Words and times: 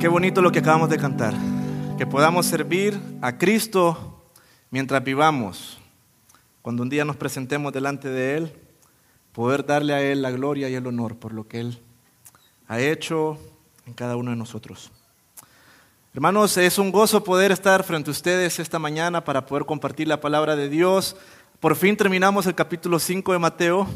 Qué 0.00 0.08
bonito 0.08 0.40
lo 0.40 0.50
que 0.50 0.60
acabamos 0.60 0.88
de 0.88 0.96
cantar. 0.96 1.34
Que 1.98 2.06
podamos 2.06 2.46
servir 2.46 2.98
a 3.20 3.36
Cristo 3.36 4.24
mientras 4.70 5.04
vivamos. 5.04 5.78
Cuando 6.62 6.82
un 6.82 6.88
día 6.88 7.04
nos 7.04 7.16
presentemos 7.16 7.70
delante 7.70 8.08
de 8.08 8.38
Él, 8.38 8.52
poder 9.34 9.66
darle 9.66 9.92
a 9.92 10.00
Él 10.00 10.22
la 10.22 10.30
gloria 10.30 10.70
y 10.70 10.74
el 10.74 10.86
honor 10.86 11.16
por 11.16 11.34
lo 11.34 11.46
que 11.46 11.60
Él 11.60 11.82
ha 12.66 12.80
hecho 12.80 13.36
en 13.84 13.92
cada 13.92 14.16
uno 14.16 14.30
de 14.30 14.38
nosotros. 14.38 14.90
Hermanos, 16.14 16.56
es 16.56 16.78
un 16.78 16.90
gozo 16.90 17.22
poder 17.22 17.52
estar 17.52 17.84
frente 17.84 18.08
a 18.08 18.12
ustedes 18.12 18.58
esta 18.58 18.78
mañana 18.78 19.22
para 19.22 19.44
poder 19.44 19.66
compartir 19.66 20.08
la 20.08 20.18
palabra 20.18 20.56
de 20.56 20.70
Dios. 20.70 21.14
Por 21.60 21.76
fin 21.76 21.94
terminamos 21.94 22.46
el 22.46 22.54
capítulo 22.54 22.98
5 22.98 23.34
de 23.34 23.38
Mateo. 23.38 23.86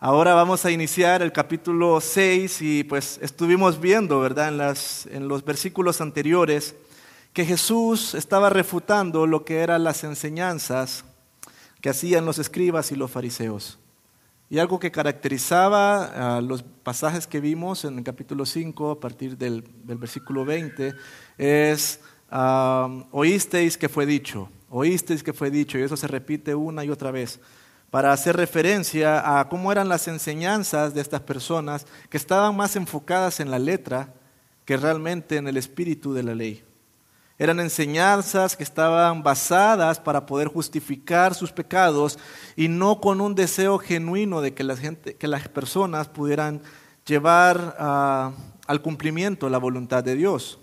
Ahora 0.00 0.32
vamos 0.32 0.64
a 0.64 0.70
iniciar 0.70 1.22
el 1.22 1.32
capítulo 1.32 2.00
6 2.00 2.62
y 2.62 2.84
pues 2.84 3.18
estuvimos 3.20 3.80
viendo, 3.80 4.20
¿verdad? 4.20 4.76
En, 5.10 5.26
los 5.26 5.44
versículos 5.44 6.00
anteriores 6.00 6.76
que 7.32 7.44
Jesús 7.44 8.14
estaba 8.14 8.48
refutando 8.48 9.26
lo 9.26 9.44
que 9.44 9.58
eran 9.58 9.82
las 9.82 10.04
enseñanzas 10.04 11.04
que 11.80 11.90
hacían 11.90 12.24
los 12.24 12.38
escribas 12.38 12.92
y 12.92 12.94
los 12.94 13.10
fariseos. 13.10 13.80
Y 14.48 14.60
algo 14.60 14.78
que 14.78 14.92
caracterizaba 14.92 16.40
los 16.42 16.62
pasajes 16.62 17.26
que 17.26 17.40
vimos 17.40 17.84
en 17.84 17.98
el 17.98 18.04
capítulo 18.04 18.46
5, 18.46 18.92
a 18.92 19.00
partir 19.00 19.36
del, 19.36 19.64
versículo 19.82 20.44
20, 20.44 20.94
es, 21.38 21.98
oísteis 23.10 23.76
que 23.76 23.88
fue 23.88 24.06
dicho, 24.06 24.48
oísteis 24.70 25.24
que 25.24 25.32
fue 25.32 25.50
dicho, 25.50 25.76
y 25.76 25.82
eso 25.82 25.96
se 25.96 26.06
repite 26.06 26.54
una 26.54 26.84
y 26.84 26.90
otra 26.90 27.10
vez 27.10 27.40
para 27.90 28.12
hacer 28.12 28.36
referencia 28.36 29.40
a 29.40 29.48
cómo 29.48 29.72
eran 29.72 29.88
las 29.88 30.08
enseñanzas 30.08 30.94
de 30.94 31.00
estas 31.00 31.22
personas 31.22 31.86
que 32.10 32.16
estaban 32.16 32.56
más 32.56 32.76
enfocadas 32.76 33.40
en 33.40 33.50
la 33.50 33.58
letra 33.58 34.12
que 34.64 34.76
realmente 34.76 35.36
en 35.36 35.48
el 35.48 35.56
espíritu 35.56 36.12
de 36.12 36.22
la 36.22 36.34
ley. 36.34 36.62
Eran 37.38 37.60
enseñanzas 37.60 38.56
que 38.56 38.64
estaban 38.64 39.22
basadas 39.22 40.00
para 40.00 40.26
poder 40.26 40.48
justificar 40.48 41.34
sus 41.34 41.52
pecados 41.52 42.18
y 42.56 42.68
no 42.68 43.00
con 43.00 43.20
un 43.20 43.34
deseo 43.34 43.78
genuino 43.78 44.40
de 44.40 44.52
que, 44.52 44.64
la 44.64 44.76
que 44.76 45.28
las 45.28 45.48
personas 45.48 46.08
pudieran 46.08 46.60
llevar 47.06 47.76
ah, 47.78 48.32
al 48.66 48.82
cumplimiento 48.82 49.48
la 49.48 49.58
voluntad 49.58 50.04
de 50.04 50.16
Dios. 50.16 50.58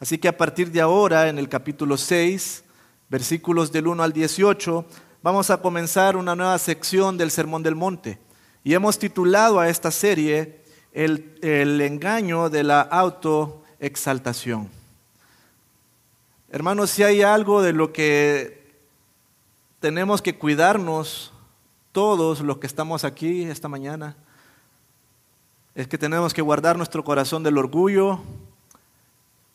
Así 0.00 0.16
que 0.16 0.28
a 0.28 0.36
partir 0.36 0.70
de 0.70 0.80
ahora, 0.80 1.28
en 1.28 1.38
el 1.38 1.48
capítulo 1.48 1.96
6, 1.96 2.64
versículos 3.08 3.72
del 3.72 3.88
1 3.88 4.02
al 4.02 4.12
18, 4.12 4.86
vamos 5.22 5.50
a 5.50 5.60
comenzar 5.60 6.16
una 6.16 6.36
nueva 6.36 6.58
sección 6.58 7.16
del 7.16 7.30
Sermón 7.30 7.62
del 7.62 7.74
Monte. 7.74 8.18
Y 8.64 8.74
hemos 8.74 8.98
titulado 8.98 9.60
a 9.60 9.68
esta 9.68 9.90
serie 9.90 10.60
El, 10.92 11.80
engaño 11.80 12.50
de 12.50 12.64
la 12.64 12.80
autoexaltación. 12.80 14.68
Hermanos, 16.50 16.90
si 16.90 17.02
hay 17.02 17.22
algo 17.22 17.62
de 17.62 17.72
lo 17.72 17.92
que 17.92 18.58
tenemos 19.80 20.22
que 20.22 20.36
cuidarnos 20.36 21.32
todos 21.92 22.40
los 22.40 22.58
que 22.58 22.66
estamos 22.66 23.04
aquí 23.04 23.42
esta 23.42 23.68
mañana, 23.68 24.16
es 25.74 25.86
que 25.86 25.98
tenemos 25.98 26.34
que 26.34 26.42
guardar 26.42 26.76
nuestro 26.76 27.04
corazón 27.04 27.42
del 27.42 27.58
orgullo, 27.58 28.20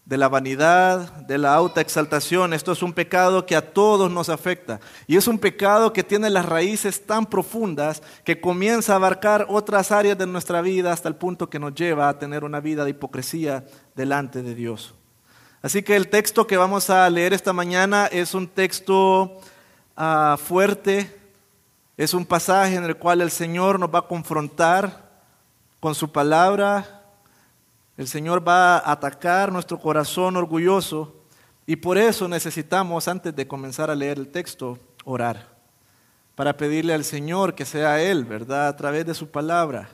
de 0.06 0.18
la 0.18 0.28
vanidad, 0.28 1.14
de 1.28 1.38
la 1.38 1.56
alta 1.56 1.80
exaltación. 1.80 2.54
Esto 2.54 2.74
es 2.74 2.84
un 2.84 2.92
pecado 2.92 3.46
que 3.46 3.56
a 3.56 3.74
todos 3.74 4.12
nos 4.12 4.30
afecta. 4.30 4.80
Y 5.08 5.16
es 5.16 5.28
un 5.28 5.40
pecado 5.40 5.94
que 5.94 6.04
tiene 6.04 6.30
las 6.30 6.46
raíces 6.46 7.06
tan 7.06 7.26
profundas 7.26 8.04
que 8.26 8.42
comienza 8.42 8.94
a 8.94 8.96
abarcar 8.98 9.46
otras 9.50 9.92
áreas 9.92 10.18
de 10.18 10.28
nuestra 10.28 10.62
vida 10.62 10.92
hasta 10.92 11.08
el 11.08 11.16
punto 11.16 11.50
que 11.50 11.60
nos 11.60 11.74
lleva 11.74 12.10
a 12.10 12.20
tener 12.20 12.44
una 12.44 12.60
vida 12.60 12.84
de 12.84 12.92
hipocresía 12.92 13.64
delante 13.96 14.44
de 14.44 14.56
Dios. 14.56 14.94
Así 15.62 15.82
que 15.82 15.96
el 15.96 16.10
texto 16.10 16.46
que 16.46 16.58
vamos 16.58 16.90
a 16.90 17.10
leer 17.10 17.32
esta 17.32 17.54
mañana 17.54 18.08
es 18.08 18.34
un 18.34 18.50
texto 18.50 19.40
ah, 19.96 20.38
fuerte, 20.38 21.10
es 21.96 22.14
un 22.14 22.26
pasaje 22.26 22.76
en 22.76 22.84
el 22.84 22.98
cual 22.98 23.22
el 23.22 23.32
Señor 23.32 23.80
nos 23.80 23.94
va 23.94 24.00
a 24.00 24.08
confrontar 24.08 25.10
con 25.80 25.96
su 25.96 26.12
palabra 26.12 27.03
el 27.98 28.08
Señor 28.08 28.48
va 28.48 28.78
a 28.78 28.92
atacar 28.92 29.52
nuestro 29.52 29.80
corazón 29.80 30.36
orgulloso 30.36 31.16
y 31.66 31.76
por 31.76 31.98
eso 31.98 32.28
necesitamos, 32.28 33.08
antes 33.08 33.36
de 33.36 33.48
comenzar 33.48 33.90
a 33.90 33.96
leer 33.96 34.18
el 34.18 34.28
texto, 34.30 34.80
orar. 35.06 35.54
Para 36.36 36.58
pedirle 36.58 36.94
al 36.94 37.04
Señor 37.04 37.54
que 37.56 37.66
sea 37.66 38.02
Él, 38.02 38.26
¿verdad? 38.26 38.68
A 38.68 38.76
través 38.76 39.06
de 39.06 39.14
su 39.14 39.30
palabra. 39.30 39.90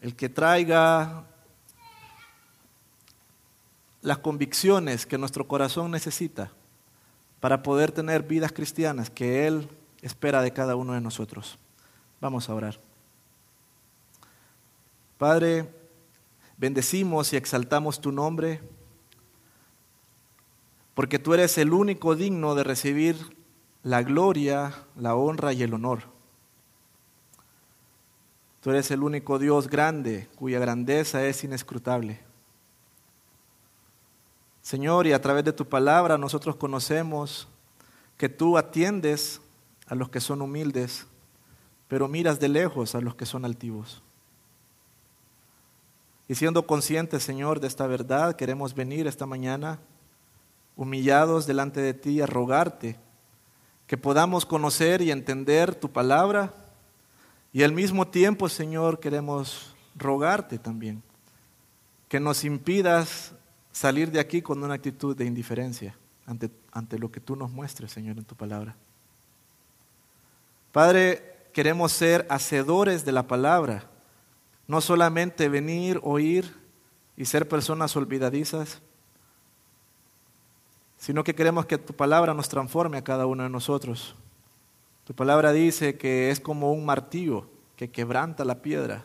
El 0.00 0.16
que 0.16 0.28
traiga 0.28 1.24
las 4.00 4.18
convicciones 4.18 5.06
que 5.06 5.18
nuestro 5.18 5.46
corazón 5.46 5.90
necesita 5.90 6.50
para 7.40 7.62
poder 7.62 7.92
tener 7.92 8.22
vidas 8.22 8.52
cristianas 8.52 9.10
que 9.10 9.46
Él 9.46 9.68
espera 10.02 10.40
de 10.40 10.52
cada 10.52 10.76
uno 10.76 10.94
de 10.94 11.00
nosotros. 11.00 11.58
Vamos 12.20 12.48
a 12.48 12.54
orar. 12.54 12.78
Padre, 15.18 15.68
Bendecimos 16.58 17.32
y 17.32 17.36
exaltamos 17.36 18.00
tu 18.00 18.10
nombre, 18.10 18.60
porque 20.94 21.20
tú 21.20 21.32
eres 21.32 21.56
el 21.56 21.72
único 21.72 22.16
digno 22.16 22.56
de 22.56 22.64
recibir 22.64 23.16
la 23.84 24.02
gloria, 24.02 24.74
la 24.96 25.14
honra 25.14 25.52
y 25.52 25.62
el 25.62 25.72
honor. 25.72 26.02
Tú 28.60 28.70
eres 28.70 28.90
el 28.90 29.04
único 29.04 29.38
Dios 29.38 29.68
grande, 29.68 30.28
cuya 30.34 30.58
grandeza 30.58 31.24
es 31.24 31.44
inescrutable. 31.44 32.20
Señor, 34.60 35.06
y 35.06 35.12
a 35.12 35.22
través 35.22 35.44
de 35.44 35.52
tu 35.52 35.68
palabra 35.68 36.18
nosotros 36.18 36.56
conocemos 36.56 37.46
que 38.16 38.28
tú 38.28 38.58
atiendes 38.58 39.40
a 39.86 39.94
los 39.94 40.08
que 40.08 40.20
son 40.20 40.42
humildes, 40.42 41.06
pero 41.86 42.08
miras 42.08 42.40
de 42.40 42.48
lejos 42.48 42.96
a 42.96 43.00
los 43.00 43.14
que 43.14 43.26
son 43.26 43.44
altivos. 43.44 44.02
Y 46.28 46.34
siendo 46.34 46.66
conscientes, 46.66 47.22
Señor, 47.22 47.58
de 47.58 47.66
esta 47.66 47.86
verdad, 47.86 48.36
queremos 48.36 48.74
venir 48.74 49.06
esta 49.06 49.24
mañana 49.24 49.80
humillados 50.76 51.46
delante 51.46 51.80
de 51.80 51.94
ti 51.94 52.20
a 52.20 52.26
rogarte 52.26 52.96
que 53.86 53.96
podamos 53.96 54.44
conocer 54.44 55.00
y 55.00 55.10
entender 55.10 55.74
tu 55.74 55.90
palabra 55.90 56.54
y 57.52 57.62
al 57.62 57.72
mismo 57.72 58.06
tiempo, 58.06 58.48
Señor, 58.48 59.00
queremos 59.00 59.74
rogarte 59.96 60.58
también 60.58 61.02
que 62.08 62.20
nos 62.20 62.44
impidas 62.44 63.32
salir 63.72 64.10
de 64.10 64.20
aquí 64.20 64.42
con 64.42 64.62
una 64.62 64.74
actitud 64.74 65.16
de 65.16 65.24
indiferencia 65.24 65.96
ante, 66.26 66.50
ante 66.72 66.98
lo 66.98 67.10
que 67.10 67.20
tú 67.20 67.36
nos 67.36 67.50
muestres, 67.50 67.90
Señor, 67.90 68.18
en 68.18 68.24
tu 68.24 68.34
palabra. 68.34 68.76
Padre, 70.72 71.48
queremos 71.52 71.92
ser 71.92 72.26
hacedores 72.28 73.04
de 73.04 73.12
la 73.12 73.26
palabra 73.26 73.90
no 74.68 74.82
solamente 74.82 75.48
venir, 75.48 75.98
oír 76.04 76.54
y 77.16 77.24
ser 77.24 77.48
personas 77.48 77.96
olvidadizas, 77.96 78.80
sino 80.98 81.24
que 81.24 81.34
queremos 81.34 81.66
que 81.66 81.78
tu 81.78 81.94
palabra 81.94 82.34
nos 82.34 82.48
transforme 82.48 82.98
a 82.98 83.04
cada 83.04 83.26
uno 83.26 83.42
de 83.42 83.48
nosotros. 83.48 84.14
Tu 85.04 85.14
palabra 85.14 85.52
dice 85.52 85.96
que 85.96 86.30
es 86.30 86.38
como 86.38 86.70
un 86.72 86.84
martillo 86.84 87.48
que 87.76 87.90
quebranta 87.90 88.44
la 88.44 88.60
piedra. 88.60 89.04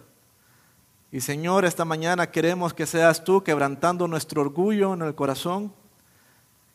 Y 1.12 1.22
Señor, 1.22 1.64
esta 1.64 1.86
mañana 1.86 2.30
queremos 2.30 2.74
que 2.74 2.86
seas 2.86 3.24
tú 3.24 3.42
quebrantando 3.42 4.08
nuestro 4.08 4.42
orgullo 4.42 4.94
en 4.94 5.04
el 5.04 5.16
corazón, 5.16 5.72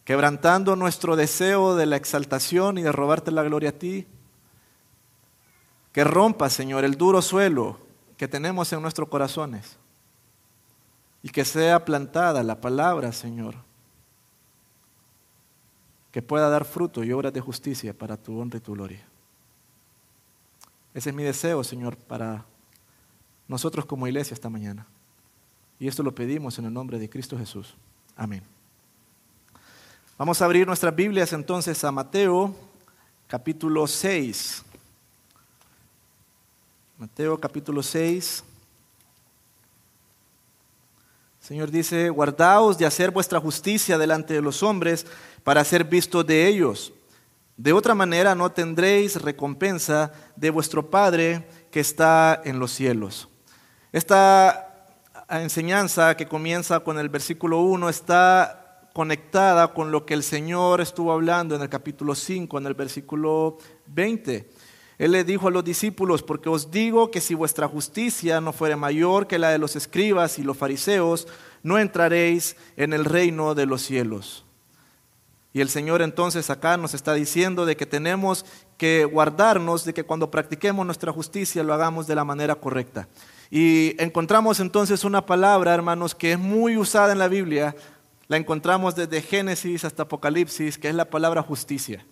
quebrantando 0.05 0.77
nuestro 0.77 1.15
deseo 1.15 1.77
de 1.77 1.85
la 1.85 1.97
exaltación 1.97 2.79
y 2.79 2.83
de 2.83 2.93
robarte 2.93 3.33
la 3.33 3.43
gloria 3.43 3.71
a 3.71 3.73
ti. 3.73 4.07
Que 5.93 6.05
rompa, 6.05 6.49
Señor, 6.49 6.85
el 6.85 6.97
duro 6.97 7.21
suelo 7.21 7.88
que 8.19 8.29
tenemos 8.29 8.71
en 8.73 8.83
nuestros 8.83 9.09
corazones 9.09 9.79
y 11.23 11.31
que 11.31 11.45
sea 11.45 11.85
plantada 11.85 12.43
la 12.43 12.61
palabra, 12.61 13.13
Señor, 13.13 13.55
que 16.11 16.21
pueda 16.21 16.49
dar 16.49 16.65
fruto 16.65 17.05
y 17.05 17.13
obras 17.13 17.33
de 17.33 17.41
justicia 17.41 17.97
para 17.97 18.17
tu 18.17 18.39
honra 18.39 18.59
y 18.59 18.61
tu 18.61 18.73
gloria. 18.73 19.07
Ese 20.93 21.11
es 21.11 21.15
mi 21.15 21.23
deseo, 21.23 21.63
Señor, 21.63 21.97
para 21.97 22.45
nosotros 23.47 23.87
como 23.87 24.07
iglesia 24.09 24.35
esta 24.35 24.51
mañana. 24.51 24.87
Y 25.79 25.87
esto 25.87 26.03
lo 26.03 26.13
pedimos 26.13 26.59
en 26.59 26.65
el 26.65 26.73
nombre 26.73 26.99
de 26.99 27.09
Cristo 27.09 27.39
Jesús. 27.39 27.77
Amén. 28.17 28.43
Vamos 30.19 30.43
a 30.43 30.45
abrir 30.45 30.67
nuestras 30.67 30.95
Biblias 30.95 31.33
entonces 31.33 31.85
a 31.85 31.93
Mateo 31.93 32.53
capítulo 33.29 33.87
6. 33.87 34.65
Mateo 37.01 37.39
capítulo 37.39 37.81
6. 37.81 38.43
El 41.41 41.47
Señor 41.47 41.71
dice, 41.71 42.11
guardaos 42.11 42.77
de 42.77 42.87
hacer 42.87 43.13
vuestra 43.13 43.39
justicia 43.39 43.97
delante 43.97 44.35
de 44.35 44.43
los 44.43 44.65
hombres 44.65 45.07
para 45.45 45.63
ser 45.63 45.85
vistos 45.85 46.27
de 46.27 46.49
ellos. 46.49 46.93
De 47.57 47.73
otra 47.73 47.95
manera 47.95 48.35
no 48.35 48.51
tendréis 48.51 49.23
recompensa 49.23 50.11
de 50.35 50.51
vuestro 50.51 50.91
Padre 50.91 51.47
que 51.71 51.79
está 51.79 52.43
en 52.45 52.59
los 52.59 52.73
cielos. 52.73 53.29
Esta 53.93 54.91
enseñanza 55.31 56.17
que 56.17 56.27
comienza 56.27 56.81
con 56.81 56.99
el 56.99 57.09
versículo 57.09 57.61
1 57.61 57.89
está 57.91 58.89
conectada 58.93 59.73
con 59.73 59.93
lo 59.93 60.05
que 60.05 60.15
el 60.15 60.25
Señor 60.25 60.81
estuvo 60.81 61.13
hablando 61.13 61.55
en 61.55 61.63
el 61.63 61.69
capítulo 61.69 62.17
5, 62.17 62.59
en 62.59 62.67
el 62.67 62.75
versículo 62.75 63.59
20. 63.87 64.51
Él 64.99 65.13
le 65.13 65.23
dijo 65.23 65.47
a 65.47 65.51
los 65.53 65.65
discípulos, 65.65 66.25
porque 66.25 66.49
os 66.49 66.73
digo 66.73 67.11
que 67.11 67.21
si 67.21 67.35
vuestra 67.35 67.69
justicia 67.69 68.41
no 68.41 68.53
fuere 68.53 68.75
mayor 68.75 69.29
que 69.29 69.39
la 69.39 69.51
de 69.51 69.59
los 69.59 69.77
escribas 69.77 70.39
y 70.41 70.43
los 70.43 70.57
fariseos, 70.57 71.29
no 71.63 71.79
entraréis 71.79 72.57
en 72.77 72.93
el 72.93 73.05
reino 73.05 73.55
de 73.55 73.67
los 73.67 73.83
cielos. 73.83 74.45
Y 75.53 75.61
el 75.61 75.69
Señor 75.69 76.03
entonces 76.03 76.51
acá 76.51 76.77
nos 76.77 76.95
está 76.95 77.15
diciendo 77.15 77.65
de 77.65 77.77
que 77.77 77.87
tenemos 77.87 78.45
que 78.77 79.05
guardarnos 79.05 79.85
de 79.85 79.95
que 79.95 80.05
cuando 80.05 80.31
practiquemos 80.31 80.85
nuestra 80.85 81.13
justicia 81.13 81.63
lo 81.63 81.75
hagamos 81.75 82.07
de 82.07 82.15
la 82.15 82.25
manera 82.25 82.57
correcta. 82.57 83.09
Y 83.51 84.01
encontramos 84.03 84.61
entonces 84.61 85.05
una 85.05 85.25
palabra, 85.25 85.75
hermanos, 85.75 86.15
que 86.15 86.33
es 86.33 86.39
muy 86.39 86.77
usada 86.77 87.13
en 87.13 87.19
la 87.19 87.29
Biblia, 87.29 87.75
la 88.27 88.37
encontramos 88.37 88.95
desde 88.95 89.23
Génesis 89.23 89.85
hasta 89.85 90.03
Apocalipsis, 90.03 90.77
que 90.77 90.89
es 90.89 90.95
la 90.95 91.09
palabra 91.09 91.43
justicia. 91.43 92.05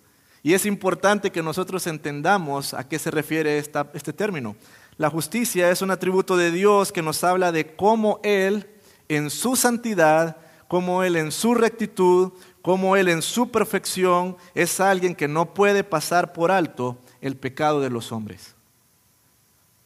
Y 0.43 0.53
es 0.53 0.65
importante 0.65 1.31
que 1.31 1.43
nosotros 1.43 1.87
entendamos 1.87 2.73
a 2.73 2.87
qué 2.87 2.99
se 2.99 3.11
refiere 3.11 3.57
este 3.57 4.13
término. 4.13 4.55
La 4.97 5.09
justicia 5.09 5.69
es 5.69 5.81
un 5.81 5.91
atributo 5.91 6.37
de 6.37 6.51
Dios 6.51 6.91
que 6.91 7.01
nos 7.01 7.23
habla 7.23 7.51
de 7.51 7.75
cómo 7.75 8.19
Él, 8.23 8.67
en 9.09 9.29
su 9.29 9.55
santidad, 9.55 10.37
cómo 10.67 11.03
Él 11.03 11.15
en 11.15 11.31
su 11.31 11.53
rectitud, 11.53 12.33
cómo 12.61 12.95
Él 12.95 13.07
en 13.07 13.21
su 13.21 13.51
perfección 13.51 14.37
es 14.55 14.79
alguien 14.79 15.15
que 15.15 15.27
no 15.27 15.53
puede 15.53 15.83
pasar 15.83 16.33
por 16.33 16.51
alto 16.51 16.97
el 17.21 17.35
pecado 17.35 17.79
de 17.81 17.89
los 17.89 18.11
hombres. 18.11 18.55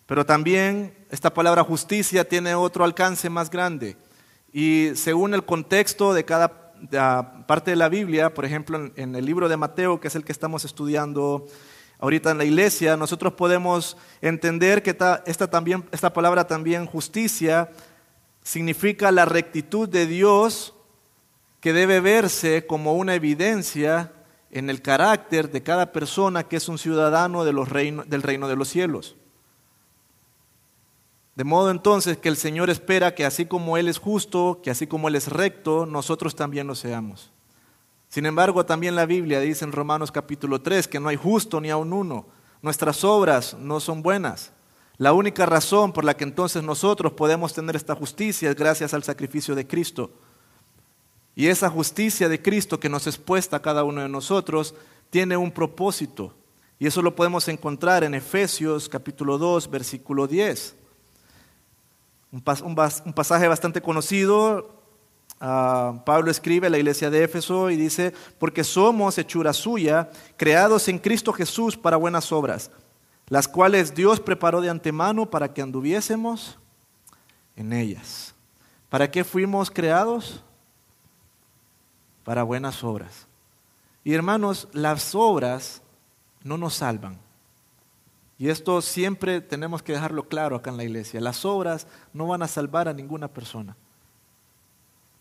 Pero 0.05 0.25
también 0.25 0.93
esta 1.09 1.33
palabra 1.33 1.63
justicia 1.63 2.27
tiene 2.27 2.55
otro 2.55 2.83
alcance 2.83 3.29
más 3.29 3.49
grande. 3.49 3.95
Y 4.51 4.91
según 4.95 5.33
el 5.33 5.45
contexto 5.45 6.13
de 6.13 6.25
cada 6.25 6.60
parte 7.47 7.71
de 7.71 7.77
la 7.77 7.89
Biblia, 7.89 8.33
por 8.33 8.45
ejemplo 8.45 8.91
en, 8.95 9.15
el 9.15 9.25
libro 9.25 9.49
de 9.49 9.57
Mateo, 9.57 9.99
que 9.99 10.07
es 10.07 10.15
el 10.15 10.23
que 10.23 10.31
estamos 10.31 10.65
estudiando 10.65 11.45
ahorita 11.99 12.31
en 12.31 12.37
la 12.37 12.45
iglesia, 12.45 12.97
nosotros 12.97 13.33
podemos 13.33 13.97
entender 14.21 14.81
que 14.81 14.97
esta, 15.25 15.49
también, 15.49 15.85
esta 15.91 16.13
palabra 16.13 16.47
también 16.47 16.85
justicia 16.85 17.69
significa 18.43 19.11
la 19.11 19.25
rectitud 19.25 19.87
de 19.87 20.07
Dios 20.07 20.73
que 21.59 21.73
debe 21.73 21.99
verse 21.99 22.65
como 22.65 22.93
una 22.95 23.13
evidencia 23.13 24.11
en 24.49 24.69
el 24.69 24.81
carácter 24.81 25.51
de 25.51 25.61
cada 25.61 25.91
persona 25.91 26.43
que 26.43 26.57
es 26.57 26.67
un 26.67 26.77
ciudadano 26.77 27.45
del 27.45 27.65
reino 27.65 28.47
de 28.47 28.55
los 28.55 28.67
cielos. 28.67 29.15
De 31.35 31.43
modo 31.43 31.71
entonces 31.71 32.17
que 32.17 32.29
el 32.29 32.35
Señor 32.35 32.69
espera 32.69 33.15
que 33.15 33.25
así 33.25 33.45
como 33.45 33.77
Él 33.77 33.87
es 33.87 33.97
justo, 33.97 34.59
que 34.61 34.69
así 34.69 34.85
como 34.87 35.07
Él 35.07 35.15
es 35.15 35.29
recto, 35.29 35.85
nosotros 35.85 36.35
también 36.35 36.67
lo 36.67 36.75
seamos. 36.75 37.31
Sin 38.09 38.25
embargo, 38.25 38.65
también 38.65 38.95
la 38.95 39.05
Biblia 39.05 39.39
dice 39.39 39.63
en 39.63 39.71
Romanos 39.71 40.11
capítulo 40.11 40.61
3 40.61 40.89
que 40.89 40.99
no 40.99 41.07
hay 41.07 41.15
justo 41.15 41.61
ni 41.61 41.69
aun 41.69 41.93
uno. 41.93 42.25
Nuestras 42.61 43.05
obras 43.05 43.55
no 43.57 43.79
son 43.79 44.01
buenas. 44.01 44.51
La 44.97 45.13
única 45.13 45.45
razón 45.45 45.93
por 45.93 46.03
la 46.03 46.17
que 46.17 46.25
entonces 46.25 46.61
nosotros 46.61 47.13
podemos 47.13 47.53
tener 47.53 47.77
esta 47.77 47.95
justicia 47.95 48.49
es 48.49 48.55
gracias 48.55 48.93
al 48.93 49.03
sacrificio 49.03 49.55
de 49.55 49.65
Cristo. 49.65 50.11
Y 51.33 51.47
esa 51.47 51.69
justicia 51.69 52.27
de 52.27 52.41
Cristo 52.41 52.79
que 52.79 52.89
nos 52.89 53.07
es 53.07 53.17
puesta 53.17 53.57
a 53.57 53.61
cada 53.61 53.85
uno 53.85 54.01
de 54.01 54.09
nosotros 54.09 54.75
tiene 55.09 55.37
un 55.37 55.51
propósito. 55.51 56.35
Y 56.77 56.87
eso 56.87 57.01
lo 57.01 57.15
podemos 57.15 57.47
encontrar 57.47 58.03
en 58.03 58.13
Efesios 58.13 58.89
capítulo 58.89 59.37
2, 59.37 59.71
versículo 59.71 60.27
10. 60.27 60.80
Un, 62.31 62.41
pasaje 62.41 63.47
bastante 63.47 63.81
conocido. 63.81 64.79
Ah, 65.39 66.01
Pablo 66.05 66.31
escribe 66.31 66.67
a 66.67 66.69
la 66.69 66.77
iglesia 66.77 67.09
de 67.09 67.23
Éfeso 67.23 67.69
y 67.69 67.75
dice, 67.75 68.13
porque 68.39 68.63
somos 68.63 69.17
hechura 69.17 69.53
suya, 69.53 70.09
creados 70.37 70.87
en 70.87 70.99
Cristo 70.99 71.33
Jesús 71.33 71.75
para 71.75 71.97
buenas 71.97 72.31
obras, 72.31 72.71
las 73.27 73.47
cuales 73.47 73.93
Dios 73.93 74.19
preparó 74.19 74.61
de 74.61 74.69
antemano 74.69 75.29
para 75.29 75.53
que 75.53 75.61
anduviésemos 75.61 76.57
en 77.55 77.73
ellas. 77.73 78.33
¿Para 78.89 79.09
qué 79.09 79.23
fuimos 79.23 79.71
creados? 79.71 80.43
Para 82.23 82.43
buenas 82.43 82.83
obras. 82.83 83.27
Y 84.03 84.13
hermanos, 84.13 84.67
las 84.73 85.15
obras 85.15 85.81
no 86.43 86.57
nos 86.57 86.75
salvan. 86.75 87.19
Y 88.41 88.49
esto 88.49 88.81
siempre 88.81 89.39
tenemos 89.39 89.83
que 89.83 89.93
dejarlo 89.93 90.27
claro 90.27 90.55
acá 90.55 90.71
en 90.71 90.77
la 90.77 90.83
iglesia. 90.83 91.21
Las 91.21 91.45
obras 91.45 91.85
no 92.11 92.25
van 92.25 92.41
a 92.41 92.47
salvar 92.47 92.87
a 92.87 92.93
ninguna 92.93 93.27
persona. 93.27 93.77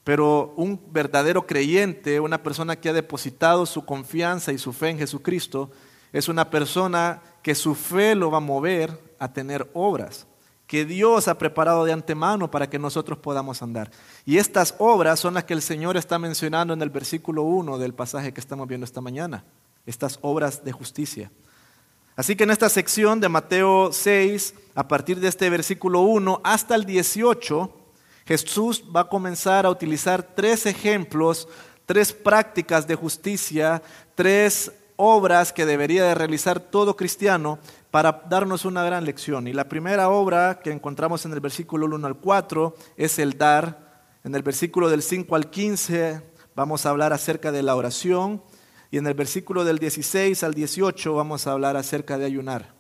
Pero 0.04 0.54
un 0.56 0.80
verdadero 0.90 1.46
creyente, 1.46 2.18
una 2.18 2.42
persona 2.42 2.76
que 2.76 2.88
ha 2.88 2.94
depositado 2.94 3.66
su 3.66 3.84
confianza 3.84 4.52
y 4.52 4.58
su 4.58 4.72
fe 4.72 4.88
en 4.88 4.98
Jesucristo, 4.98 5.70
es 6.14 6.30
una 6.30 6.48
persona 6.48 7.20
que 7.42 7.54
su 7.54 7.74
fe 7.74 8.14
lo 8.14 8.30
va 8.30 8.38
a 8.38 8.40
mover 8.40 8.98
a 9.18 9.30
tener 9.30 9.70
obras 9.74 10.26
que 10.66 10.86
Dios 10.86 11.28
ha 11.28 11.36
preparado 11.36 11.84
de 11.84 11.92
antemano 11.92 12.50
para 12.50 12.70
que 12.70 12.78
nosotros 12.78 13.18
podamos 13.18 13.60
andar. 13.60 13.90
Y 14.24 14.38
estas 14.38 14.74
obras 14.78 15.20
son 15.20 15.34
las 15.34 15.44
que 15.44 15.52
el 15.52 15.60
Señor 15.60 15.98
está 15.98 16.18
mencionando 16.18 16.72
en 16.72 16.80
el 16.80 16.88
versículo 16.88 17.42
1 17.42 17.76
del 17.76 17.92
pasaje 17.92 18.32
que 18.32 18.40
estamos 18.40 18.66
viendo 18.66 18.86
esta 18.86 19.02
mañana, 19.02 19.44
estas 19.84 20.18
obras 20.22 20.64
de 20.64 20.72
justicia. 20.72 21.30
Así 22.16 22.36
que 22.36 22.44
en 22.44 22.50
esta 22.50 22.68
sección 22.68 23.20
de 23.20 23.28
Mateo 23.28 23.92
6, 23.92 24.54
a 24.74 24.86
partir 24.88 25.20
de 25.20 25.28
este 25.28 25.48
versículo 25.48 26.00
1 26.00 26.40
hasta 26.44 26.74
el 26.74 26.84
18, 26.84 27.76
Jesús 28.26 28.84
va 28.94 29.00
a 29.00 29.08
comenzar 29.08 29.66
a 29.66 29.70
utilizar 29.70 30.22
tres 30.22 30.66
ejemplos, 30.66 31.48
tres 31.86 32.12
prácticas 32.12 32.86
de 32.86 32.94
justicia, 32.94 33.82
tres 34.14 34.70
obras 34.96 35.52
que 35.52 35.64
debería 35.64 36.04
de 36.04 36.14
realizar 36.14 36.60
todo 36.60 36.94
cristiano 36.94 37.58
para 37.90 38.22
darnos 38.28 38.64
una 38.64 38.84
gran 38.84 39.04
lección. 39.04 39.48
Y 39.48 39.52
la 39.52 39.68
primera 39.68 40.10
obra 40.10 40.60
que 40.62 40.70
encontramos 40.70 41.24
en 41.24 41.32
el 41.32 41.40
versículo 41.40 41.86
1 41.86 42.06
al 42.06 42.16
4 42.16 42.74
es 42.96 43.18
el 43.18 43.38
dar. 43.38 44.04
En 44.22 44.34
el 44.34 44.42
versículo 44.42 44.90
del 44.90 45.02
5 45.02 45.34
al 45.34 45.48
15 45.48 46.22
vamos 46.54 46.84
a 46.84 46.90
hablar 46.90 47.12
acerca 47.12 47.50
de 47.50 47.62
la 47.62 47.74
oración. 47.74 48.42
Y 48.90 48.98
en 48.98 49.06
el 49.06 49.14
versículo 49.14 49.64
del 49.64 49.78
16 49.78 50.42
al 50.42 50.54
18 50.54 51.14
vamos 51.14 51.46
a 51.46 51.52
hablar 51.52 51.76
acerca 51.76 52.18
de 52.18 52.24
ayunar. 52.24 52.74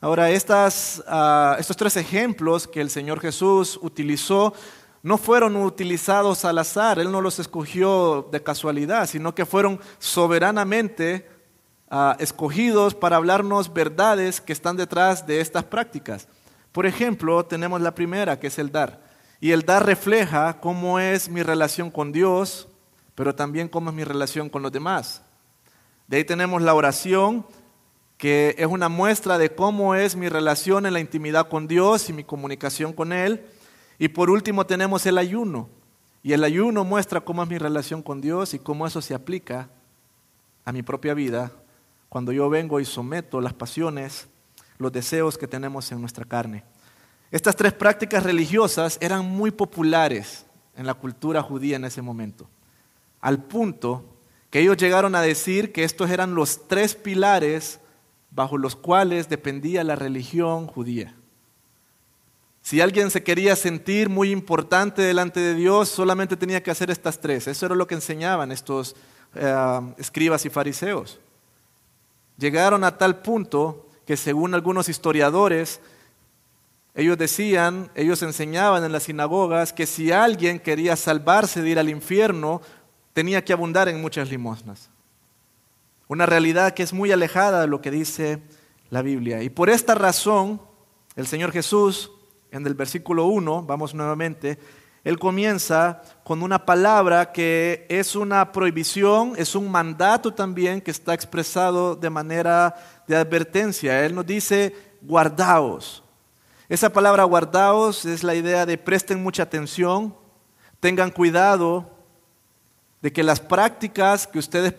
Ahora, 0.00 0.26
ah, 0.26 1.56
estos 1.58 1.76
tres 1.76 1.96
ejemplos 1.96 2.66
que 2.66 2.80
el 2.80 2.90
Señor 2.90 3.20
Jesús 3.20 3.78
utilizó 3.82 4.52
no 5.02 5.18
fueron 5.18 5.56
utilizados 5.56 6.44
al 6.44 6.58
azar, 6.58 7.00
Él 7.00 7.10
no 7.10 7.20
los 7.20 7.40
escogió 7.40 8.28
de 8.30 8.42
casualidad, 8.42 9.08
sino 9.08 9.34
que 9.34 9.46
fueron 9.46 9.80
soberanamente 9.98 11.28
ah, 11.90 12.16
escogidos 12.20 12.94
para 12.94 13.16
hablarnos 13.16 13.72
verdades 13.72 14.40
que 14.40 14.52
están 14.52 14.76
detrás 14.76 15.26
de 15.26 15.40
estas 15.40 15.64
prácticas. 15.64 16.28
Por 16.70 16.86
ejemplo, 16.86 17.44
tenemos 17.44 17.80
la 17.80 17.94
primera, 17.94 18.38
que 18.38 18.46
es 18.46 18.58
el 18.58 18.70
dar. 18.70 19.02
Y 19.40 19.50
el 19.50 19.62
dar 19.62 19.84
refleja 19.84 20.60
cómo 20.60 21.00
es 21.00 21.28
mi 21.28 21.42
relación 21.42 21.90
con 21.90 22.12
Dios, 22.12 22.68
pero 23.16 23.34
también 23.34 23.68
cómo 23.68 23.90
es 23.90 23.96
mi 23.96 24.04
relación 24.04 24.48
con 24.48 24.62
los 24.62 24.70
demás. 24.70 25.22
De 26.12 26.18
ahí 26.18 26.24
tenemos 26.26 26.60
la 26.60 26.74
oración, 26.74 27.46
que 28.18 28.54
es 28.58 28.66
una 28.66 28.90
muestra 28.90 29.38
de 29.38 29.54
cómo 29.54 29.94
es 29.94 30.14
mi 30.14 30.28
relación 30.28 30.84
en 30.84 30.92
la 30.92 31.00
intimidad 31.00 31.48
con 31.48 31.66
Dios 31.66 32.10
y 32.10 32.12
mi 32.12 32.22
comunicación 32.22 32.92
con 32.92 33.14
Él. 33.14 33.46
Y 33.98 34.08
por 34.08 34.28
último 34.28 34.66
tenemos 34.66 35.06
el 35.06 35.16
ayuno. 35.16 35.70
Y 36.22 36.34
el 36.34 36.44
ayuno 36.44 36.84
muestra 36.84 37.22
cómo 37.22 37.42
es 37.42 37.48
mi 37.48 37.56
relación 37.56 38.02
con 38.02 38.20
Dios 38.20 38.52
y 38.52 38.58
cómo 38.58 38.86
eso 38.86 39.00
se 39.00 39.14
aplica 39.14 39.70
a 40.66 40.72
mi 40.72 40.82
propia 40.82 41.14
vida 41.14 41.50
cuando 42.10 42.30
yo 42.30 42.50
vengo 42.50 42.78
y 42.78 42.84
someto 42.84 43.40
las 43.40 43.54
pasiones, 43.54 44.28
los 44.76 44.92
deseos 44.92 45.38
que 45.38 45.48
tenemos 45.48 45.90
en 45.92 46.00
nuestra 46.02 46.26
carne. 46.26 46.62
Estas 47.30 47.56
tres 47.56 47.72
prácticas 47.72 48.22
religiosas 48.22 48.98
eran 49.00 49.24
muy 49.24 49.50
populares 49.50 50.44
en 50.76 50.84
la 50.84 50.92
cultura 50.92 51.40
judía 51.40 51.76
en 51.76 51.86
ese 51.86 52.02
momento, 52.02 52.50
al 53.22 53.42
punto 53.44 54.11
que 54.52 54.60
ellos 54.60 54.76
llegaron 54.76 55.14
a 55.14 55.22
decir 55.22 55.72
que 55.72 55.82
estos 55.82 56.10
eran 56.10 56.34
los 56.34 56.68
tres 56.68 56.94
pilares 56.94 57.80
bajo 58.30 58.58
los 58.58 58.76
cuales 58.76 59.30
dependía 59.30 59.82
la 59.82 59.96
religión 59.96 60.66
judía. 60.66 61.14
Si 62.60 62.82
alguien 62.82 63.10
se 63.10 63.22
quería 63.22 63.56
sentir 63.56 64.10
muy 64.10 64.30
importante 64.30 65.00
delante 65.00 65.40
de 65.40 65.54
Dios, 65.54 65.88
solamente 65.88 66.36
tenía 66.36 66.62
que 66.62 66.70
hacer 66.70 66.90
estas 66.90 67.18
tres. 67.18 67.48
Eso 67.48 67.64
era 67.64 67.74
lo 67.74 67.86
que 67.86 67.94
enseñaban 67.94 68.52
estos 68.52 68.94
eh, 69.34 69.94
escribas 69.96 70.44
y 70.44 70.50
fariseos. 70.50 71.18
Llegaron 72.36 72.84
a 72.84 72.98
tal 72.98 73.22
punto 73.22 73.88
que 74.04 74.18
según 74.18 74.52
algunos 74.52 74.90
historiadores, 74.90 75.80
ellos 76.94 77.16
decían, 77.16 77.90
ellos 77.94 78.22
enseñaban 78.22 78.84
en 78.84 78.92
las 78.92 79.04
sinagogas 79.04 79.72
que 79.72 79.86
si 79.86 80.12
alguien 80.12 80.60
quería 80.60 80.94
salvarse 80.96 81.62
de 81.62 81.70
ir 81.70 81.78
al 81.78 81.88
infierno, 81.88 82.60
tenía 83.12 83.44
que 83.44 83.52
abundar 83.52 83.88
en 83.88 84.00
muchas 84.00 84.30
limosnas. 84.30 84.90
Una 86.08 86.26
realidad 86.26 86.74
que 86.74 86.82
es 86.82 86.92
muy 86.92 87.12
alejada 87.12 87.62
de 87.62 87.66
lo 87.66 87.80
que 87.80 87.90
dice 87.90 88.42
la 88.90 89.02
Biblia. 89.02 89.42
Y 89.42 89.50
por 89.50 89.70
esta 89.70 89.94
razón, 89.94 90.60
el 91.16 91.26
Señor 91.26 91.52
Jesús 91.52 92.10
en 92.50 92.66
el 92.66 92.74
versículo 92.74 93.26
1, 93.26 93.62
vamos 93.62 93.94
nuevamente, 93.94 94.58
él 95.04 95.18
comienza 95.18 96.02
con 96.22 96.42
una 96.42 96.64
palabra 96.64 97.32
que 97.32 97.86
es 97.88 98.14
una 98.14 98.52
prohibición, 98.52 99.32
es 99.36 99.56
un 99.56 99.70
mandato 99.70 100.32
también 100.32 100.80
que 100.80 100.92
está 100.92 101.14
expresado 101.14 101.96
de 101.96 102.10
manera 102.10 102.74
de 103.08 103.16
advertencia. 103.16 104.04
Él 104.04 104.14
nos 104.14 104.26
dice, 104.26 104.76
guardaos. 105.00 106.04
Esa 106.68 106.92
palabra 106.92 107.24
guardaos 107.24 108.04
es 108.04 108.22
la 108.22 108.34
idea 108.34 108.64
de 108.64 108.78
presten 108.78 109.22
mucha 109.22 109.42
atención, 109.42 110.14
tengan 110.78 111.10
cuidado 111.10 111.91
de 113.02 113.12
que 113.12 113.24
las 113.24 113.40
prácticas 113.40 114.28
que 114.28 114.38
ustedes 114.38 114.72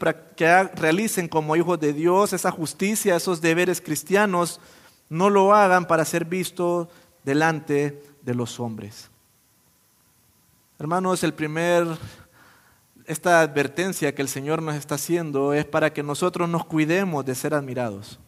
realicen 0.75 1.27
como 1.27 1.57
hijos 1.57 1.79
de 1.79 1.91
Dios, 1.91 2.31
esa 2.31 2.51
justicia, 2.51 3.17
esos 3.17 3.41
deberes 3.41 3.81
cristianos, 3.81 4.61
no 5.09 5.29
lo 5.29 5.53
hagan 5.53 5.85
para 5.85 6.05
ser 6.05 6.23
vistos 6.23 6.87
delante 7.23 8.01
de 8.21 8.33
los 8.33 8.61
hombres. 8.61 9.09
Hermanos, 10.79 11.23
el 11.23 11.33
primer, 11.33 11.85
esta 13.05 13.41
advertencia 13.41 14.15
que 14.15 14.21
el 14.21 14.29
Señor 14.29 14.61
nos 14.61 14.75
está 14.75 14.95
haciendo 14.95 15.53
es 15.53 15.65
para 15.65 15.91
que 15.91 16.01
nosotros 16.01 16.47
nos 16.47 16.65
cuidemos 16.65 17.25
de 17.25 17.35
ser 17.35 17.53
admirados. 17.53 18.19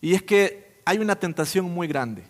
Y 0.00 0.14
es 0.14 0.22
que 0.22 0.80
hay 0.86 0.98
una 0.98 1.16
tentación 1.16 1.66
muy 1.66 1.86
grande. 1.86 2.24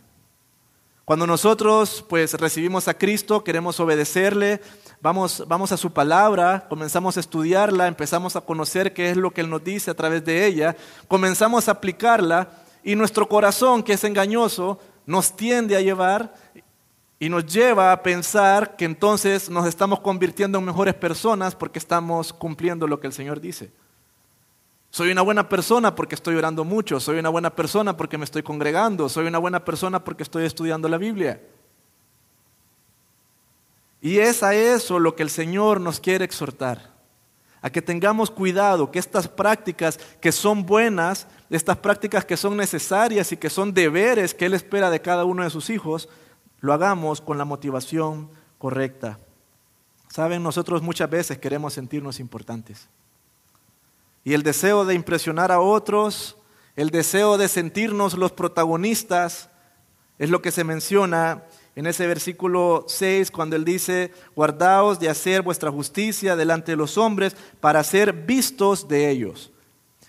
Cuando 1.12 1.26
nosotros 1.26 2.02
pues 2.08 2.32
recibimos 2.32 2.88
a 2.88 2.94
Cristo, 2.94 3.44
queremos 3.44 3.78
obedecerle, 3.78 4.62
vamos, 5.02 5.44
vamos 5.46 5.70
a 5.70 5.76
su 5.76 5.92
palabra, 5.92 6.66
comenzamos 6.70 7.18
a 7.18 7.20
estudiarla, 7.20 7.86
empezamos 7.86 8.34
a 8.34 8.40
conocer 8.40 8.94
qué 8.94 9.10
es 9.10 9.18
lo 9.18 9.30
que 9.30 9.42
Él 9.42 9.50
nos 9.50 9.62
dice 9.62 9.90
a 9.90 9.94
través 9.94 10.24
de 10.24 10.46
ella, 10.46 10.74
comenzamos 11.08 11.68
a 11.68 11.72
aplicarla 11.72 12.48
y 12.82 12.96
nuestro 12.96 13.28
corazón, 13.28 13.82
que 13.82 13.92
es 13.92 14.04
engañoso, 14.04 14.80
nos 15.04 15.36
tiende 15.36 15.76
a 15.76 15.82
llevar 15.82 16.32
y 17.18 17.28
nos 17.28 17.44
lleva 17.44 17.92
a 17.92 18.02
pensar 18.02 18.74
que 18.74 18.86
entonces 18.86 19.50
nos 19.50 19.66
estamos 19.66 20.00
convirtiendo 20.00 20.60
en 20.60 20.64
mejores 20.64 20.94
personas 20.94 21.54
porque 21.54 21.78
estamos 21.78 22.32
cumpliendo 22.32 22.86
lo 22.86 23.00
que 23.00 23.08
el 23.08 23.12
Señor 23.12 23.38
dice. 23.38 23.70
Soy 24.92 25.10
una 25.10 25.22
buena 25.22 25.48
persona 25.48 25.94
porque 25.94 26.14
estoy 26.14 26.34
orando 26.36 26.64
mucho, 26.64 27.00
soy 27.00 27.18
una 27.18 27.30
buena 27.30 27.48
persona 27.48 27.96
porque 27.96 28.18
me 28.18 28.26
estoy 28.26 28.42
congregando, 28.42 29.08
soy 29.08 29.26
una 29.26 29.38
buena 29.38 29.64
persona 29.64 30.04
porque 30.04 30.22
estoy 30.22 30.44
estudiando 30.44 30.86
la 30.86 30.98
Biblia. 30.98 31.40
Y 34.02 34.18
es 34.18 34.42
a 34.42 34.54
eso 34.54 34.98
lo 34.98 35.16
que 35.16 35.22
el 35.22 35.30
Señor 35.30 35.80
nos 35.80 35.98
quiere 35.98 36.26
exhortar, 36.26 36.92
a 37.62 37.70
que 37.70 37.80
tengamos 37.80 38.30
cuidado, 38.30 38.90
que 38.90 38.98
estas 38.98 39.28
prácticas 39.28 39.98
que 40.20 40.30
son 40.30 40.66
buenas, 40.66 41.26
estas 41.48 41.78
prácticas 41.78 42.26
que 42.26 42.36
son 42.36 42.58
necesarias 42.58 43.32
y 43.32 43.38
que 43.38 43.48
son 43.48 43.72
deberes 43.72 44.34
que 44.34 44.44
Él 44.44 44.52
espera 44.52 44.90
de 44.90 45.00
cada 45.00 45.24
uno 45.24 45.42
de 45.42 45.48
sus 45.48 45.70
hijos, 45.70 46.10
lo 46.60 46.74
hagamos 46.74 47.22
con 47.22 47.38
la 47.38 47.46
motivación 47.46 48.28
correcta. 48.58 49.18
Saben, 50.08 50.42
nosotros 50.42 50.82
muchas 50.82 51.08
veces 51.08 51.38
queremos 51.38 51.72
sentirnos 51.72 52.20
importantes. 52.20 52.90
Y 54.24 54.34
el 54.34 54.42
deseo 54.42 54.84
de 54.84 54.94
impresionar 54.94 55.50
a 55.50 55.60
otros, 55.60 56.36
el 56.76 56.90
deseo 56.90 57.38
de 57.38 57.48
sentirnos 57.48 58.14
los 58.14 58.32
protagonistas, 58.32 59.50
es 60.18 60.30
lo 60.30 60.40
que 60.40 60.52
se 60.52 60.64
menciona 60.64 61.44
en 61.74 61.86
ese 61.86 62.06
versículo 62.06 62.84
6 62.86 63.30
cuando 63.30 63.56
él 63.56 63.64
dice, 63.64 64.12
guardaos 64.36 65.00
de 65.00 65.08
hacer 65.08 65.42
vuestra 65.42 65.70
justicia 65.70 66.36
delante 66.36 66.72
de 66.72 66.76
los 66.76 66.98
hombres 66.98 67.34
para 67.60 67.82
ser 67.82 68.12
vistos 68.12 68.86
de 68.88 69.10
ellos. 69.10 69.50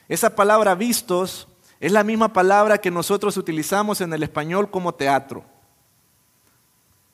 Esa 0.08 0.36
palabra 0.36 0.76
vistos 0.76 1.48
es 1.80 1.92
la 1.92 2.04
misma 2.04 2.32
palabra 2.34 2.78
que 2.78 2.92
nosotros 2.92 3.38
utilizamos 3.38 4.02
en 4.02 4.14
el 4.14 4.24
español 4.24 4.70
como 4.70 4.94
teatro. 4.94 5.44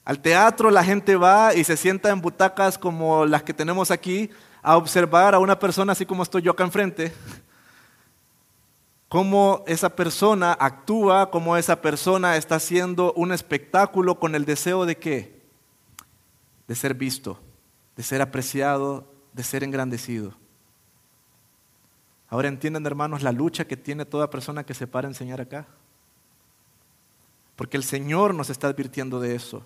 Al 0.04 0.20
teatro 0.20 0.72
la 0.72 0.84
gente 0.84 1.16
va 1.16 1.54
y 1.54 1.64
se 1.64 1.78
sienta 1.78 2.10
en 2.10 2.22
butacas 2.22 2.78
como 2.78 3.26
las 3.26 3.44
que 3.44 3.54
tenemos 3.54 3.92
aquí 3.92 4.32
a 4.62 4.78
observar 4.78 5.36
a 5.36 5.40
una 5.40 5.58
persona 5.58 5.94
así 5.94 6.06
como 6.06 6.24
estoy 6.24 6.42
yo 6.42 6.52
acá 6.52 6.64
enfrente. 6.64 7.14
Cómo 9.08 9.64
esa 9.66 9.90
persona 9.90 10.56
actúa, 10.60 11.32
cómo 11.32 11.58
esa 11.58 11.82
persona 11.82 12.38
está 12.38 12.56
haciendo 12.56 13.14
un 13.14 13.32
espectáculo 13.32 14.20
con 14.20 14.36
el 14.36 14.46
deseo 14.46 14.86
de 14.86 14.98
qué? 14.98 15.42
De 16.68 16.76
ser 16.76 16.94
visto, 16.94 17.40
de 17.96 18.04
ser 18.04 18.22
apreciado, 18.22 19.12
de 19.34 19.44
ser 19.44 19.64
engrandecido. 19.64 20.36
Ahora 22.28 22.48
entienden, 22.48 22.86
hermanos, 22.86 23.24
la 23.24 23.32
lucha 23.32 23.66
que 23.66 23.78
tiene 23.78 24.06
toda 24.06 24.30
persona 24.30 24.64
que 24.64 24.76
se 24.76 24.86
para 24.86 25.08
a 25.08 25.12
enseñar 25.12 25.42
acá. 25.42 25.66
Porque 27.56 27.78
el 27.78 27.84
Señor 27.84 28.36
nos 28.36 28.52
está 28.52 28.68
advirtiendo 28.68 29.20
de 29.20 29.34
eso 29.34 29.66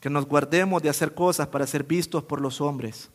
que 0.00 0.10
nos 0.10 0.26
guardemos 0.26 0.82
de 0.82 0.88
hacer 0.88 1.14
cosas 1.14 1.48
para 1.48 1.66
ser 1.66 1.82
vistos 1.82 2.22
por 2.22 2.40
los 2.40 2.60
hombres. 2.60 3.10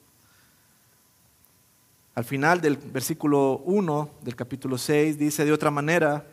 Al 2.13 2.25
final 2.25 2.59
del 2.59 2.75
versículo 2.77 3.61
1 3.65 4.09
del 4.21 4.35
capítulo 4.35 4.77
6 4.77 5.17
dice 5.17 5.45
de 5.45 5.53
otra 5.53 5.71
manera, 5.71 6.25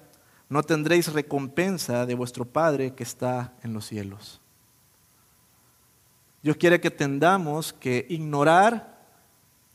no 0.48 0.62
tendréis 0.62 1.12
recompensa 1.12 2.04
de 2.04 2.14
vuestro 2.14 2.44
Padre 2.44 2.94
que 2.94 3.04
está 3.04 3.52
en 3.62 3.72
los 3.72 3.86
cielos. 3.86 4.40
Dios 6.42 6.56
quiere 6.56 6.80
que 6.80 6.90
tendamos 6.90 7.72
que 7.72 8.06
ignorar 8.08 8.98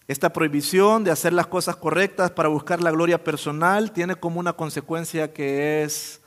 esta 0.08 0.34
prohibición 0.34 1.04
de 1.04 1.12
hacer 1.12 1.32
las 1.32 1.48
cosas 1.48 1.78
correctas 1.78 2.32
para 2.32 2.50
buscar 2.50 2.82
la 2.82 2.92
gloria 2.92 3.24
personal, 3.24 3.92
tiene 3.92 4.16
como 4.16 4.40
una 4.40 4.54
consecuencia 4.54 5.32
que 5.32 5.84
es 5.84 6.20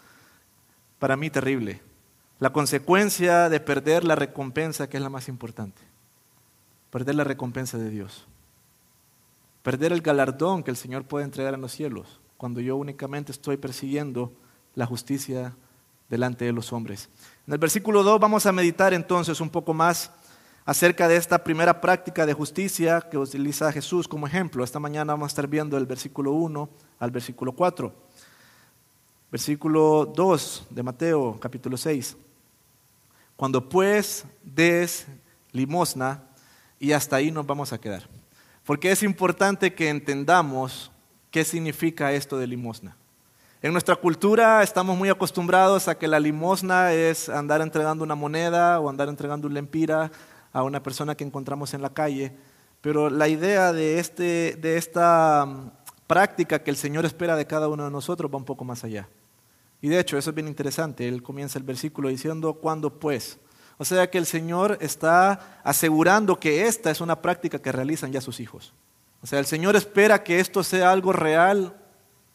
para 0.98 1.16
mí 1.16 1.28
terrible. 1.28 1.82
La 2.38 2.50
consecuencia 2.50 3.48
de 3.48 3.60
perder 3.60 4.04
la 4.04 4.14
recompensa, 4.14 4.88
que 4.88 4.96
es 4.96 5.02
la 5.02 5.10
más 5.10 5.28
importante. 5.28 5.82
Perder 6.90 7.14
la 7.14 7.24
recompensa 7.24 7.76
de 7.76 7.90
Dios. 7.90 8.26
Perder 9.66 9.92
el 9.92 10.00
galardón 10.00 10.62
que 10.62 10.70
el 10.70 10.76
Señor 10.76 11.06
puede 11.06 11.24
entregar 11.24 11.52
en 11.52 11.60
los 11.60 11.72
cielos, 11.72 12.20
cuando 12.36 12.60
yo 12.60 12.76
únicamente 12.76 13.32
estoy 13.32 13.56
persiguiendo 13.56 14.32
la 14.76 14.86
justicia 14.86 15.56
delante 16.08 16.44
de 16.44 16.52
los 16.52 16.72
hombres. 16.72 17.08
En 17.48 17.52
el 17.52 17.58
versículo 17.58 18.04
2 18.04 18.20
vamos 18.20 18.46
a 18.46 18.52
meditar 18.52 18.94
entonces 18.94 19.40
un 19.40 19.50
poco 19.50 19.74
más 19.74 20.12
acerca 20.64 21.08
de 21.08 21.16
esta 21.16 21.42
primera 21.42 21.80
práctica 21.80 22.24
de 22.26 22.32
justicia 22.32 23.00
que 23.10 23.18
utiliza 23.18 23.72
Jesús 23.72 24.06
como 24.06 24.28
ejemplo. 24.28 24.62
Esta 24.62 24.78
mañana 24.78 25.14
vamos 25.14 25.26
a 25.26 25.32
estar 25.32 25.48
viendo 25.48 25.76
el 25.76 25.86
versículo 25.86 26.30
1 26.30 26.68
al 27.00 27.10
versículo 27.10 27.50
4. 27.50 27.92
Versículo 29.32 30.12
2 30.14 30.66
de 30.70 30.82
Mateo 30.84 31.40
capítulo 31.40 31.76
6. 31.76 32.16
Cuando 33.34 33.68
pues 33.68 34.26
des 34.44 35.08
limosna, 35.50 36.22
y 36.78 36.92
hasta 36.92 37.16
ahí 37.16 37.32
nos 37.32 37.44
vamos 37.44 37.72
a 37.72 37.78
quedar. 37.78 38.08
Porque 38.66 38.90
es 38.90 39.04
importante 39.04 39.74
que 39.74 39.88
entendamos 39.88 40.90
qué 41.30 41.44
significa 41.44 42.12
esto 42.12 42.36
de 42.36 42.48
limosna. 42.48 42.96
En 43.62 43.72
nuestra 43.72 43.94
cultura 43.94 44.62
estamos 44.64 44.98
muy 44.98 45.08
acostumbrados 45.08 45.86
a 45.86 45.96
que 45.96 46.08
la 46.08 46.18
limosna 46.18 46.92
es 46.92 47.28
andar 47.28 47.60
entregando 47.60 48.02
una 48.02 48.16
moneda 48.16 48.80
o 48.80 48.90
andar 48.90 49.08
entregando 49.08 49.46
un 49.46 49.54
lempira 49.54 50.10
a 50.52 50.64
una 50.64 50.82
persona 50.82 51.14
que 51.14 51.22
encontramos 51.22 51.74
en 51.74 51.82
la 51.82 51.90
calle, 51.90 52.32
pero 52.80 53.08
la 53.08 53.28
idea 53.28 53.72
de, 53.72 54.00
este, 54.00 54.56
de 54.60 54.76
esta 54.76 55.46
mm, 55.46 55.70
práctica 56.08 56.58
que 56.58 56.70
el 56.70 56.76
Señor 56.76 57.04
espera 57.06 57.36
de 57.36 57.46
cada 57.46 57.68
uno 57.68 57.84
de 57.84 57.90
nosotros 57.90 58.30
va 58.32 58.36
un 58.36 58.44
poco 58.44 58.64
más 58.64 58.82
allá. 58.82 59.08
Y 59.80 59.88
de 59.88 60.00
hecho, 60.00 60.18
eso 60.18 60.30
es 60.30 60.34
bien 60.34 60.48
interesante. 60.48 61.06
Él 61.06 61.22
comienza 61.22 61.58
el 61.58 61.64
versículo 61.64 62.08
diciendo, 62.08 62.54
¿cuándo 62.54 62.98
pues? 62.98 63.38
O 63.78 63.84
sea 63.84 64.10
que 64.10 64.18
el 64.18 64.26
Señor 64.26 64.78
está 64.80 65.60
asegurando 65.62 66.38
que 66.38 66.66
esta 66.66 66.90
es 66.90 67.00
una 67.00 67.20
práctica 67.20 67.58
que 67.58 67.72
realizan 67.72 68.12
ya 68.12 68.20
sus 68.20 68.40
hijos. 68.40 68.72
O 69.22 69.26
sea, 69.26 69.38
el 69.38 69.46
Señor 69.46 69.76
espera 69.76 70.22
que 70.22 70.40
esto 70.40 70.62
sea 70.62 70.90
algo 70.90 71.12
real 71.12 71.76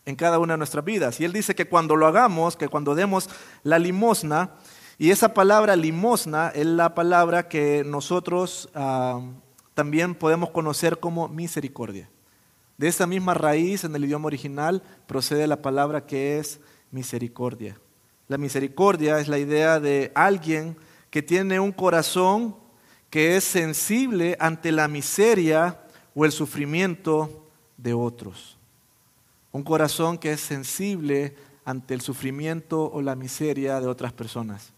en 0.05 0.15
cada 0.15 0.39
una 0.39 0.53
de 0.53 0.57
nuestras 0.57 0.86
vidas. 0.86 1.19
Y 1.19 1.25
Él 1.25 1.33
dice 1.33 1.55
que 1.55 1.67
cuando 1.67 1.95
lo 1.95 2.07
hagamos, 2.07 2.57
que 2.57 2.67
cuando 2.67 2.95
demos 2.95 3.29
la 3.63 3.79
limosna, 3.79 4.51
y 4.98 5.10
esa 5.10 5.33
palabra 5.33 5.75
limosna 5.75 6.50
es 6.50 6.65
la 6.65 6.93
palabra 6.93 7.48
que 7.48 7.83
nosotros 7.83 8.69
ah, 8.75 9.21
también 9.74 10.13
podemos 10.13 10.51
conocer 10.51 11.00
como 11.00 11.27
misericordia. 11.27 12.07
De 12.77 12.88
esa 12.88 13.07
misma 13.07 13.33
raíz 13.33 13.83
en 13.83 13.95
el 13.95 14.05
idioma 14.05 14.27
original 14.27 14.83
procede 15.07 15.48
la 15.48 15.62
palabra 15.62 16.05
que 16.05 16.39
es 16.39 16.60
misericordia. 16.91 17.77
La 18.27 18.38
misericordia 18.38 19.19
es 19.19 19.27
la 19.27 19.39
idea 19.39 19.79
de 19.79 20.12
alguien 20.13 20.77
que 21.12 21.22
tiene 21.22 21.60
un 21.60 21.72
corazón 21.72 22.56
que 23.12 23.36
es 23.36 23.44
sensible 23.44 24.38
ante 24.39 24.72
la 24.72 24.88
miseria 24.88 25.80
o 26.15 26.25
el 26.25 26.32
sufrimiento 26.32 27.46
de 27.77 27.94
otros. 27.94 28.58
Un 29.51 29.63
corazón 29.63 30.18
que 30.18 30.32
es 30.32 30.41
sensible 30.41 31.36
ante 31.65 31.94
el 31.94 32.01
sufrimiento 32.01 32.89
o 32.91 33.01
la 33.01 33.15
miseria 33.15 33.82
de 33.82 33.88
otras 33.88 34.13
personas. 34.13 34.72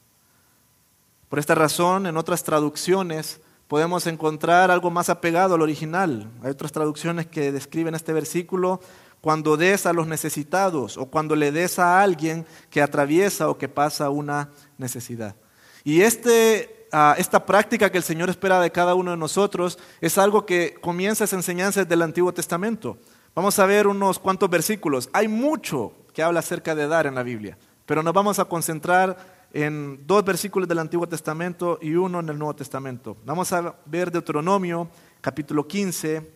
Por 1.29 1.37
esta 1.37 1.55
razón, 1.55 2.07
en 2.07 2.17
otras 2.17 2.43
traducciones 2.43 3.39
podemos 3.67 4.07
encontrar 4.07 4.71
algo 4.71 4.89
más 4.89 5.09
apegado 5.09 5.53
al 5.53 5.61
original. 5.61 6.29
Hay 6.43 6.49
otras 6.51 6.71
traducciones 6.71 7.27
que 7.27 7.51
describen 7.51 7.95
este 7.95 8.13
versículo 8.13 8.81
cuando 9.21 9.55
des 9.55 9.85
a 9.85 9.93
los 9.93 10.07
necesitados 10.07 10.97
o 10.97 11.05
cuando 11.05 11.35
le 11.35 11.51
des 11.51 11.77
a 11.77 12.01
alguien 12.01 12.45
que 12.71 12.81
atraviesa 12.81 13.49
o 13.49 13.57
que 13.57 13.69
pasa 13.69 14.09
una 14.09 14.49
necesidad. 14.79 15.35
Y 15.83 16.01
este, 16.01 16.87
ah, 16.91 17.15
esta 17.17 17.45
práctica 17.45 17.91
que 17.91 17.97
el 17.97 18.03
Señor 18.03 18.29
espera 18.29 18.59
de 18.61 18.71
cada 18.71 18.95
uno 18.95 19.11
de 19.11 19.17
nosotros 19.17 19.77
es 19.99 20.17
algo 20.17 20.45
que 20.45 20.75
comienza 20.81 21.25
esa 21.25 21.35
enseñanza 21.35 21.83
del 21.83 22.01
Antiguo 22.01 22.33
Testamento. 22.33 22.97
Vamos 23.35 23.59
a 23.59 23.65
ver 23.65 23.87
unos 23.87 24.19
cuantos 24.19 24.49
versículos. 24.49 25.09
Hay 25.11 25.27
mucho 25.27 25.93
que 26.13 26.23
habla 26.23 26.39
acerca 26.39 26.75
de 26.75 26.87
dar 26.87 27.07
en 27.07 27.15
la 27.15 27.23
Biblia, 27.23 27.57
pero 27.85 28.03
nos 28.03 28.13
vamos 28.13 28.39
a 28.39 28.45
concentrar 28.45 29.17
en 29.51 30.05
dos 30.07 30.23
versículos 30.23 30.67
del 30.67 30.79
Antiguo 30.79 31.07
Testamento 31.07 31.77
y 31.81 31.93
uno 31.93 32.19
en 32.19 32.29
el 32.29 32.37
Nuevo 32.37 32.55
Testamento. 32.55 33.17
Vamos 33.25 33.51
a 33.53 33.75
ver 33.85 34.11
Deuteronomio 34.11 34.89
capítulo 35.21 35.67
15, 35.67 36.31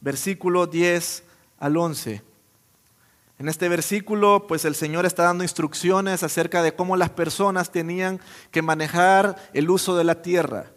versículo 0.00 0.66
10 0.66 1.24
al 1.58 1.76
11. 1.76 2.22
En 3.38 3.50
este 3.50 3.68
versículo, 3.68 4.46
pues 4.48 4.64
el 4.64 4.74
Señor 4.74 5.04
está 5.04 5.24
dando 5.24 5.44
instrucciones 5.44 6.22
acerca 6.22 6.62
de 6.62 6.74
cómo 6.74 6.96
las 6.96 7.10
personas 7.10 7.70
tenían 7.70 8.18
que 8.50 8.62
manejar 8.62 9.36
el 9.52 9.68
uso 9.68 9.94
de 9.94 10.04
la 10.04 10.22
tierra. 10.22 10.72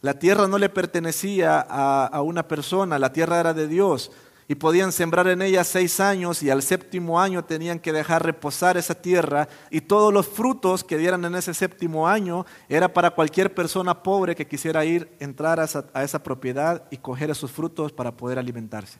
La 0.00 0.18
tierra 0.18 0.48
no 0.48 0.58
le 0.58 0.68
pertenecía 0.68 1.60
a, 1.60 2.20
una 2.22 2.48
persona, 2.48 2.98
la 2.98 3.12
tierra 3.12 3.38
era 3.38 3.54
de 3.54 3.68
Dios 3.68 4.10
y 4.48 4.56
podían 4.56 4.90
sembrar 4.90 5.28
en 5.28 5.42
ella 5.42 5.62
seis 5.62 6.00
años 6.00 6.42
y 6.42 6.50
al 6.50 6.62
séptimo 6.62 7.20
año 7.20 7.44
tenían 7.44 7.78
que 7.78 7.92
dejar 7.92 8.24
reposar 8.24 8.76
esa 8.76 8.96
tierra 8.96 9.48
y 9.70 9.82
todos 9.82 10.12
los 10.12 10.26
frutos 10.26 10.82
que 10.82 10.98
dieran 10.98 11.24
en 11.24 11.36
ese 11.36 11.54
séptimo 11.54 12.08
año 12.08 12.44
era 12.68 12.92
para 12.92 13.12
cualquier 13.12 13.54
persona 13.54 14.02
pobre 14.02 14.34
que 14.34 14.48
quisiera 14.48 14.84
ir, 14.84 15.08
entrar 15.20 15.60
a 15.60 15.68
a 15.94 16.02
esa 16.02 16.20
propiedad 16.20 16.82
y 16.90 16.96
coger 16.96 17.30
esos 17.30 17.52
frutos 17.52 17.92
para 17.92 18.10
poder 18.10 18.40
alimentarse. 18.40 18.98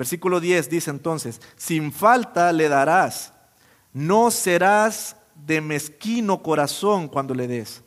Versículo 0.00 0.40
10 0.40 0.70
dice 0.70 0.90
entonces, 0.90 1.42
sin 1.56 1.92
falta 1.92 2.54
le 2.54 2.70
darás, 2.70 3.34
no 3.92 4.30
serás 4.30 5.14
de 5.34 5.60
mezquino 5.60 6.42
corazón 6.42 7.06
cuando 7.06 7.34
le 7.34 7.46
des, 7.46 7.82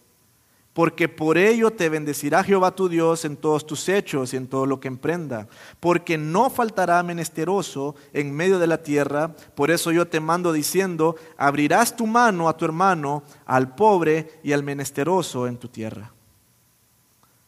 porque 0.74 1.10
por 1.10 1.39
ello 1.39 1.72
te 1.72 1.89
bendecirá 1.89 2.43
Jehová 2.43 2.75
tu 2.75 2.88
Dios 2.88 3.25
en 3.25 3.36
todos 3.36 3.65
tus 3.65 3.89
hechos 3.89 4.32
y 4.32 4.38
en 4.38 4.46
todo 4.46 4.67
lo 4.67 4.79
que 4.79 4.89
emprenda, 4.89 5.48
porque 5.79 6.20
no 6.20 6.51
faltará 6.51 7.01
menesteroso 7.01 7.96
en 8.13 8.32
medio 8.32 8.60
de 8.60 8.67
la 8.67 8.84
tierra, 8.84 9.36
por 9.55 9.72
eso 9.72 9.91
yo 9.91 10.08
te 10.08 10.20
mando 10.20 10.53
diciendo, 10.53 11.15
abrirás 11.36 11.96
tu 11.96 12.05
mano 12.05 12.48
a 12.48 12.55
tu 12.55 12.65
hermano, 12.65 13.24
al 13.43 13.74
pobre 13.74 14.39
y 14.43 14.51
al 14.51 14.62
menesteroso 14.62 15.48
en 15.48 15.58
tu 15.58 15.67
tierra. 15.67 16.13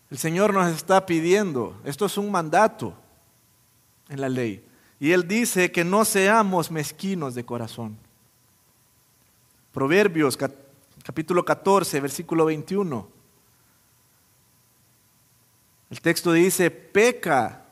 El 0.09 0.17
Señor 0.17 0.55
nos 0.55 0.73
está 0.73 1.05
pidiendo, 1.05 1.79
esto 1.83 2.07
es 2.07 2.17
un 2.17 2.31
mandato, 2.31 2.95
en 4.09 4.21
la 4.21 4.29
ley. 4.29 4.65
Y 4.99 5.11
él 5.11 5.27
dice 5.27 5.71
que 5.71 5.83
no 5.83 6.05
seamos 6.05 6.71
mezquinos 6.71 7.35
de 7.35 7.45
corazón. 7.45 7.97
Proverbios 9.73 10.37
capítulo 11.03 11.43
14, 11.43 11.99
versículo 11.99 12.45
21. 12.45 13.09
El 15.89 16.01
texto 16.01 16.31
dice, 16.31 16.71
peca, 16.71 17.65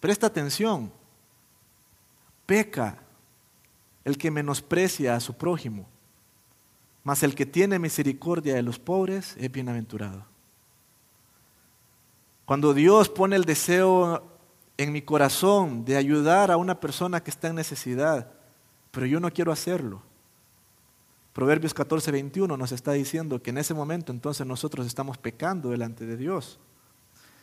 presta 0.00 0.26
atención, 0.26 0.90
peca 2.46 2.98
el 4.04 4.18
que 4.18 4.30
menosprecia 4.30 5.14
a 5.14 5.20
su 5.20 5.34
prójimo, 5.34 5.86
mas 7.04 7.22
el 7.22 7.34
que 7.34 7.46
tiene 7.46 7.78
misericordia 7.78 8.54
de 8.54 8.62
los 8.62 8.78
pobres 8.78 9.36
es 9.38 9.52
bienaventurado. 9.52 10.24
Cuando 12.44 12.74
Dios 12.74 13.08
pone 13.08 13.36
el 13.36 13.44
deseo 13.44 14.33
en 14.76 14.92
mi 14.92 15.02
corazón 15.02 15.84
de 15.84 15.96
ayudar 15.96 16.50
a 16.50 16.56
una 16.56 16.80
persona 16.80 17.22
que 17.22 17.30
está 17.30 17.48
en 17.48 17.56
necesidad, 17.56 18.32
pero 18.90 19.06
yo 19.06 19.20
no 19.20 19.30
quiero 19.32 19.52
hacerlo. 19.52 20.02
Proverbios 21.32 21.74
14, 21.74 22.10
21 22.12 22.56
nos 22.56 22.72
está 22.72 22.92
diciendo 22.92 23.42
que 23.42 23.50
en 23.50 23.58
ese 23.58 23.74
momento 23.74 24.12
entonces 24.12 24.46
nosotros 24.46 24.86
estamos 24.86 25.18
pecando 25.18 25.70
delante 25.70 26.06
de 26.06 26.16
Dios. 26.16 26.58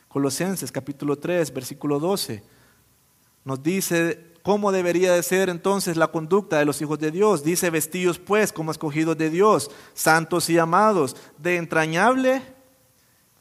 Colosenses 0.08 0.72
capítulo 0.72 1.16
3, 1.16 1.52
versículo 1.52 1.98
12, 1.98 2.42
nos 3.44 3.62
dice 3.62 4.32
cómo 4.42 4.72
debería 4.72 5.12
de 5.12 5.22
ser 5.22 5.48
entonces 5.48 5.96
la 5.96 6.08
conducta 6.08 6.58
de 6.58 6.64
los 6.64 6.80
hijos 6.82 6.98
de 6.98 7.10
Dios. 7.10 7.44
Dice, 7.44 7.70
vestidos 7.70 8.18
pues 8.18 8.52
como 8.52 8.70
escogidos 8.70 9.16
de 9.16 9.30
Dios, 9.30 9.70
santos 9.94 10.50
y 10.50 10.58
amados, 10.58 11.16
de 11.38 11.56
entrañable 11.56 12.42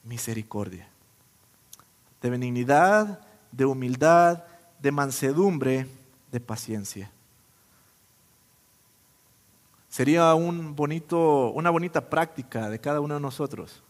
misericordia, 0.03 0.89
de 2.21 2.29
benignidad, 2.29 3.21
de 3.51 3.65
humildad, 3.65 4.43
de 4.79 4.91
mansedumbre, 4.91 5.87
de 6.31 6.39
paciencia. 6.39 7.11
Sería 9.89 10.33
un 10.35 10.75
bonito, 10.75 11.51
una 11.51 11.69
bonita 11.69 12.09
práctica 12.09 12.69
de 12.69 12.79
cada 12.79 13.01
uno 13.01 13.15
de 13.15 13.19
nosotros, 13.19 13.83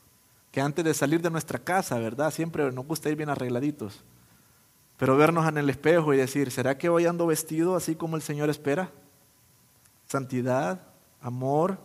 que 0.51 0.59
antes 0.59 0.83
de 0.83 0.93
salir 0.93 1.21
de 1.21 1.29
nuestra 1.29 1.59
casa, 1.59 1.99
¿verdad? 1.99 2.31
Siempre 2.31 2.71
nos 2.71 2.85
gusta 2.85 3.09
ir 3.09 3.15
bien 3.15 3.29
arregladitos, 3.29 4.03
pero 4.97 5.15
vernos 5.15 5.47
en 5.47 5.57
el 5.57 5.69
espejo 5.69 6.13
y 6.13 6.17
decir, 6.17 6.51
¿será 6.51 6.77
que 6.77 6.89
hoy 6.89 7.05
ando 7.05 7.27
vestido 7.27 7.75
así 7.75 7.95
como 7.95 8.15
el 8.15 8.21
Señor 8.21 8.49
espera? 8.49 8.91
Santidad, 10.07 10.81
amor, 11.21 11.77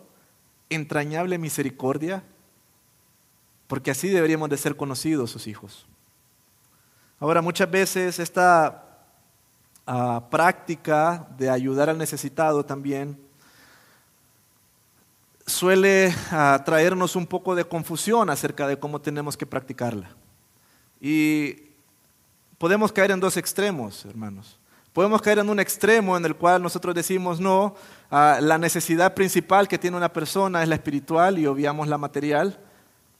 entrañable 0.70 1.38
misericordia, 1.38 2.24
porque 3.66 3.90
así 3.90 4.08
deberíamos 4.08 4.48
de 4.48 4.56
ser 4.56 4.76
conocidos 4.76 5.30
sus 5.30 5.46
hijos. 5.46 5.86
Ahora, 7.18 7.40
muchas 7.40 7.70
veces 7.70 8.18
esta 8.18 8.84
ah, 9.86 10.22
práctica 10.30 11.26
de 11.38 11.48
ayudar 11.48 11.88
al 11.88 11.96
necesitado 11.96 12.64
también 12.64 13.18
suele 15.46 16.14
ah, 16.30 16.60
traernos 16.64 17.16
un 17.16 17.26
poco 17.26 17.54
de 17.54 17.64
confusión 17.64 18.28
acerca 18.28 18.66
de 18.66 18.78
cómo 18.78 19.00
tenemos 19.00 19.34
que 19.34 19.46
practicarla. 19.46 20.10
Y 21.00 21.70
podemos 22.58 22.92
caer 22.92 23.12
en 23.12 23.20
dos 23.20 23.38
extremos, 23.38 24.04
hermanos. 24.04 24.58
Podemos 24.92 25.22
caer 25.22 25.38
en 25.38 25.48
un 25.48 25.60
extremo 25.60 26.18
en 26.18 26.24
el 26.26 26.36
cual 26.36 26.62
nosotros 26.62 26.94
decimos, 26.94 27.40
no, 27.40 27.76
ah, 28.10 28.40
la 28.42 28.58
necesidad 28.58 29.14
principal 29.14 29.68
que 29.68 29.78
tiene 29.78 29.96
una 29.96 30.12
persona 30.12 30.62
es 30.62 30.68
la 30.68 30.74
espiritual 30.74 31.38
y 31.38 31.46
obviamos 31.46 31.88
la 31.88 31.96
material. 31.96 32.58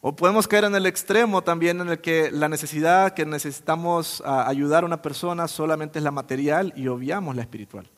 O 0.01 0.15
podemos 0.15 0.47
caer 0.47 0.65
en 0.65 0.75
el 0.75 0.87
extremo 0.87 1.43
también 1.43 1.81
en 1.81 1.89
el 1.89 2.01
que 2.01 2.31
la 2.31 2.49
necesidad 2.49 3.15
que 3.15 3.25
necesitamos 3.25 4.23
ah, 4.25 4.47
ayudar 4.47 4.83
a 4.83 4.87
una 4.87 5.03
persona 5.03 5.49
solamente 5.49 5.99
es 5.99 6.05
la 6.05 6.11
material 6.11 6.73
y 6.77 6.89
obviamos 6.89 7.35
la 7.35 7.43
espiritual. 7.43 7.89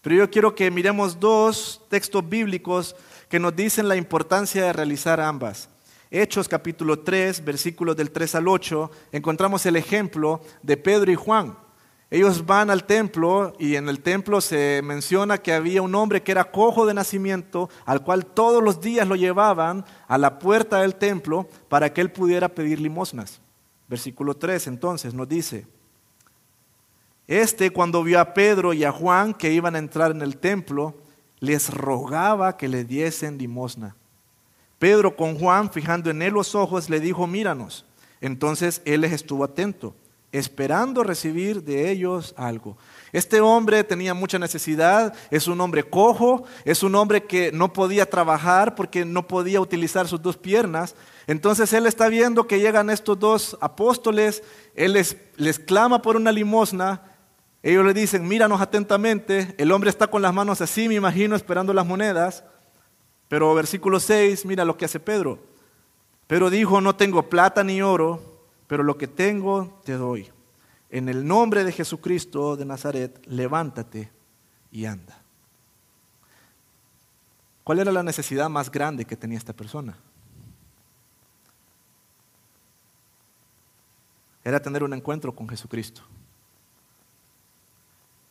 Pero 0.00 0.16
yo 0.16 0.30
quiero 0.30 0.54
que 0.54 0.70
miremos 0.70 1.20
dos 1.20 1.82
textos 1.88 2.26
bíblicos 2.28 2.96
que 3.28 3.38
nos 3.38 3.54
dicen 3.54 3.88
la 3.88 3.96
importancia 3.96 4.64
de 4.64 4.72
realizar 4.72 5.20
ambas. 5.20 5.68
Hechos 6.10 6.48
capítulo 6.48 7.00
3, 7.00 7.44
versículos 7.44 7.94
del 7.94 8.10
3 8.10 8.36
al 8.36 8.48
8, 8.48 8.90
encontramos 9.12 9.66
el 9.66 9.76
ejemplo 9.76 10.40
de 10.62 10.78
Pedro 10.78 11.12
y 11.12 11.14
Juan. 11.14 11.58
Ellos 12.10 12.46
van 12.46 12.70
al 12.70 12.84
templo 12.84 13.52
y 13.58 13.76
en 13.76 13.88
el 13.88 14.00
templo 14.00 14.40
se 14.40 14.80
menciona 14.82 15.38
que 15.38 15.52
había 15.52 15.82
un 15.82 15.94
hombre 15.94 16.22
que 16.22 16.32
era 16.32 16.50
cojo 16.50 16.86
de 16.86 16.94
nacimiento, 16.94 17.68
al 17.84 18.02
cual 18.02 18.24
todos 18.24 18.62
los 18.62 18.80
días 18.80 19.06
lo 19.06 19.14
llevaban 19.14 19.84
a 20.06 20.16
la 20.16 20.38
puerta 20.38 20.80
del 20.80 20.94
templo 20.94 21.46
para 21.68 21.92
que 21.92 22.00
él 22.00 22.10
pudiera 22.10 22.48
pedir 22.48 22.80
limosnas. 22.80 23.42
Versículo 23.88 24.34
3 24.34 24.68
entonces 24.68 25.12
nos 25.12 25.28
dice, 25.28 25.66
este 27.26 27.70
cuando 27.70 28.02
vio 28.02 28.20
a 28.20 28.32
Pedro 28.32 28.72
y 28.72 28.84
a 28.84 28.92
Juan 28.92 29.34
que 29.34 29.52
iban 29.52 29.74
a 29.74 29.78
entrar 29.78 30.10
en 30.10 30.22
el 30.22 30.38
templo, 30.38 30.94
les 31.40 31.68
rogaba 31.68 32.56
que 32.56 32.68
le 32.68 32.84
diesen 32.84 33.36
limosna. 33.36 33.96
Pedro 34.78 35.14
con 35.14 35.38
Juan, 35.38 35.70
fijando 35.70 36.08
en 36.08 36.22
él 36.22 36.32
los 36.32 36.54
ojos, 36.54 36.88
le 36.88 37.00
dijo, 37.00 37.26
míranos. 37.26 37.84
Entonces 38.20 38.80
él 38.84 39.02
les 39.02 39.12
estuvo 39.12 39.44
atento 39.44 39.94
esperando 40.32 41.02
recibir 41.02 41.62
de 41.62 41.90
ellos 41.90 42.34
algo. 42.36 42.76
Este 43.12 43.40
hombre 43.40 43.82
tenía 43.84 44.12
mucha 44.12 44.38
necesidad, 44.38 45.14
es 45.30 45.48
un 45.48 45.60
hombre 45.60 45.84
cojo, 45.84 46.44
es 46.64 46.82
un 46.82 46.94
hombre 46.94 47.24
que 47.24 47.50
no 47.52 47.72
podía 47.72 48.08
trabajar 48.08 48.74
porque 48.74 49.04
no 49.04 49.26
podía 49.26 49.60
utilizar 49.60 50.06
sus 50.06 50.20
dos 50.20 50.36
piernas. 50.36 50.94
Entonces 51.26 51.72
él 51.72 51.86
está 51.86 52.08
viendo 52.08 52.46
que 52.46 52.60
llegan 52.60 52.90
estos 52.90 53.18
dos 53.18 53.56
apóstoles, 53.60 54.42
él 54.74 54.92
les, 54.92 55.58
clama 55.58 56.02
por 56.02 56.16
una 56.16 56.32
limosna, 56.32 57.02
ellos 57.62 57.84
le 57.84 57.94
dicen, 57.94 58.28
míranos 58.28 58.60
atentamente, 58.60 59.54
el 59.58 59.72
hombre 59.72 59.90
está 59.90 60.06
con 60.06 60.22
las 60.22 60.32
manos 60.32 60.60
así, 60.60 60.88
me 60.88 60.94
imagino, 60.94 61.34
esperando 61.34 61.72
las 61.72 61.86
monedas, 61.86 62.44
pero 63.28 63.54
versículo 63.54 63.98
6, 64.00 64.44
mira 64.46 64.64
lo 64.64 64.76
que 64.76 64.84
hace 64.84 65.00
Pedro. 65.00 65.38
Pedro 66.26 66.50
dijo, 66.50 66.80
no 66.80 66.94
tengo 66.94 67.28
plata 67.28 67.64
ni 67.64 67.82
oro, 67.82 68.37
pero 68.68 68.84
lo 68.84 68.96
que 68.96 69.08
tengo 69.08 69.80
te 69.84 69.94
doy. 69.94 70.30
En 70.90 71.08
el 71.08 71.26
nombre 71.26 71.64
de 71.64 71.72
Jesucristo 71.72 72.56
de 72.56 72.64
Nazaret, 72.64 73.20
levántate 73.26 74.12
y 74.70 74.84
anda. 74.84 75.20
¿Cuál 77.64 77.80
era 77.80 77.92
la 77.92 78.02
necesidad 78.02 78.48
más 78.48 78.70
grande 78.70 79.04
que 79.04 79.16
tenía 79.16 79.36
esta 79.36 79.52
persona? 79.52 79.98
Era 84.44 84.60
tener 84.60 84.82
un 84.82 84.94
encuentro 84.94 85.34
con 85.34 85.48
Jesucristo. 85.48 86.02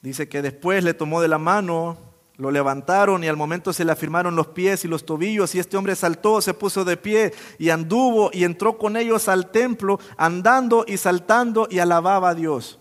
Dice 0.01 0.29
que 0.29 0.41
después 0.41 0.83
le 0.83 0.93
tomó 0.93 1.21
de 1.21 1.27
la 1.27 1.37
mano, 1.37 1.97
Lo 2.37 2.51
levantaron 2.51 3.23
y 3.23 3.27
al 3.27 3.35
momento 3.35 3.73
se 3.73 3.83
le 3.83 3.91
afirmaron 3.91 4.35
los 4.35 4.47
pies 4.47 4.85
y 4.85 4.87
los 4.87 5.05
tobillos 5.05 5.55
y 5.55 5.59
este 5.59 5.75
hombre 5.75 5.95
saltó, 5.95 6.39
se 6.39 6.53
puso 6.53 6.85
de 6.85 6.95
pie 6.95 7.33
y 7.57 7.71
anduvo 7.71 8.29
y 8.31 8.43
entró 8.43 8.77
con 8.77 8.95
ellos 8.95 9.27
al 9.27 9.49
templo, 9.49 9.99
andando 10.17 10.85
y 10.87 10.97
saltando 10.97 11.67
y 11.71 11.79
alababa 11.79 12.29
a 12.29 12.35
Dios. 12.35 12.79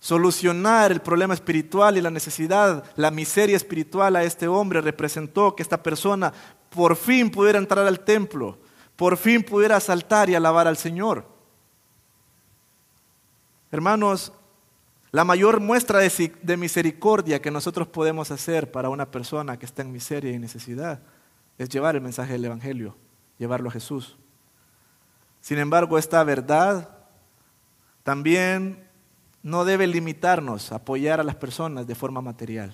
Solucionar 0.00 0.90
el 0.90 1.00
problema 1.00 1.34
espiritual 1.34 1.96
y 1.96 2.00
la 2.00 2.10
necesidad, 2.10 2.82
la 2.96 3.12
miseria 3.12 3.56
espiritual 3.56 4.16
a 4.16 4.24
este 4.24 4.48
hombre 4.48 4.80
representó 4.80 5.54
que 5.54 5.62
esta 5.62 5.80
persona 5.80 6.32
por 6.70 6.96
fin 6.96 7.30
pudiera 7.30 7.58
entrar 7.58 7.86
al 7.86 8.00
templo, 8.00 8.58
por 8.96 9.16
fin 9.16 9.44
pudiera 9.44 9.78
saltar 9.78 10.28
y 10.28 10.34
alabar 10.34 10.66
al 10.66 10.76
Señor. 10.76 11.24
Hermanos, 13.70 14.32
la 15.12 15.24
mayor 15.24 15.58
muestra 15.58 15.98
de, 15.98 16.56
misericordia 16.56 17.42
que 17.42 17.50
nosotros 17.50 17.88
podemos 17.88 18.30
hacer 18.30 18.70
para 18.70 18.90
una 18.90 19.10
persona 19.10 19.58
que 19.58 19.66
está 19.66 19.82
en 19.82 19.90
miseria 19.90 20.30
y 20.30 20.38
necesidad 20.38 21.00
es 21.58 21.68
llevar 21.68 21.96
el 21.96 22.00
mensaje 22.00 22.32
del 22.32 22.44
Evangelio, 22.44 22.96
llevarlo 23.36 23.68
a 23.68 23.72
Jesús. 23.72 24.16
Sin 25.40 25.58
embargo, 25.58 25.98
esta 25.98 26.22
verdad 26.22 26.90
también 28.04 28.86
no 29.42 29.64
debe 29.64 29.88
limitarnos 29.88 30.70
a 30.70 30.76
apoyar 30.76 31.18
a 31.18 31.24
las 31.24 31.34
personas 31.34 31.86
de 31.88 31.94
forma 31.96 32.20
material. 32.20 32.72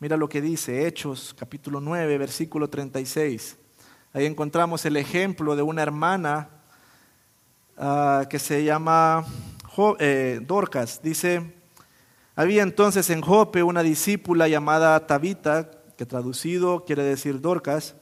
Mira 0.00 0.16
lo 0.16 0.28
que 0.28 0.40
dice 0.40 0.88
Hechos 0.88 1.36
capítulo 1.38 1.80
9, 1.80 2.18
versículo 2.18 2.68
36. 2.68 3.56
Ahí 4.12 4.26
encontramos 4.26 4.84
el 4.86 4.96
ejemplo 4.96 5.54
de 5.54 5.62
una 5.62 5.82
hermana 5.82 6.48
ah, 7.78 8.24
que 8.28 8.40
se 8.40 8.64
llama 8.64 9.24
eh, 9.98 10.40
Dorcas. 10.42 11.02
Dice, 11.02 11.54
había 12.34 12.62
entonces 12.62 13.10
en 13.10 13.20
Jope 13.20 13.62
una 13.62 13.82
discípula 13.82 14.48
llamada 14.48 15.06
Tabita, 15.06 15.70
que 15.96 16.06
traducido 16.06 16.84
quiere 16.84 17.02
decir 17.02 17.40
Dorcas. 17.40 17.94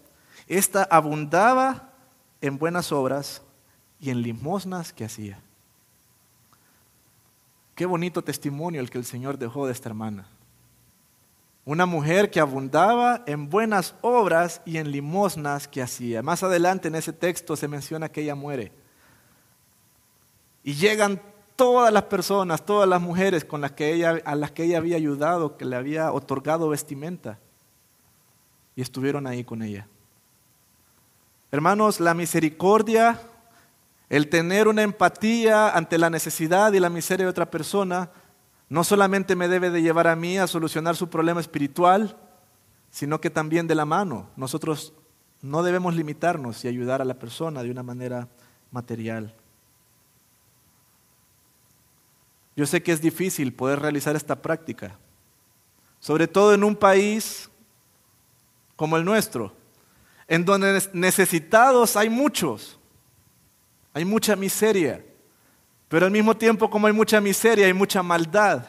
Esta 0.46 0.84
abundaba 0.84 1.92
en 2.40 2.58
buenas 2.58 2.92
obras 2.92 3.42
y 4.00 4.10
en 4.10 4.22
limosnas 4.22 4.92
que 4.92 5.04
hacía. 5.04 5.40
Qué 7.74 7.86
bonito 7.86 8.22
testimonio 8.22 8.80
el 8.80 8.90
que 8.90 8.98
el 8.98 9.04
Señor 9.04 9.38
dejó 9.38 9.66
de 9.66 9.72
esta 9.72 9.88
hermana. 9.88 10.26
Una 11.64 11.86
mujer 11.86 12.30
que 12.30 12.40
abundaba 12.40 13.22
en 13.26 13.48
buenas 13.48 13.94
obras 14.00 14.60
y 14.64 14.78
en 14.78 14.90
limosnas 14.90 15.68
que 15.68 15.82
hacía. 15.82 16.22
Más 16.22 16.42
adelante 16.42 16.88
en 16.88 16.94
ese 16.94 17.12
texto 17.12 17.56
se 17.56 17.68
menciona 17.68 18.08
que 18.08 18.22
ella 18.22 18.34
muere. 18.34 18.72
Y 20.62 20.74
llegan 20.74 21.20
todas 21.60 21.92
las 21.92 22.04
personas, 22.04 22.64
todas 22.64 22.88
las 22.88 23.02
mujeres 23.02 23.44
con 23.44 23.60
las 23.60 23.72
que 23.72 23.92
ella, 23.92 24.18
a 24.24 24.34
las 24.34 24.50
que 24.50 24.64
ella 24.64 24.78
había 24.78 24.96
ayudado, 24.96 25.58
que 25.58 25.66
le 25.66 25.76
había 25.76 26.10
otorgado 26.10 26.70
vestimenta, 26.70 27.38
y 28.74 28.80
estuvieron 28.80 29.26
ahí 29.26 29.44
con 29.44 29.60
ella. 29.60 29.86
Hermanos, 31.50 32.00
la 32.00 32.14
misericordia, 32.14 33.20
el 34.08 34.30
tener 34.30 34.68
una 34.68 34.80
empatía 34.80 35.68
ante 35.68 35.98
la 35.98 36.08
necesidad 36.08 36.72
y 36.72 36.80
la 36.80 36.88
miseria 36.88 37.26
de 37.26 37.30
otra 37.30 37.50
persona, 37.50 38.10
no 38.70 38.82
solamente 38.82 39.36
me 39.36 39.46
debe 39.46 39.68
de 39.68 39.82
llevar 39.82 40.06
a 40.06 40.16
mí 40.16 40.38
a 40.38 40.46
solucionar 40.46 40.96
su 40.96 41.10
problema 41.10 41.42
espiritual, 41.42 42.16
sino 42.90 43.20
que 43.20 43.28
también 43.28 43.66
de 43.66 43.74
la 43.74 43.84
mano. 43.84 44.30
Nosotros 44.34 44.94
no 45.42 45.62
debemos 45.62 45.94
limitarnos 45.94 46.64
y 46.64 46.68
ayudar 46.68 47.02
a 47.02 47.04
la 47.04 47.18
persona 47.18 47.62
de 47.62 47.70
una 47.70 47.82
manera 47.82 48.28
material. 48.70 49.34
Yo 52.56 52.66
sé 52.66 52.82
que 52.82 52.92
es 52.92 53.00
difícil 53.00 53.52
poder 53.52 53.80
realizar 53.80 54.16
esta 54.16 54.40
práctica, 54.40 54.98
sobre 55.98 56.26
todo 56.26 56.54
en 56.54 56.64
un 56.64 56.76
país 56.76 57.48
como 58.76 58.96
el 58.96 59.04
nuestro, 59.04 59.54
en 60.26 60.44
donde 60.44 60.82
necesitados 60.92 61.96
hay 61.96 62.08
muchos, 62.08 62.78
hay 63.92 64.04
mucha 64.04 64.36
miseria, 64.36 65.04
pero 65.88 66.06
al 66.06 66.12
mismo 66.12 66.36
tiempo 66.36 66.70
como 66.70 66.86
hay 66.86 66.92
mucha 66.92 67.20
miseria, 67.20 67.66
hay 67.66 67.74
mucha 67.74 68.02
maldad. 68.02 68.66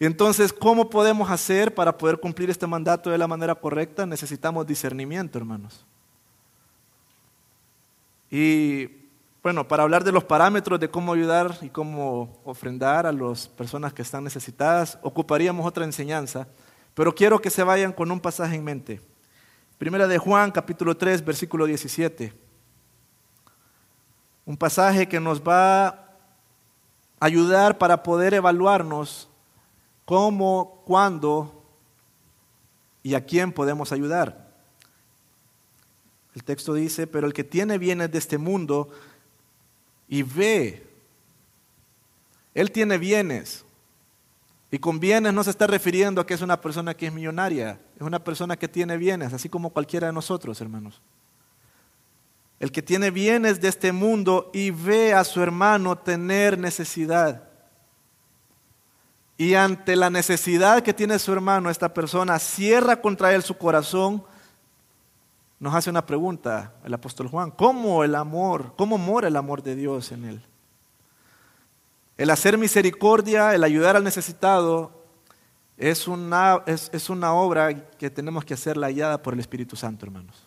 Y 0.00 0.06
entonces, 0.06 0.52
¿cómo 0.52 0.88
podemos 0.88 1.28
hacer 1.28 1.74
para 1.74 1.96
poder 1.96 2.20
cumplir 2.20 2.50
este 2.50 2.66
mandato 2.66 3.10
de 3.10 3.18
la 3.18 3.26
manera 3.26 3.54
correcta? 3.54 4.06
Necesitamos 4.06 4.66
discernimiento, 4.66 5.38
hermanos. 5.38 5.84
Y 8.30 9.07
bueno, 9.42 9.68
para 9.68 9.84
hablar 9.84 10.02
de 10.02 10.12
los 10.12 10.24
parámetros 10.24 10.80
de 10.80 10.90
cómo 10.90 11.12
ayudar 11.12 11.56
y 11.62 11.68
cómo 11.68 12.40
ofrendar 12.44 13.06
a 13.06 13.12
las 13.12 13.46
personas 13.46 13.92
que 13.92 14.02
están 14.02 14.24
necesitadas, 14.24 14.98
ocuparíamos 15.02 15.64
otra 15.64 15.84
enseñanza, 15.84 16.48
pero 16.94 17.14
quiero 17.14 17.40
que 17.40 17.50
se 17.50 17.62
vayan 17.62 17.92
con 17.92 18.10
un 18.10 18.20
pasaje 18.20 18.56
en 18.56 18.64
mente. 18.64 19.00
Primera 19.78 20.08
de 20.08 20.18
Juan, 20.18 20.50
capítulo 20.50 20.96
3, 20.96 21.24
versículo 21.24 21.66
17. 21.66 22.32
Un 24.44 24.56
pasaje 24.56 25.06
que 25.06 25.20
nos 25.20 25.40
va 25.40 25.86
a 25.86 26.08
ayudar 27.20 27.78
para 27.78 28.02
poder 28.02 28.34
evaluarnos 28.34 29.28
cómo, 30.04 30.82
cuándo 30.84 31.62
y 33.04 33.14
a 33.14 33.24
quién 33.24 33.52
podemos 33.52 33.92
ayudar. 33.92 34.48
El 36.34 36.42
texto 36.42 36.74
dice, 36.74 37.06
pero 37.06 37.26
el 37.26 37.32
que 37.32 37.44
tiene 37.44 37.78
bienes 37.78 38.10
de 38.10 38.18
este 38.18 38.38
mundo 38.38 38.90
y 40.08 40.22
ve. 40.22 40.86
Él 42.54 42.72
tiene 42.72 42.98
bienes. 42.98 43.64
Y 44.70 44.78
con 44.78 45.00
bienes 45.00 45.32
no 45.32 45.44
se 45.44 45.50
está 45.50 45.66
refiriendo 45.66 46.20
a 46.20 46.26
que 46.26 46.34
es 46.34 46.42
una 46.42 46.60
persona 46.60 46.94
que 46.94 47.06
es 47.06 47.12
millonaria, 47.12 47.80
es 47.96 48.02
una 48.02 48.22
persona 48.22 48.56
que 48.56 48.68
tiene 48.68 48.96
bienes, 48.96 49.32
así 49.32 49.48
como 49.48 49.70
cualquiera 49.70 50.08
de 50.08 50.12
nosotros, 50.12 50.60
hermanos. 50.60 51.00
El 52.60 52.72
que 52.72 52.82
tiene 52.82 53.10
bienes 53.10 53.60
de 53.60 53.68
este 53.68 53.92
mundo 53.92 54.50
y 54.52 54.70
ve 54.70 55.14
a 55.14 55.24
su 55.24 55.42
hermano 55.42 55.96
tener 55.96 56.58
necesidad. 56.58 57.44
Y 59.38 59.54
ante 59.54 59.94
la 59.94 60.10
necesidad 60.10 60.82
que 60.82 60.92
tiene 60.92 61.18
su 61.20 61.32
hermano, 61.32 61.70
esta 61.70 61.94
persona 61.94 62.38
cierra 62.38 63.00
contra 63.00 63.32
él 63.34 63.42
su 63.42 63.56
corazón 63.56 64.24
nos 65.60 65.74
hace 65.74 65.90
una 65.90 66.06
pregunta 66.06 66.74
el 66.84 66.94
apóstol 66.94 67.28
Juan. 67.28 67.50
¿Cómo 67.50 68.04
el 68.04 68.14
amor, 68.14 68.74
cómo 68.76 68.96
mora 68.96 69.28
el 69.28 69.36
amor 69.36 69.62
de 69.62 69.74
Dios 69.74 70.12
en 70.12 70.24
él? 70.24 70.42
El 72.16 72.30
hacer 72.30 72.58
misericordia, 72.58 73.54
el 73.54 73.64
ayudar 73.64 73.96
al 73.96 74.04
necesitado, 74.04 74.92
es 75.76 76.08
una, 76.08 76.62
es, 76.66 77.08
una 77.08 77.32
obra 77.32 77.72
que 77.96 78.10
tenemos 78.10 78.44
que 78.44 78.54
hacer 78.54 78.76
la 78.76 78.90
guiada 78.90 79.22
por 79.22 79.34
el 79.34 79.40
Espíritu 79.40 79.76
Santo, 79.76 80.04
hermanos. 80.06 80.44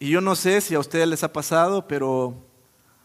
Y 0.00 0.10
yo 0.10 0.20
no 0.20 0.34
sé 0.34 0.60
si 0.60 0.74
a 0.74 0.80
ustedes 0.80 1.06
les 1.06 1.22
ha 1.22 1.32
pasado, 1.32 1.86
pero 1.86 2.34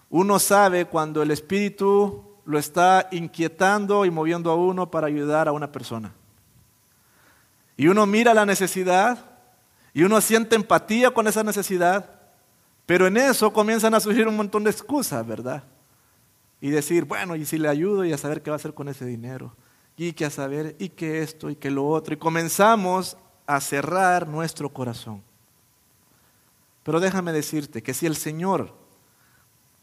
uno 0.10 0.40
sabe 0.40 0.86
cuando 0.86 1.22
el 1.22 1.30
Espíritu 1.30 2.24
lo 2.46 2.58
está 2.58 3.08
inquietando 3.12 4.06
y 4.06 4.12
moviendo 4.12 4.50
a 4.50 4.56
uno 4.56 4.90
para 4.90 5.08
ayudar 5.08 5.48
a 5.48 5.52
una 5.52 5.72
persona. 5.72 6.14
Y 7.78 7.88
uno 7.88 8.06
mira 8.06 8.34
la 8.34 8.46
necesidad 8.46 9.18
y 9.94 10.04
uno 10.04 10.20
siente 10.22 10.56
empatía 10.56 11.12
con 11.12 11.28
esa 11.28 11.44
necesidad, 11.44 12.10
pero 12.86 13.08
en 13.08 13.18
eso 13.18 13.52
comienzan 13.52 13.94
a 13.94 14.00
surgir 14.00 14.28
un 14.28 14.36
montón 14.36 14.64
de 14.64 14.72
excusas, 14.72 15.26
¿verdad? 15.26 15.64
Y 16.62 16.70
decir, 16.70 17.06
bueno, 17.06 17.36
y 17.36 17.46
si 17.46 17.58
le 17.58 17.68
ayudo 17.68 18.06
y 18.06 18.14
a 18.14 18.18
saber 18.18 18.42
qué 18.42 18.50
va 18.50 18.56
a 18.56 18.58
hacer 18.58 18.74
con 18.74 18.90
ese 18.90 19.06
dinero, 19.06 19.56
y 19.98 20.14
que 20.14 20.26
a 20.26 20.30
saber, 20.30 20.76
y 20.80 20.90
que 20.90 21.22
esto, 21.22 21.50
y 21.50 21.56
que 21.56 21.72
lo 21.72 21.88
otro, 21.88 22.14
y 22.14 22.18
comenzamos 22.18 23.18
a 23.48 23.62
cerrar 23.62 24.28
nuestro 24.28 24.70
corazón. 24.70 25.24
Pero 26.84 27.00
déjame 27.00 27.32
decirte 27.32 27.82
que 27.82 27.94
si 27.94 28.06
el 28.06 28.16
Señor 28.16 28.74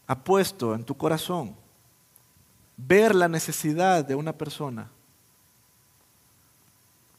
ha 0.07 0.23
puesto 0.23 0.75
en 0.75 0.83
tu 0.83 0.95
corazón 0.95 1.55
ver 2.77 3.15
la 3.15 3.27
necesidad 3.27 4.05
de 4.05 4.15
una 4.15 4.33
persona, 4.33 4.89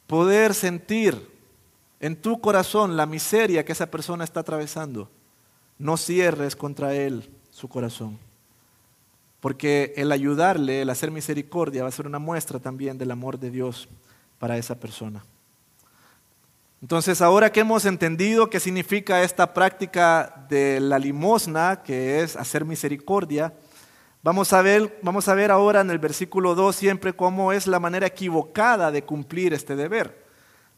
poder 0.07 0.55
sentir 0.55 1.31
en 2.01 2.17
tu 2.17 2.41
corazón 2.41 2.97
la 2.97 3.07
miseria 3.07 3.65
que 3.65 3.73
esa 3.73 3.91
persona 3.91 4.25
está 4.25 4.41
atravesando, 4.41 5.11
no 5.79 5.97
cierres 5.97 6.57
contra 6.57 6.95
él 6.95 7.31
su 7.51 7.69
corazón. 7.69 8.19
Porque 9.41 9.93
el 9.97 10.13
ayudarle, 10.13 10.83
el 10.83 10.91
hacer 10.91 11.11
misericordia, 11.11 11.83
va 11.83 11.89
a 11.89 11.93
ser 11.93 12.07
una 12.07 12.19
muestra 12.19 12.59
también 12.59 12.99
del 12.99 13.11
amor 13.11 13.39
de 13.39 13.51
Dios 13.51 13.89
para 14.39 14.57
esa 14.57 14.75
persona. 14.75 15.25
Entonces, 16.83 17.23
ahora 17.23 17.51
que 17.51 17.61
hemos 17.61 17.87
entendido 17.87 18.51
qué 18.51 18.61
significa 18.61 19.23
esta 19.23 19.55
práctica 19.55 20.47
de 20.51 20.81
la 20.81 20.99
limosna, 20.99 21.83
que 21.83 22.21
es 22.21 22.37
hacer 22.37 22.67
misericordia, 22.67 23.55
Vamos 24.25 24.55
a, 24.55 24.63
ver, 24.63 24.99
vamos 25.03 25.29
a 25.29 25.35
ver 25.35 25.51
ahora 25.51 25.83
en 25.83 25.91
el 25.91 25.99
versículo 25.99 26.55
2 26.55 26.75
siempre 26.75 27.13
cómo 27.13 27.53
es 27.53 27.67
la 27.67 27.79
manera 27.79 28.07
equivocada 28.07 28.91
de 28.91 29.05
cumplir 29.05 29.53
este 29.53 29.77
deber. 29.77 30.25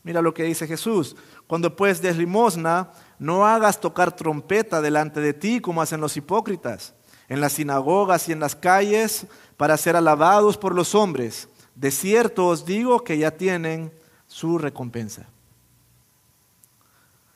Mira 0.02 0.20
lo 0.20 0.34
que 0.34 0.42
dice 0.42 0.66
Jesús. 0.66 1.14
Cuando 1.46 1.76
pues 1.76 2.02
des 2.02 2.16
limosna, 2.16 2.90
no 3.20 3.46
hagas 3.46 3.80
tocar 3.80 4.16
trompeta 4.16 4.82
delante 4.82 5.20
de 5.20 5.32
ti 5.32 5.60
como 5.60 5.80
hacen 5.80 6.00
los 6.00 6.16
hipócritas. 6.16 6.94
en 7.28 7.40
las 7.40 7.52
sinagogas 7.52 8.28
y 8.28 8.32
en 8.32 8.40
las 8.40 8.56
calles 8.56 9.26
para 9.56 9.76
ser 9.76 9.94
alabados 9.94 10.56
por 10.56 10.74
los 10.74 10.96
hombres. 10.96 11.48
De 11.76 11.92
cierto 11.92 12.48
os 12.48 12.66
digo 12.66 13.04
que 13.04 13.16
ya 13.16 13.30
tienen 13.30 13.92
su 14.26 14.58
recompensa. 14.58 15.28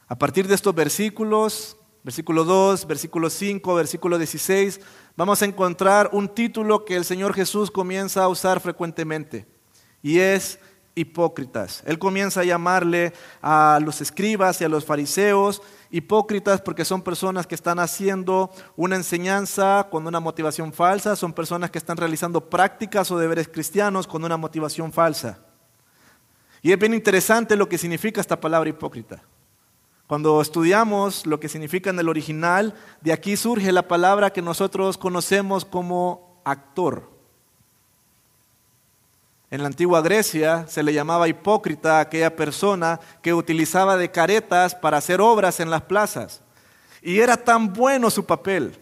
A 0.09 0.19
partir 0.19 0.49
de 0.49 0.57
estos 0.57 0.75
versículos, 0.75 1.77
versículo 2.03 2.45
2, 2.45 2.87
versículo 2.87 3.31
5, 3.31 3.75
versículo 3.75 4.19
16, 4.19 4.81
vamos 5.21 5.43
a 5.43 5.45
encontrar 5.45 6.09
un 6.15 6.31
título 6.31 6.87
que 6.87 6.97
el 6.97 7.05
Señor 7.05 7.35
Jesús 7.35 7.71
comienza 7.71 8.25
a 8.25 8.29
usar 8.29 8.59
frecuentemente 8.59 9.47
y 10.03 10.19
es 10.19 10.59
hipócritas. 10.95 11.83
Él 11.85 11.99
comienza 11.99 12.41
a 12.41 12.45
llamarle 12.45 13.13
a 13.43 13.81
los 13.85 14.01
escribas 14.01 14.63
y 14.63 14.65
a 14.65 14.71
los 14.71 14.87
fariseos 14.87 15.61
hipócritas 15.91 16.63
porque 16.63 16.87
son 16.87 17.03
personas 17.03 17.47
que 17.47 17.55
están 17.55 17.81
haciendo 17.81 18.51
una 18.77 18.97
enseñanza 18.97 19.89
con 19.91 20.07
una 20.07 20.21
motivación 20.21 20.73
falsa, 20.73 21.15
son 21.17 21.35
personas 21.35 21.71
que 21.71 21.77
están 21.77 21.99
realizando 21.99 22.49
prácticas 22.49 23.11
o 23.11 23.19
deberes 23.19 23.47
cristianos 23.47 24.07
con 24.07 24.25
una 24.25 24.39
motivación 24.39 24.91
falsa. 24.91 25.41
Y 26.63 26.73
es 26.73 26.79
bien 26.79 26.95
interesante 26.95 27.57
lo 27.57 27.69
que 27.69 27.77
significa 27.77 28.23
esta 28.23 28.41
palabra 28.41 28.71
hipócrita. 28.71 29.23
Cuando 30.11 30.41
estudiamos 30.41 31.25
lo 31.25 31.39
que 31.39 31.49
significa 31.49 31.91
en 31.91 32.01
el 32.01 32.09
original, 32.09 32.75
de 33.01 33.13
aquí 33.13 33.37
surge 33.37 33.71
la 33.71 33.87
palabra 33.87 34.33
que 34.33 34.43
nosotros 34.43 34.99
conocemos 34.99 35.65
como 35.65 36.43
actor. 36.45 37.09
En 39.53 39.61
la 39.61 39.69
antigua 39.69 40.03
Grecia 40.03 40.67
se 40.67 40.83
le 40.83 40.93
llamaba 40.93 41.29
hipócrita 41.29 41.99
a 41.99 42.01
aquella 42.01 42.35
persona 42.35 42.99
que 43.23 43.33
utilizaba 43.33 43.97
de 43.97 44.11
caretas 44.11 44.75
para 44.75 44.97
hacer 44.97 45.21
obras 45.21 45.61
en 45.61 45.71
las 45.71 45.83
plazas. 45.83 46.43
Y 47.03 47.21
era 47.21 47.37
tan 47.37 47.73
bueno 47.73 48.11
su 48.11 48.27
papel, 48.27 48.77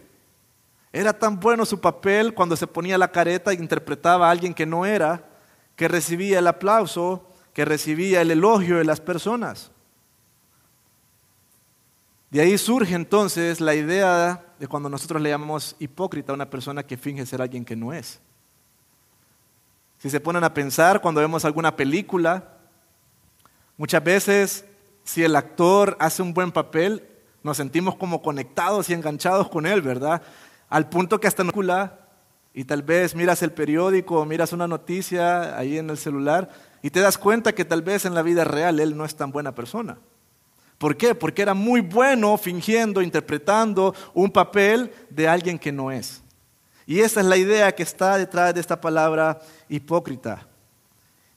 era 0.91 1.13
tan 1.13 1.39
bueno 1.39 1.63
su 1.63 1.79
papel 1.79 2.33
cuando 2.33 2.55
se 2.55 2.65
ponía 2.65 2.97
la 2.97 3.11
careta 3.11 3.51
e 3.51 3.53
interpretaba 3.53 4.27
a 4.27 4.31
alguien 4.31 4.55
que 4.55 4.65
no 4.65 4.83
era, 4.83 5.29
que 5.75 5.87
recibía 5.87 6.39
el 6.39 6.47
aplauso, 6.47 7.23
que 7.53 7.65
recibía 7.65 8.21
el 8.21 8.31
elogio 8.31 8.79
de 8.79 8.85
las 8.85 8.99
personas. 8.99 9.69
De 12.29 12.41
ahí 12.41 12.57
surge 12.57 12.93
entonces 12.93 13.59
la 13.59 13.73
idea 13.73 14.45
de 14.59 14.67
cuando 14.67 14.89
nosotros 14.89 15.21
le 15.21 15.29
llamamos 15.29 15.75
hipócrita 15.79 16.31
a 16.31 16.35
una 16.35 16.49
persona 16.49 16.83
que 16.83 16.97
finge 16.97 17.25
ser 17.25 17.41
alguien 17.41 17.65
que 17.65 17.75
no 17.75 17.91
es. 17.91 18.19
Si 19.97 20.09
se 20.09 20.19
ponen 20.19 20.43
a 20.43 20.53
pensar 20.53 21.01
cuando 21.01 21.21
vemos 21.21 21.43
alguna 21.43 21.75
película, 21.75 22.57
muchas 23.77 24.03
veces 24.03 24.65
si 25.03 25.23
el 25.23 25.35
actor 25.35 25.97
hace 25.99 26.21
un 26.21 26.33
buen 26.33 26.51
papel, 26.51 27.03
nos 27.41 27.57
sentimos 27.57 27.95
como 27.95 28.21
conectados 28.21 28.89
y 28.89 28.93
enganchados 28.93 29.49
con 29.49 29.65
él, 29.65 29.81
¿verdad? 29.81 30.21
Al 30.69 30.87
punto 30.87 31.19
que 31.19 31.27
hasta 31.27 31.43
no 31.43 31.51
y 32.53 32.63
tal 32.65 32.83
vez 32.83 33.15
miras 33.15 33.41
el 33.41 33.51
periódico 33.51 34.19
o 34.19 34.25
miras 34.25 34.53
una 34.53 34.67
noticia 34.67 35.57
ahí 35.57 35.77
en 35.77 35.89
el 35.89 35.97
celular 35.97 36.49
y 36.81 36.89
te 36.89 36.99
das 36.99 37.17
cuenta 37.17 37.53
que 37.53 37.65
tal 37.65 37.81
vez 37.81 38.05
en 38.05 38.13
la 38.13 38.21
vida 38.21 38.43
real 38.43 38.79
él 38.79 38.95
no 38.97 39.05
es 39.05 39.15
tan 39.15 39.31
buena 39.31 39.55
persona. 39.55 39.97
¿Por 40.79 40.95
qué? 40.95 41.13
Porque 41.13 41.41
era 41.41 41.53
muy 41.53 41.81
bueno 41.81 42.37
fingiendo, 42.37 43.01
interpretando 43.01 43.93
un 44.13 44.31
papel 44.31 44.91
de 45.09 45.27
alguien 45.27 45.59
que 45.59 45.73
no 45.73 45.91
es. 45.91 46.23
Y 46.87 47.01
esa 47.01 47.19
es 47.19 47.25
la 47.27 47.37
idea 47.37 47.75
que 47.75 47.83
está 47.83 48.17
detrás 48.17 48.53
de 48.53 48.61
esta 48.61 48.79
palabra 48.79 49.39
hipócrita. 49.67 50.47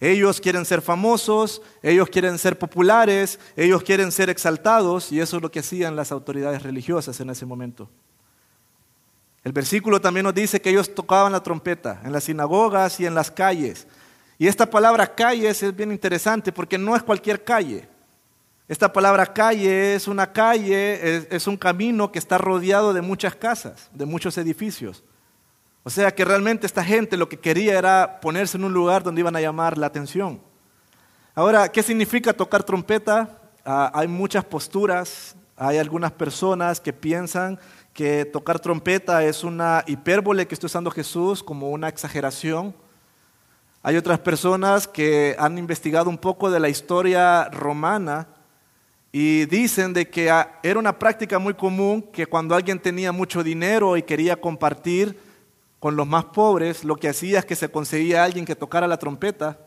Ellos 0.01 0.41
quieren 0.41 0.65
ser 0.65 0.81
famosos, 0.81 1.61
ellos 1.83 2.09
quieren 2.09 2.39
ser 2.39 2.57
populares, 2.59 3.39
ellos 3.57 3.83
quieren 3.83 4.13
ser 4.13 4.31
exaltados 4.31 5.13
y 5.13 5.21
eso 5.21 5.37
es 5.37 5.43
lo 5.43 5.51
que 5.51 5.61
hacían 5.61 5.97
las 5.97 6.13
autoridades 6.13 6.63
religiosas 6.63 7.21
en 7.21 7.31
ese 7.31 7.45
momento. 7.45 7.91
El 9.45 9.53
versículo 9.53 10.01
también 10.01 10.25
nos 10.25 10.35
dice 10.35 10.61
que 10.61 10.71
ellos 10.71 10.95
tocaban 10.95 11.33
la 11.33 11.43
trompeta 11.43 12.01
en 12.05 12.13
las 12.13 12.25
sinagogas 12.25 13.01
y 13.01 13.07
en 13.07 13.15
las 13.15 13.31
calles. 13.31 13.89
Y 14.39 14.47
esta 14.47 14.71
palabra 14.71 15.15
calles 15.15 15.63
es 15.65 15.75
bien 15.75 15.91
interesante 15.91 16.53
porque 16.53 16.79
no 16.79 16.95
es 16.95 17.03
cualquier 17.03 17.43
calle. 17.43 17.89
Esta 18.73 18.91
palabra 18.91 19.27
calle 19.27 19.95
es 19.95 20.09
una 20.09 20.33
calle, 20.33 21.27
es, 21.31 21.47
un 21.47 21.59
camino 21.59 22.11
que 22.11 22.19
está 22.19 22.39
rodeado 22.39 22.95
de 22.95 23.03
muchas 23.03 23.37
casas, 23.37 23.91
de 23.93 24.07
muchos 24.07 24.39
edificios. 24.39 25.05
O 25.83 25.91
sea 25.91 26.15
que 26.15 26.25
realmente 26.25 26.65
esta 26.65 26.83
gente 26.83 27.19
lo 27.19 27.29
que 27.29 27.39
quería 27.39 27.79
era 27.79 28.19
ponerse 28.23 28.57
en 28.57 28.65
un 28.65 28.73
lugar 28.73 29.03
donde 29.03 29.21
iban 29.21 29.37
a 29.37 29.43
llamar 29.43 29.77
la 29.77 29.89
atención. 29.89 30.41
Ahora, 31.35 31.69
¿qué 31.69 31.83
significa 31.83 32.33
tocar 32.33 32.63
trompeta? 32.63 33.43
Ah, 33.63 33.91
hay 33.93 34.09
muchas 34.09 34.43
posturas, 34.43 35.37
hay 35.55 35.77
algunas 35.77 36.13
personas 36.13 36.81
que 36.81 36.95
piensan 36.95 37.61
que 37.93 38.25
tocar 38.25 38.59
trompeta 38.59 39.23
es 39.23 39.45
una 39.45 39.85
hipérbole 39.87 40.47
que 40.47 40.55
está 40.55 40.65
usando 40.65 40.91
Jesús 40.91 41.43
como 41.43 41.69
una 41.69 41.91
exageración. 41.91 42.75
Hay 43.83 43.99
otras 43.99 44.21
personas 44.21 44.89
que 44.89 45.37
han 45.39 45.59
investigado 45.59 46.09
un 46.09 46.17
poco 46.17 46.51
de 46.51 46.59
la 46.59 46.71
historia 46.71 47.51
romana 47.51 48.29
y 49.13 49.45
dicen 49.45 49.93
de 49.93 50.09
que 50.09 50.31
ah, 50.31 50.59
era 50.63 50.79
una 50.79 50.99
práctica 50.99 51.39
muy 51.39 51.55
común 51.55 52.03
que 52.03 52.27
cuando 52.27 52.55
alguien 52.55 52.81
tenía 52.81 53.13
mucho 53.13 53.45
dinero 53.45 53.97
y 53.97 54.03
quería 54.03 54.41
compartir, 54.41 55.17
con 55.83 55.97
los 55.97 56.07
más 56.07 56.27
pobres, 56.27 56.85
lo 56.85 56.95
que 56.95 57.09
hacía 57.09 57.41
es 57.41 57.45
que 57.45 57.57
se 57.57 57.69
conseguía 57.69 58.23
alguien 58.23 58.45
que 58.45 58.55
tocara 58.55 58.87
la 58.87 58.99
trompeta 58.99 59.59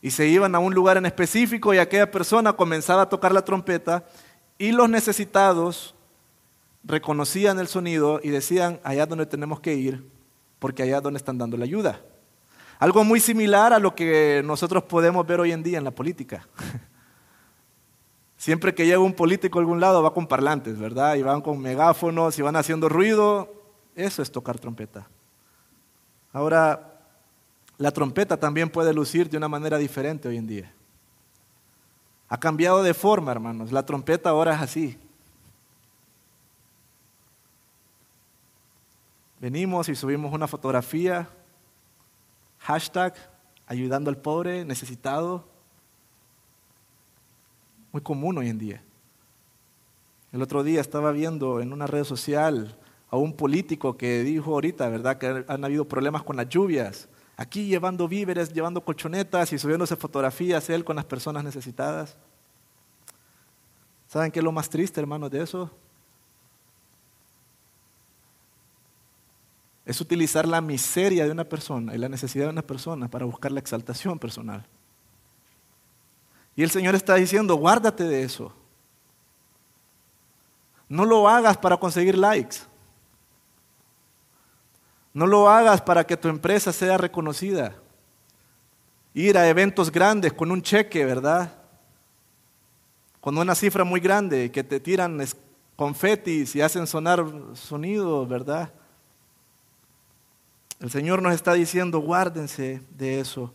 y 0.00 0.10
se 0.10 0.26
iban 0.28 0.54
a 0.54 0.58
un 0.58 0.72
lugar 0.72 0.96
en 0.96 1.04
específico 1.04 1.74
y 1.74 1.78
aquella 1.78 2.10
persona 2.10 2.54
comenzaba 2.54 3.02
a 3.02 3.08
tocar 3.10 3.32
la 3.32 3.44
trompeta 3.44 4.06
y 4.56 4.72
los 4.72 4.88
necesitados 4.88 5.94
reconocían 6.84 7.58
el 7.58 7.68
sonido 7.68 8.18
y 8.22 8.30
decían, 8.30 8.80
allá 8.82 9.04
donde 9.04 9.26
tenemos 9.26 9.60
que 9.60 9.74
ir, 9.74 10.08
porque 10.58 10.84
allá 10.84 11.02
donde 11.02 11.18
están 11.18 11.36
dando 11.36 11.58
la 11.58 11.64
ayuda. 11.64 12.00
Algo 12.78 13.04
muy 13.04 13.20
similar 13.20 13.74
a 13.74 13.78
lo 13.78 13.94
que 13.94 14.40
nosotros 14.42 14.84
podemos 14.84 15.26
ver 15.26 15.40
hoy 15.40 15.52
en 15.52 15.62
día 15.62 15.76
en 15.76 15.84
la 15.84 15.90
política. 15.90 16.48
Siempre 18.36 18.74
que 18.74 18.84
llega 18.84 18.98
un 18.98 19.14
político 19.14 19.58
a 19.58 19.62
algún 19.62 19.80
lado 19.80 20.02
va 20.02 20.12
con 20.12 20.26
parlantes, 20.26 20.78
¿verdad? 20.78 21.14
Y 21.14 21.22
van 21.22 21.40
con 21.40 21.58
megáfonos 21.58 22.38
y 22.38 22.42
van 22.42 22.56
haciendo 22.56 22.88
ruido. 22.88 23.52
Eso 23.94 24.22
es 24.22 24.30
tocar 24.30 24.58
trompeta. 24.58 25.08
Ahora, 26.32 27.00
la 27.78 27.90
trompeta 27.90 28.36
también 28.36 28.68
puede 28.68 28.92
lucir 28.92 29.30
de 29.30 29.38
una 29.38 29.48
manera 29.48 29.78
diferente 29.78 30.28
hoy 30.28 30.36
en 30.36 30.46
día. 30.46 30.72
Ha 32.28 32.38
cambiado 32.38 32.82
de 32.82 32.92
forma, 32.92 33.32
hermanos. 33.32 33.72
La 33.72 33.86
trompeta 33.86 34.30
ahora 34.30 34.54
es 34.54 34.60
así. 34.60 34.98
Venimos 39.40 39.88
y 39.88 39.94
subimos 39.94 40.32
una 40.32 40.48
fotografía, 40.48 41.28
hashtag, 42.58 43.14
ayudando 43.66 44.10
al 44.10 44.16
pobre, 44.16 44.64
necesitado. 44.64 45.44
Muy 47.96 48.02
común 48.02 48.36
hoy 48.36 48.50
en 48.50 48.58
día. 48.58 48.82
El 50.30 50.42
otro 50.42 50.62
día 50.62 50.82
estaba 50.82 51.12
viendo 51.12 51.62
en 51.62 51.72
una 51.72 51.86
red 51.86 52.04
social 52.04 52.78
a 53.08 53.16
un 53.16 53.32
político 53.32 53.96
que 53.96 54.22
dijo 54.22 54.52
ahorita, 54.52 54.86
¿verdad?, 54.90 55.16
que 55.16 55.46
han 55.48 55.64
habido 55.64 55.88
problemas 55.88 56.22
con 56.22 56.36
las 56.36 56.46
lluvias. 56.46 57.08
Aquí 57.38 57.68
llevando 57.68 58.06
víveres, 58.06 58.52
llevando 58.52 58.84
colchonetas 58.84 59.50
y 59.54 59.58
subiéndose 59.58 59.96
fotografías 59.96 60.68
él 60.68 60.84
con 60.84 60.96
las 60.96 61.06
personas 61.06 61.42
necesitadas. 61.42 62.18
¿Saben 64.08 64.30
qué 64.30 64.40
es 64.40 64.44
lo 64.44 64.52
más 64.52 64.68
triste, 64.68 65.00
hermanos, 65.00 65.30
de 65.30 65.42
eso? 65.42 65.70
Es 69.86 70.02
utilizar 70.02 70.46
la 70.46 70.60
miseria 70.60 71.24
de 71.24 71.30
una 71.30 71.44
persona 71.44 71.94
y 71.94 71.98
la 71.98 72.10
necesidad 72.10 72.44
de 72.44 72.50
una 72.50 72.66
persona 72.66 73.08
para 73.08 73.24
buscar 73.24 73.52
la 73.52 73.60
exaltación 73.60 74.18
personal. 74.18 74.66
Y 76.56 76.62
el 76.62 76.70
Señor 76.70 76.94
está 76.94 77.14
diciendo, 77.14 77.54
guárdate 77.56 78.04
de 78.04 78.22
eso. 78.22 78.50
No 80.88 81.04
lo 81.04 81.28
hagas 81.28 81.58
para 81.58 81.76
conseguir 81.76 82.16
likes. 82.16 82.56
No 85.12 85.26
lo 85.26 85.48
hagas 85.48 85.82
para 85.82 86.04
que 86.04 86.16
tu 86.16 86.28
empresa 86.28 86.72
sea 86.72 86.96
reconocida. 86.96 87.74
Ir 89.12 89.36
a 89.36 89.48
eventos 89.48 89.92
grandes 89.92 90.32
con 90.32 90.50
un 90.50 90.62
cheque, 90.62 91.04
¿verdad? 91.04 91.52
Con 93.20 93.36
una 93.36 93.54
cifra 93.54 93.84
muy 93.84 94.00
grande, 94.00 94.50
que 94.50 94.64
te 94.64 94.80
tiran 94.80 95.22
confetis 95.74 96.56
y 96.56 96.62
hacen 96.62 96.86
sonar 96.86 97.24
sonidos, 97.54 98.26
¿verdad? 98.28 98.72
El 100.80 100.90
Señor 100.90 101.22
nos 101.22 101.34
está 101.34 101.54
diciendo, 101.54 101.98
guárdense 101.98 102.82
de 102.90 103.20
eso. 103.20 103.52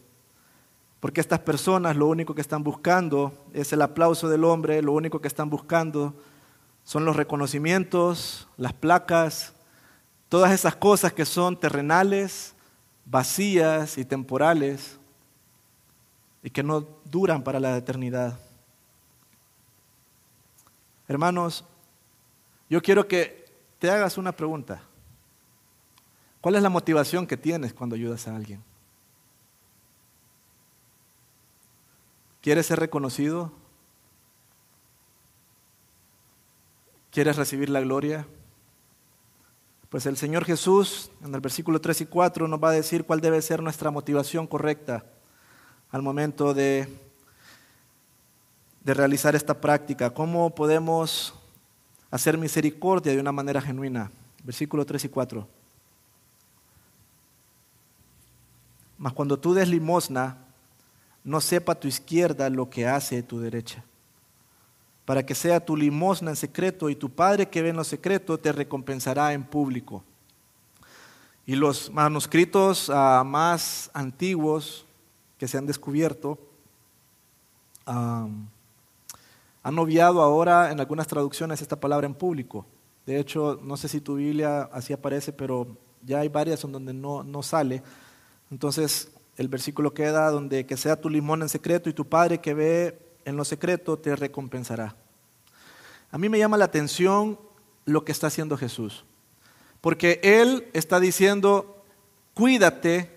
Porque 1.01 1.19
estas 1.19 1.39
personas 1.39 1.97
lo 1.97 2.07
único 2.07 2.33
que 2.33 2.41
están 2.41 2.63
buscando 2.63 3.33
es 3.51 3.73
el 3.73 3.81
aplauso 3.81 4.29
del 4.29 4.45
hombre, 4.45 4.81
lo 4.81 4.93
único 4.93 5.19
que 5.19 5.27
están 5.27 5.49
buscando 5.49 6.13
son 6.85 7.03
los 7.03 7.17
reconocimientos, 7.17 8.47
las 8.55 8.71
placas, 8.71 9.53
Todas 10.31 10.53
esas 10.53 10.77
cosas 10.77 11.11
que 11.11 11.25
son 11.25 11.59
terrenales, 11.59 12.55
vacías 13.03 13.97
y 13.97 14.05
temporales 14.05 14.97
y 16.41 16.49
que 16.49 16.63
no 16.63 16.87
duran 17.03 17.43
para 17.43 17.59
la 17.59 17.75
eternidad. 17.75 18.39
Hermanos, 21.09 21.65
yo 22.69 22.81
quiero 22.81 23.09
que 23.09 23.45
te 23.77 23.91
hagas 23.91 24.17
una 24.17 24.31
pregunta. 24.31 24.81
¿Cuál 26.39 26.55
es 26.55 26.63
la 26.63 26.69
motivación 26.69 27.27
que 27.27 27.35
tienes 27.35 27.73
cuando 27.73 27.97
ayudas 27.97 28.25
a 28.25 28.33
alguien? 28.33 28.63
¿Quieres 32.41 32.65
ser 32.65 32.79
reconocido? 32.79 33.51
¿Quieres 37.11 37.35
recibir 37.35 37.69
la 37.69 37.81
gloria? 37.81 38.25
Pues 39.89 40.07
el 40.07 40.17
Señor 40.17 40.45
Jesús 40.45 41.11
en 41.23 41.35
el 41.35 41.41
versículo 41.41 41.79
3 41.79 42.01
y 42.01 42.05
4 42.07 42.47
nos 42.47 42.63
va 42.63 42.69
a 42.69 42.73
decir 42.73 43.05
cuál 43.05 43.21
debe 43.21 43.39
ser 43.43 43.61
nuestra 43.61 43.91
motivación 43.91 44.47
correcta 44.47 45.05
al 45.91 46.01
momento 46.01 46.55
de, 46.55 46.87
de 48.83 48.93
realizar 48.95 49.35
esta 49.35 49.61
práctica. 49.61 50.09
¿Cómo 50.09 50.55
podemos 50.55 51.35
hacer 52.09 52.39
misericordia 52.39 53.13
de 53.13 53.19
una 53.19 53.31
manera 53.31 53.61
genuina? 53.61 54.09
Versículo 54.43 54.83
3 54.83 55.05
y 55.05 55.09
4. 55.09 55.47
Mas 58.97 59.13
cuando 59.13 59.37
tú 59.37 59.53
des 59.53 59.67
limosna, 59.67 60.40
no 61.23 61.41
sepa 61.41 61.75
tu 61.75 61.87
izquierda 61.87 62.49
lo 62.49 62.69
que 62.69 62.87
hace 62.87 63.21
tu 63.23 63.39
derecha, 63.39 63.83
para 65.05 65.25
que 65.25 65.35
sea 65.35 65.63
tu 65.63 65.75
limosna 65.75 66.31
en 66.31 66.35
secreto 66.35 66.89
y 66.89 66.95
tu 66.95 67.09
Padre 67.09 67.49
que 67.49 67.61
ve 67.61 67.69
en 67.69 67.75
lo 67.75 67.83
secreto 67.83 68.37
te 68.37 68.51
recompensará 68.51 69.33
en 69.33 69.43
público. 69.43 70.03
Y 71.45 71.55
los 71.55 71.91
manuscritos 71.91 72.89
ah, 72.89 73.23
más 73.25 73.89
antiguos 73.93 74.85
que 75.37 75.47
se 75.47 75.57
han 75.57 75.65
descubierto 75.65 76.37
han 79.63 79.77
obviado 79.77 80.21
ahora 80.21 80.71
en 80.71 80.79
algunas 80.79 81.07
traducciones 81.07 81.61
esta 81.61 81.79
palabra 81.79 82.07
en 82.07 82.13
público. 82.13 82.65
De 83.05 83.19
hecho, 83.19 83.59
no 83.61 83.75
sé 83.75 83.87
si 83.87 83.99
tu 83.99 84.15
Biblia 84.15 84.69
así 84.71 84.93
aparece, 84.93 85.33
pero 85.33 85.67
ya 86.03 86.19
hay 86.19 86.29
varias 86.29 86.63
en 86.63 86.71
donde 86.71 86.93
no, 86.93 87.23
no 87.23 87.43
sale. 87.43 87.83
Entonces 88.49 89.11
el 89.37 89.47
versículo 89.47 89.93
queda 89.93 90.29
donde 90.29 90.65
que 90.65 90.77
sea 90.77 90.99
tu 90.99 91.09
limón 91.09 91.41
en 91.41 91.49
secreto 91.49 91.89
y 91.89 91.93
tu 91.93 92.07
Padre 92.07 92.39
que 92.39 92.53
ve 92.53 92.99
en 93.25 93.37
lo 93.37 93.45
secreto 93.45 93.97
te 93.97 94.15
recompensará. 94.15 94.95
A 96.11 96.17
mí 96.17 96.29
me 96.29 96.39
llama 96.39 96.57
la 96.57 96.65
atención 96.65 97.39
lo 97.85 98.03
que 98.03 98.11
está 98.11 98.27
haciendo 98.27 98.57
Jesús, 98.57 99.05
porque 99.79 100.19
Él 100.23 100.67
está 100.73 100.99
diciendo, 100.99 101.83
cuídate, 102.33 103.09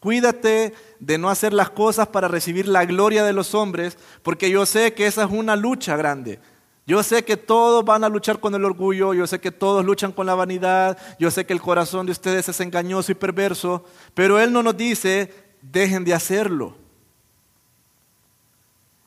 cuídate 0.00 0.72
de 0.98 1.18
no 1.18 1.28
hacer 1.28 1.52
las 1.52 1.70
cosas 1.70 2.08
para 2.08 2.28
recibir 2.28 2.66
la 2.66 2.84
gloria 2.84 3.24
de 3.24 3.32
los 3.32 3.54
hombres, 3.54 3.98
porque 4.22 4.50
yo 4.50 4.66
sé 4.66 4.94
que 4.94 5.06
esa 5.06 5.24
es 5.24 5.30
una 5.30 5.56
lucha 5.56 5.96
grande. 5.96 6.40
Yo 6.86 7.02
sé 7.04 7.24
que 7.24 7.36
todos 7.36 7.84
van 7.84 8.02
a 8.02 8.08
luchar 8.08 8.40
con 8.40 8.54
el 8.54 8.64
orgullo, 8.64 9.14
yo 9.14 9.26
sé 9.26 9.38
que 9.38 9.52
todos 9.52 9.84
luchan 9.84 10.10
con 10.10 10.26
la 10.26 10.34
vanidad, 10.34 10.98
yo 11.20 11.30
sé 11.30 11.46
que 11.46 11.52
el 11.52 11.60
corazón 11.60 12.06
de 12.06 12.12
ustedes 12.12 12.48
es 12.48 12.60
engañoso 12.60 13.12
y 13.12 13.14
perverso, 13.14 13.84
pero 14.14 14.40
Él 14.40 14.52
no 14.52 14.62
nos 14.62 14.76
dice, 14.76 15.32
dejen 15.62 16.04
de 16.04 16.14
hacerlo. 16.14 16.74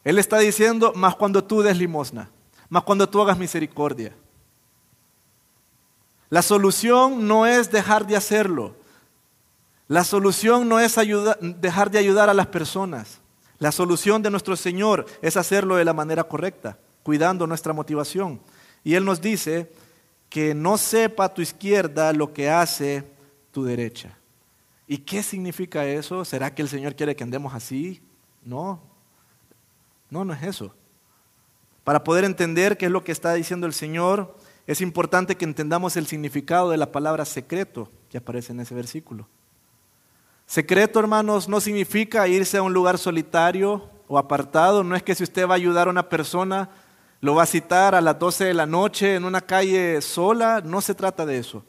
Él 0.03 0.19
está 0.19 0.39
diciendo, 0.39 0.93
más 0.95 1.15
cuando 1.15 1.43
tú 1.43 1.61
des 1.61 1.77
limosna, 1.77 2.29
más 2.69 2.83
cuando 2.83 3.07
tú 3.07 3.21
hagas 3.21 3.37
misericordia. 3.37 4.13
La 6.29 6.41
solución 6.41 7.27
no 7.27 7.45
es 7.45 7.71
dejar 7.71 8.07
de 8.07 8.15
hacerlo. 8.15 8.75
La 9.87 10.03
solución 10.03 10.67
no 10.67 10.79
es 10.79 10.95
dejar 11.41 11.91
de 11.91 11.99
ayudar 11.99 12.29
a 12.29 12.33
las 12.33 12.47
personas. 12.47 13.19
La 13.59 13.71
solución 13.71 14.21
de 14.23 14.31
nuestro 14.31 14.55
Señor 14.55 15.05
es 15.21 15.37
hacerlo 15.37 15.75
de 15.75 15.85
la 15.85 15.93
manera 15.93 16.23
correcta 16.23 16.77
cuidando 17.03 17.45
nuestra 17.45 17.73
motivación. 17.73 18.41
Y 18.83 18.95
Él 18.95 19.05
nos 19.05 19.21
dice 19.21 19.71
que 20.29 20.55
no 20.55 20.77
sepa 20.77 21.33
tu 21.33 21.41
izquierda 21.41 22.11
lo 22.13 22.33
que 22.33 22.49
hace 22.49 23.03
tu 23.51 23.63
derecha. 23.63 24.17
¿Y 24.87 24.99
qué 24.99 25.23
significa 25.23 25.85
eso? 25.85 26.25
¿Será 26.25 26.53
que 26.53 26.61
el 26.61 26.69
Señor 26.69 26.95
quiere 26.95 27.15
que 27.15 27.23
andemos 27.23 27.53
así? 27.53 28.01
No, 28.43 28.81
no, 30.09 30.25
no 30.25 30.33
es 30.33 30.43
eso. 30.43 30.75
Para 31.83 32.03
poder 32.03 32.23
entender 32.23 32.77
qué 32.77 32.85
es 32.85 32.91
lo 32.91 33.03
que 33.03 33.11
está 33.11 33.33
diciendo 33.33 33.67
el 33.67 33.73
Señor, 33.73 34.35
es 34.67 34.81
importante 34.81 35.35
que 35.35 35.45
entendamos 35.45 35.97
el 35.97 36.07
significado 36.07 36.69
de 36.69 36.77
la 36.77 36.91
palabra 36.91 37.25
secreto 37.25 37.89
que 38.09 38.17
aparece 38.17 38.53
en 38.53 38.61
ese 38.61 38.75
versículo. 38.75 39.27
Secreto, 40.45 40.99
hermanos, 40.99 41.49
no 41.49 41.59
significa 41.59 42.27
irse 42.27 42.57
a 42.57 42.61
un 42.61 42.73
lugar 42.73 42.97
solitario 42.97 43.89
o 44.07 44.17
apartado. 44.17 44.83
No 44.83 44.95
es 44.95 45.03
que 45.03 45.15
si 45.15 45.23
usted 45.23 45.47
va 45.47 45.53
a 45.53 45.55
ayudar 45.55 45.87
a 45.87 45.91
una 45.91 46.09
persona, 46.09 46.69
lo 47.21 47.35
va 47.35 47.43
a 47.43 47.47
citar 47.47 47.95
a 47.95 48.01
las 48.01 48.19
12 48.19 48.45
de 48.45 48.53
la 48.53 48.65
noche 48.65 49.15
en 49.15 49.25
una 49.25 49.41
calle 49.41 50.01
sola, 50.01 50.61
no 50.63 50.81
se 50.81 50.93
trata 50.93 51.25
de 51.25 51.37
eso. 51.37 51.63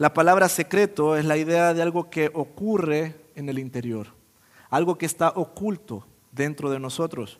La 0.00 0.14
palabra 0.14 0.48
secreto 0.48 1.14
es 1.14 1.26
la 1.26 1.36
idea 1.36 1.74
de 1.74 1.82
algo 1.82 2.08
que 2.08 2.30
ocurre 2.32 3.20
en 3.34 3.50
el 3.50 3.58
interior, 3.58 4.06
algo 4.70 4.96
que 4.96 5.04
está 5.04 5.28
oculto 5.28 6.06
dentro 6.32 6.70
de 6.70 6.80
nosotros. 6.80 7.38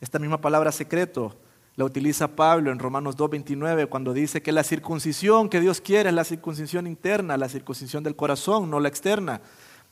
Esta 0.00 0.18
misma 0.18 0.40
palabra 0.40 0.72
secreto 0.72 1.36
la 1.76 1.84
utiliza 1.84 2.34
Pablo 2.36 2.72
en 2.72 2.78
Romanos 2.78 3.18
2.29 3.18 3.90
cuando 3.90 4.14
dice 4.14 4.40
que 4.40 4.50
la 4.50 4.64
circuncisión 4.64 5.50
que 5.50 5.60
Dios 5.60 5.82
quiere 5.82 6.08
es 6.08 6.14
la 6.14 6.24
circuncisión 6.24 6.86
interna, 6.86 7.36
la 7.36 7.50
circuncisión 7.50 8.02
del 8.02 8.16
corazón, 8.16 8.70
no 8.70 8.80
la 8.80 8.88
externa. 8.88 9.42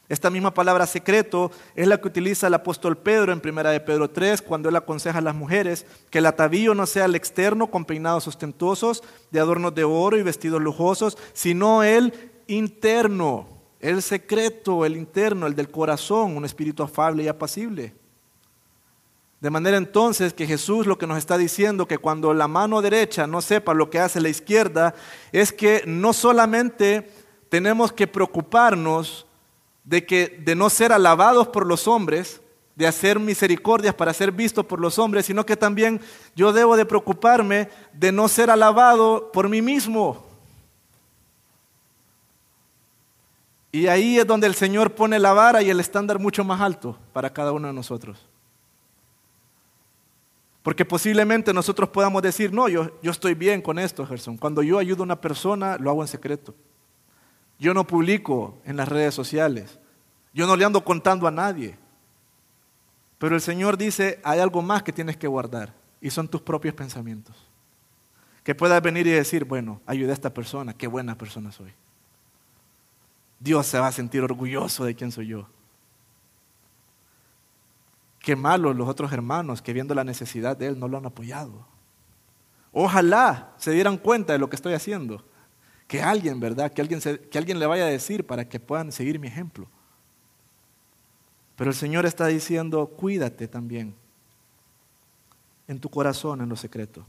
Esta 0.08 0.30
misma 0.30 0.54
palabra 0.54 0.86
secreto 0.86 1.50
es 1.74 1.86
la 1.86 2.00
que 2.00 2.08
utiliza 2.08 2.46
el 2.46 2.54
apóstol 2.54 2.96
Pedro 2.96 3.30
en 3.30 3.42
1 3.44 3.62
de 3.64 3.80
Pedro 3.80 4.08
3 4.08 4.40
cuando 4.40 4.70
él 4.70 4.76
aconseja 4.76 5.18
a 5.18 5.22
las 5.22 5.34
mujeres 5.34 5.84
que 6.08 6.18
el 6.18 6.26
atavío 6.26 6.74
no 6.74 6.86
sea 6.86 7.04
el 7.04 7.14
externo 7.14 7.70
con 7.70 7.84
peinados 7.84 8.26
ostentosos, 8.26 9.04
de 9.30 9.40
adornos 9.40 9.74
de 9.74 9.84
oro 9.84 10.16
y 10.16 10.22
vestidos 10.22 10.62
lujosos, 10.62 11.18
sino 11.34 11.82
el 11.82 12.14
interno, 12.46 13.46
el 13.80 14.00
secreto, 14.00 14.86
el 14.86 14.96
interno, 14.96 15.46
el 15.46 15.54
del 15.54 15.70
corazón, 15.70 16.38
un 16.38 16.46
espíritu 16.46 16.82
afable 16.82 17.24
y 17.24 17.28
apacible. 17.28 17.94
De 19.40 19.50
manera 19.50 19.76
entonces 19.76 20.32
que 20.32 20.46
Jesús 20.46 20.86
lo 20.86 20.96
que 20.96 21.06
nos 21.06 21.18
está 21.18 21.36
diciendo 21.36 21.86
que 21.86 21.98
cuando 21.98 22.32
la 22.32 22.48
mano 22.48 22.80
derecha 22.80 23.26
no 23.26 23.42
sepa 23.42 23.74
lo 23.74 23.90
que 23.90 24.00
hace 24.00 24.22
la 24.22 24.30
izquierda 24.30 24.94
es 25.32 25.52
que 25.52 25.84
no 25.86 26.14
solamente 26.14 27.08
tenemos 27.50 27.92
que 27.92 28.06
preocuparnos 28.06 29.27
de 29.88 30.04
que 30.04 30.42
de 30.44 30.54
no 30.54 30.68
ser 30.68 30.92
alabados 30.92 31.48
por 31.48 31.66
los 31.66 31.88
hombres, 31.88 32.42
de 32.76 32.86
hacer 32.86 33.18
misericordias 33.18 33.94
para 33.94 34.12
ser 34.12 34.30
vistos 34.30 34.66
por 34.66 34.80
los 34.80 34.98
hombres, 34.98 35.24
sino 35.24 35.46
que 35.46 35.56
también 35.56 35.98
yo 36.36 36.52
debo 36.52 36.76
de 36.76 36.84
preocuparme 36.84 37.70
de 37.94 38.12
no 38.12 38.28
ser 38.28 38.50
alabado 38.50 39.32
por 39.32 39.48
mí 39.48 39.62
mismo. 39.62 40.26
Y 43.72 43.86
ahí 43.86 44.18
es 44.18 44.26
donde 44.26 44.46
el 44.46 44.54
Señor 44.54 44.94
pone 44.94 45.18
la 45.18 45.32
vara 45.32 45.62
y 45.62 45.70
el 45.70 45.80
estándar 45.80 46.18
mucho 46.18 46.44
más 46.44 46.60
alto 46.60 46.98
para 47.14 47.32
cada 47.32 47.52
uno 47.52 47.68
de 47.68 47.72
nosotros. 47.72 48.26
Porque 50.62 50.84
posiblemente 50.84 51.54
nosotros 51.54 51.88
podamos 51.88 52.20
decir, 52.20 52.52
no, 52.52 52.68
yo, 52.68 52.90
yo 53.02 53.10
estoy 53.10 53.32
bien 53.32 53.62
con 53.62 53.78
esto, 53.78 54.06
Gerson. 54.06 54.36
Cuando 54.36 54.62
yo 54.62 54.78
ayudo 54.78 55.02
a 55.02 55.04
una 55.04 55.20
persona, 55.20 55.78
lo 55.78 55.88
hago 55.88 56.02
en 56.02 56.08
secreto. 56.08 56.54
Yo 57.58 57.74
no 57.74 57.86
publico 57.86 58.60
en 58.64 58.76
las 58.76 58.88
redes 58.88 59.14
sociales. 59.14 59.78
Yo 60.32 60.46
no 60.46 60.56
le 60.56 60.64
ando 60.64 60.84
contando 60.84 61.26
a 61.26 61.30
nadie. 61.30 61.76
Pero 63.18 63.34
el 63.34 63.40
Señor 63.40 63.76
dice, 63.76 64.20
hay 64.22 64.38
algo 64.38 64.62
más 64.62 64.82
que 64.82 64.92
tienes 64.92 65.16
que 65.16 65.26
guardar 65.26 65.74
y 66.00 66.10
son 66.10 66.28
tus 66.28 66.40
propios 66.40 66.74
pensamientos. 66.74 67.36
Que 68.44 68.54
puedas 68.54 68.80
venir 68.80 69.06
y 69.06 69.10
decir, 69.10 69.44
bueno, 69.44 69.80
ayudé 69.86 70.10
a 70.10 70.14
esta 70.14 70.32
persona, 70.32 70.72
qué 70.72 70.86
buena 70.86 71.18
persona 71.18 71.50
soy. 71.50 71.72
Dios 73.40 73.66
se 73.66 73.78
va 73.78 73.88
a 73.88 73.92
sentir 73.92 74.22
orgulloso 74.22 74.84
de 74.84 74.94
quién 74.94 75.10
soy 75.10 75.28
yo. 75.28 75.48
Qué 78.20 78.36
malos 78.36 78.76
los 78.76 78.88
otros 78.88 79.12
hermanos 79.12 79.62
que 79.62 79.72
viendo 79.72 79.94
la 79.94 80.04
necesidad 80.04 80.56
de 80.56 80.66
Él 80.68 80.78
no 80.78 80.86
lo 80.86 80.98
han 80.98 81.06
apoyado. 81.06 81.66
Ojalá 82.72 83.54
se 83.56 83.72
dieran 83.72 83.96
cuenta 83.96 84.32
de 84.32 84.38
lo 84.38 84.48
que 84.48 84.56
estoy 84.56 84.74
haciendo 84.74 85.24
que 85.88 86.02
alguien, 86.02 86.38
¿verdad? 86.38 86.72
Que 86.72 86.82
alguien, 86.82 87.00
que 87.00 87.38
alguien 87.38 87.58
le 87.58 87.66
vaya 87.66 87.84
a 87.84 87.88
decir 87.88 88.24
para 88.24 88.48
que 88.48 88.60
puedan 88.60 88.92
seguir 88.92 89.18
mi 89.18 89.26
ejemplo. 89.26 89.66
Pero 91.56 91.70
el 91.70 91.76
Señor 91.76 92.06
está 92.06 92.26
diciendo, 92.26 92.86
cuídate 92.86 93.48
también 93.48 93.96
en 95.66 95.80
tu 95.80 95.88
corazón, 95.88 96.40
en 96.40 96.48
lo 96.48 96.56
secreto. 96.56 97.04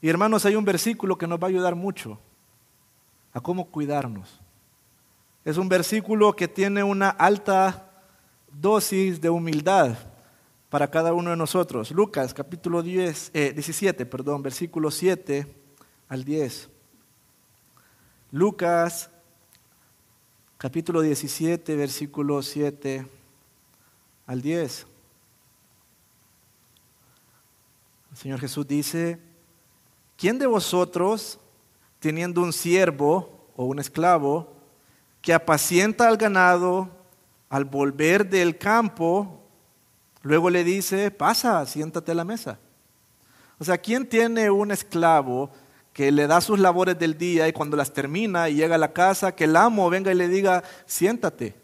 Y 0.00 0.08
hermanos, 0.08 0.44
hay 0.44 0.54
un 0.54 0.64
versículo 0.64 1.16
que 1.16 1.26
nos 1.26 1.40
va 1.40 1.46
a 1.46 1.50
ayudar 1.50 1.74
mucho 1.74 2.20
a 3.32 3.40
cómo 3.40 3.68
cuidarnos. 3.70 4.40
Es 5.44 5.56
un 5.56 5.68
versículo 5.68 6.34
que 6.34 6.46
tiene 6.46 6.84
una 6.84 7.08
alta 7.10 7.90
dosis 8.52 9.20
de 9.20 9.30
humildad 9.30 9.96
para 10.68 10.90
cada 10.90 11.12
uno 11.12 11.30
de 11.30 11.36
nosotros. 11.36 11.90
Lucas 11.90 12.34
capítulo 12.34 12.82
10, 12.82 13.32
17, 13.32 14.02
eh, 14.02 14.06
perdón, 14.06 14.42
versículo 14.42 14.90
7 14.90 15.46
al 16.08 16.24
10. 16.24 16.71
Lucas 18.34 19.10
capítulo 20.56 21.02
17, 21.02 21.76
versículo 21.76 22.40
7 22.40 23.06
al 24.26 24.40
10. 24.40 24.86
El 28.10 28.16
Señor 28.16 28.40
Jesús 28.40 28.66
dice, 28.66 29.20
¿quién 30.16 30.38
de 30.38 30.46
vosotros, 30.46 31.40
teniendo 31.98 32.40
un 32.40 32.54
siervo 32.54 33.50
o 33.54 33.66
un 33.66 33.78
esclavo, 33.78 34.54
que 35.20 35.34
apacienta 35.34 36.08
al 36.08 36.16
ganado, 36.16 36.88
al 37.50 37.66
volver 37.66 38.30
del 38.30 38.56
campo, 38.56 39.42
luego 40.22 40.48
le 40.48 40.64
dice, 40.64 41.10
pasa, 41.10 41.66
siéntate 41.66 42.12
a 42.12 42.14
la 42.14 42.24
mesa. 42.24 42.58
O 43.58 43.64
sea, 43.64 43.76
¿quién 43.76 44.08
tiene 44.08 44.50
un 44.50 44.70
esclavo 44.70 45.50
que 45.92 46.10
le 46.10 46.26
da 46.26 46.40
sus 46.40 46.58
labores 46.58 46.98
del 46.98 47.18
día 47.18 47.48
y 47.48 47.52
cuando 47.52 47.76
las 47.76 47.92
termina 47.92 48.48
y 48.48 48.54
llega 48.54 48.76
a 48.76 48.78
la 48.78 48.92
casa, 48.92 49.34
que 49.34 49.44
el 49.44 49.56
amo 49.56 49.90
venga 49.90 50.10
y 50.10 50.14
le 50.14 50.28
diga, 50.28 50.62
siéntate, 50.86 51.54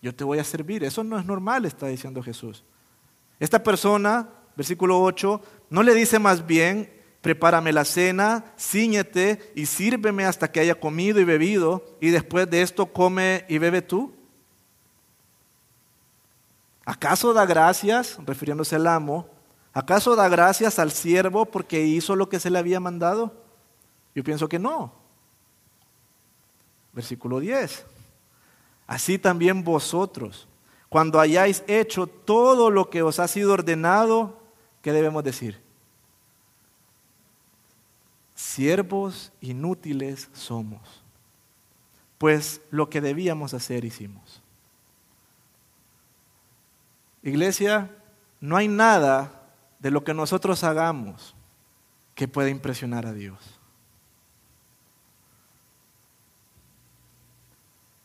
yo 0.00 0.14
te 0.14 0.24
voy 0.24 0.38
a 0.38 0.44
servir? 0.44 0.84
Eso 0.84 1.02
no 1.02 1.18
es 1.18 1.24
normal, 1.24 1.64
está 1.64 1.88
diciendo 1.88 2.22
Jesús. 2.22 2.62
Esta 3.40 3.62
persona, 3.62 4.28
versículo 4.56 5.02
8, 5.02 5.40
no 5.70 5.82
le 5.82 5.94
dice 5.94 6.18
más 6.18 6.46
bien, 6.46 6.92
prepárame 7.20 7.72
la 7.72 7.84
cena, 7.84 8.44
ciñete 8.56 9.52
y 9.56 9.66
sírveme 9.66 10.24
hasta 10.24 10.50
que 10.50 10.60
haya 10.60 10.78
comido 10.78 11.18
y 11.18 11.24
bebido, 11.24 11.84
y 12.00 12.10
después 12.10 12.48
de 12.48 12.62
esto 12.62 12.86
come 12.86 13.44
y 13.48 13.58
bebe 13.58 13.82
tú. 13.82 14.14
¿Acaso 16.84 17.32
da 17.32 17.44
gracias, 17.46 18.16
refiriéndose 18.24 18.76
al 18.76 18.86
amo, 18.86 19.28
acaso 19.72 20.14
da 20.14 20.28
gracias 20.28 20.78
al 20.78 20.92
siervo 20.92 21.46
porque 21.46 21.84
hizo 21.84 22.14
lo 22.14 22.28
que 22.28 22.38
se 22.38 22.48
le 22.48 22.60
había 22.60 22.78
mandado? 22.78 23.45
Yo 24.16 24.24
pienso 24.24 24.48
que 24.48 24.58
no. 24.58 24.94
Versículo 26.94 27.38
10. 27.38 27.84
Así 28.86 29.18
también 29.18 29.62
vosotros, 29.62 30.48
cuando 30.88 31.20
hayáis 31.20 31.62
hecho 31.66 32.06
todo 32.06 32.70
lo 32.70 32.88
que 32.88 33.02
os 33.02 33.20
ha 33.20 33.28
sido 33.28 33.52
ordenado, 33.52 34.40
¿qué 34.80 34.92
debemos 34.92 35.22
decir? 35.22 35.60
Siervos 38.34 39.32
inútiles 39.42 40.30
somos, 40.32 41.02
pues 42.16 42.62
lo 42.70 42.88
que 42.88 43.02
debíamos 43.02 43.52
hacer 43.52 43.84
hicimos. 43.84 44.40
Iglesia, 47.22 47.94
no 48.40 48.56
hay 48.56 48.68
nada 48.68 49.42
de 49.78 49.90
lo 49.90 50.04
que 50.04 50.14
nosotros 50.14 50.64
hagamos 50.64 51.34
que 52.14 52.28
pueda 52.28 52.48
impresionar 52.48 53.04
a 53.04 53.12
Dios. 53.12 53.55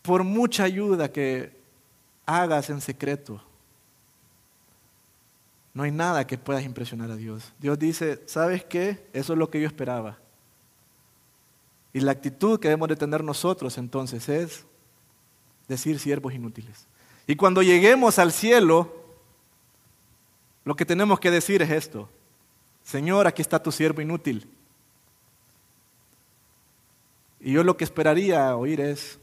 Por 0.01 0.23
mucha 0.23 0.63
ayuda 0.63 1.11
que 1.11 1.51
hagas 2.25 2.69
en 2.69 2.81
secreto, 2.81 3.41
no 5.73 5.83
hay 5.83 5.91
nada 5.91 6.27
que 6.27 6.37
puedas 6.37 6.63
impresionar 6.63 7.11
a 7.11 7.15
Dios. 7.15 7.53
Dios 7.59 7.79
dice, 7.79 8.21
¿sabes 8.25 8.65
qué? 8.65 9.07
Eso 9.13 9.33
es 9.33 9.39
lo 9.39 9.49
que 9.49 9.61
yo 9.61 9.67
esperaba. 9.67 10.17
Y 11.93 11.99
la 12.01 12.11
actitud 12.11 12.59
que 12.59 12.67
debemos 12.67 12.89
de 12.89 12.95
tener 12.95 13.23
nosotros 13.23 13.77
entonces 13.77 14.27
es 14.29 14.65
decir 15.67 15.99
siervos 15.99 16.33
inútiles. 16.33 16.87
Y 17.27 17.35
cuando 17.35 17.61
lleguemos 17.61 18.19
al 18.19 18.31
cielo, 18.31 18.93
lo 20.63 20.75
que 20.75 20.85
tenemos 20.85 21.19
que 21.19 21.31
decir 21.31 21.61
es 21.61 21.69
esto. 21.69 22.09
Señor, 22.83 23.27
aquí 23.27 23.41
está 23.41 23.61
tu 23.61 23.71
siervo 23.71 24.01
inútil. 24.01 24.49
Y 27.39 27.53
yo 27.53 27.63
lo 27.63 27.77
que 27.77 27.83
esperaría 27.83 28.55
oír 28.55 28.81
es, 28.81 29.19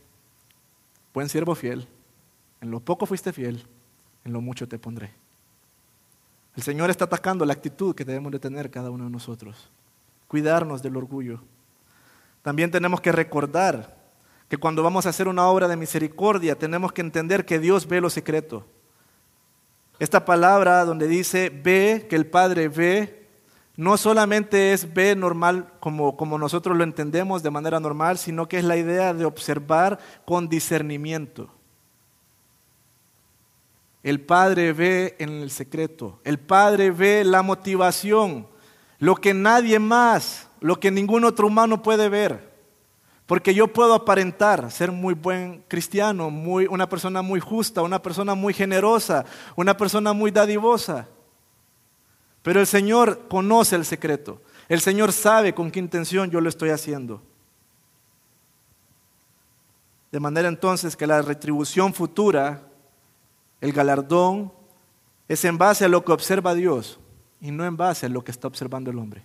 buen 1.15 1.29
siervo 1.29 1.55
fiel, 1.55 1.89
en 2.61 2.71
lo 2.71 2.81
poco 2.81 3.07
fuiste 3.07 3.33
fiel, 3.33 3.65
en 4.25 4.33
lo 4.33 4.41
mucho 4.41 4.69
te 4.69 4.79
pondré. 4.79 5.13
El 6.57 6.63
Señor 6.63 6.91
está 6.91 7.05
atacando 7.05 7.45
la 7.45 7.53
actitud 7.53 7.95
que 7.95 8.05
debemos 8.05 8.33
de 8.33 8.41
tener 8.41 8.71
cada 8.71 8.91
uno 8.91 9.05
de 9.05 9.11
nosotros. 9.11 9.71
Cuidarnos 10.27 10.83
del 10.83 10.97
orgullo. 10.97 11.41
También 12.43 12.71
tenemos 12.71 13.01
que 13.01 13.13
recordar 13.13 13.97
que 14.49 14.57
cuando 14.57 14.83
vamos 14.83 15.07
a 15.07 15.11
hacer 15.11 15.29
una 15.29 15.47
obra 15.47 15.69
de 15.69 15.77
misericordia 15.77 16.59
tenemos 16.59 16.93
que 16.93 17.01
entender 17.01 17.45
que 17.45 17.59
Dios 17.59 17.87
ve 17.87 18.01
lo 18.01 18.11
secreto. 18.11 18.67
Esta 19.99 20.25
palabra 20.25 20.85
donde 20.85 21.07
dice 21.07 21.51
ve, 21.51 22.07
que 22.09 22.17
el 22.17 22.27
Padre 22.27 22.69
ve, 22.69 23.18
no 23.79 23.97
solamente 23.97 24.73
es 24.73 24.93
ve 24.93 25.15
normal 25.15 25.73
como, 25.79 26.17
como 26.17 26.37
nosotros 26.37 26.77
lo 26.77 26.83
entendemos 26.83 27.45
de 27.45 27.53
manera 27.53 27.79
normal, 27.79 28.19
sino 28.19 28.49
que 28.49 28.59
es 28.59 28.65
la 28.65 28.77
idea 28.77 29.15
de 29.15 29.25
observar 29.25 30.01
con 30.27 30.49
discernimiento. 30.49 31.49
El 34.03 34.21
Padre 34.21 34.73
ve 34.73 35.15
en 35.21 35.29
el 35.29 35.53
secreto, 35.53 36.19
el 36.25 36.41
Padre 36.41 36.91
ve 36.91 37.23
la 37.23 37.43
motivación, 37.43 38.49
lo 38.99 39.15
que 39.15 39.33
nadie 39.33 39.79
más, 39.79 40.49
lo 40.59 40.81
que 40.81 40.91
ningún 40.91 41.25
otro 41.25 41.47
humano 41.47 41.81
puede 41.81 42.09
ver. 42.09 42.53
Porque 43.27 43.55
yo 43.55 43.69
puedo 43.69 43.95
aparentar 43.95 44.73
ser 44.73 44.91
muy 44.91 45.15
buen 45.15 45.63
cristiano, 45.69 46.31
muy, 46.31 46.67
una 46.67 46.89
persona 46.89 47.23
muy 47.23 47.39
justa, 47.39 47.83
una 47.83 48.03
persona 48.03 48.35
muy 48.35 48.55
generosa, 48.55 49.25
una 49.55 49.77
persona 49.77 50.13
muy 50.13 50.33
dadivosa. 50.33 51.07
Pero 52.43 52.61
el 52.61 52.67
Señor 52.67 53.29
conoce 53.29 53.77
el 53.77 53.85
secreto. 53.85 54.41
El 54.69 54.81
Señor 54.81 55.13
sabe 55.13 55.55
con 55.55 55.71
qué 55.71 55.81
intención 55.81 56.31
yo 56.31 56.41
lo 56.41 56.49
estoy 56.49 56.71
haciendo. 56.71 57.23
De 60.13 60.21
manera 60.21 60.49
entonces 60.49 60.97
que 60.97 61.07
la 61.07 61.23
retribución 61.23 61.93
futura, 61.93 62.63
el 63.61 63.73
galardón, 63.73 64.53
es 65.29 65.45
en 65.45 65.59
base 65.59 65.85
a 65.85 65.89
lo 65.89 66.05
que 66.05 66.13
observa 66.13 66.55
Dios 66.55 66.99
y 67.41 67.51
no 67.51 67.65
en 67.65 67.77
base 67.77 68.07
a 68.07 68.09
lo 68.09 68.25
que 68.25 68.31
está 68.31 68.49
observando 68.49 68.91
el 68.91 68.99
hombre. 68.99 69.23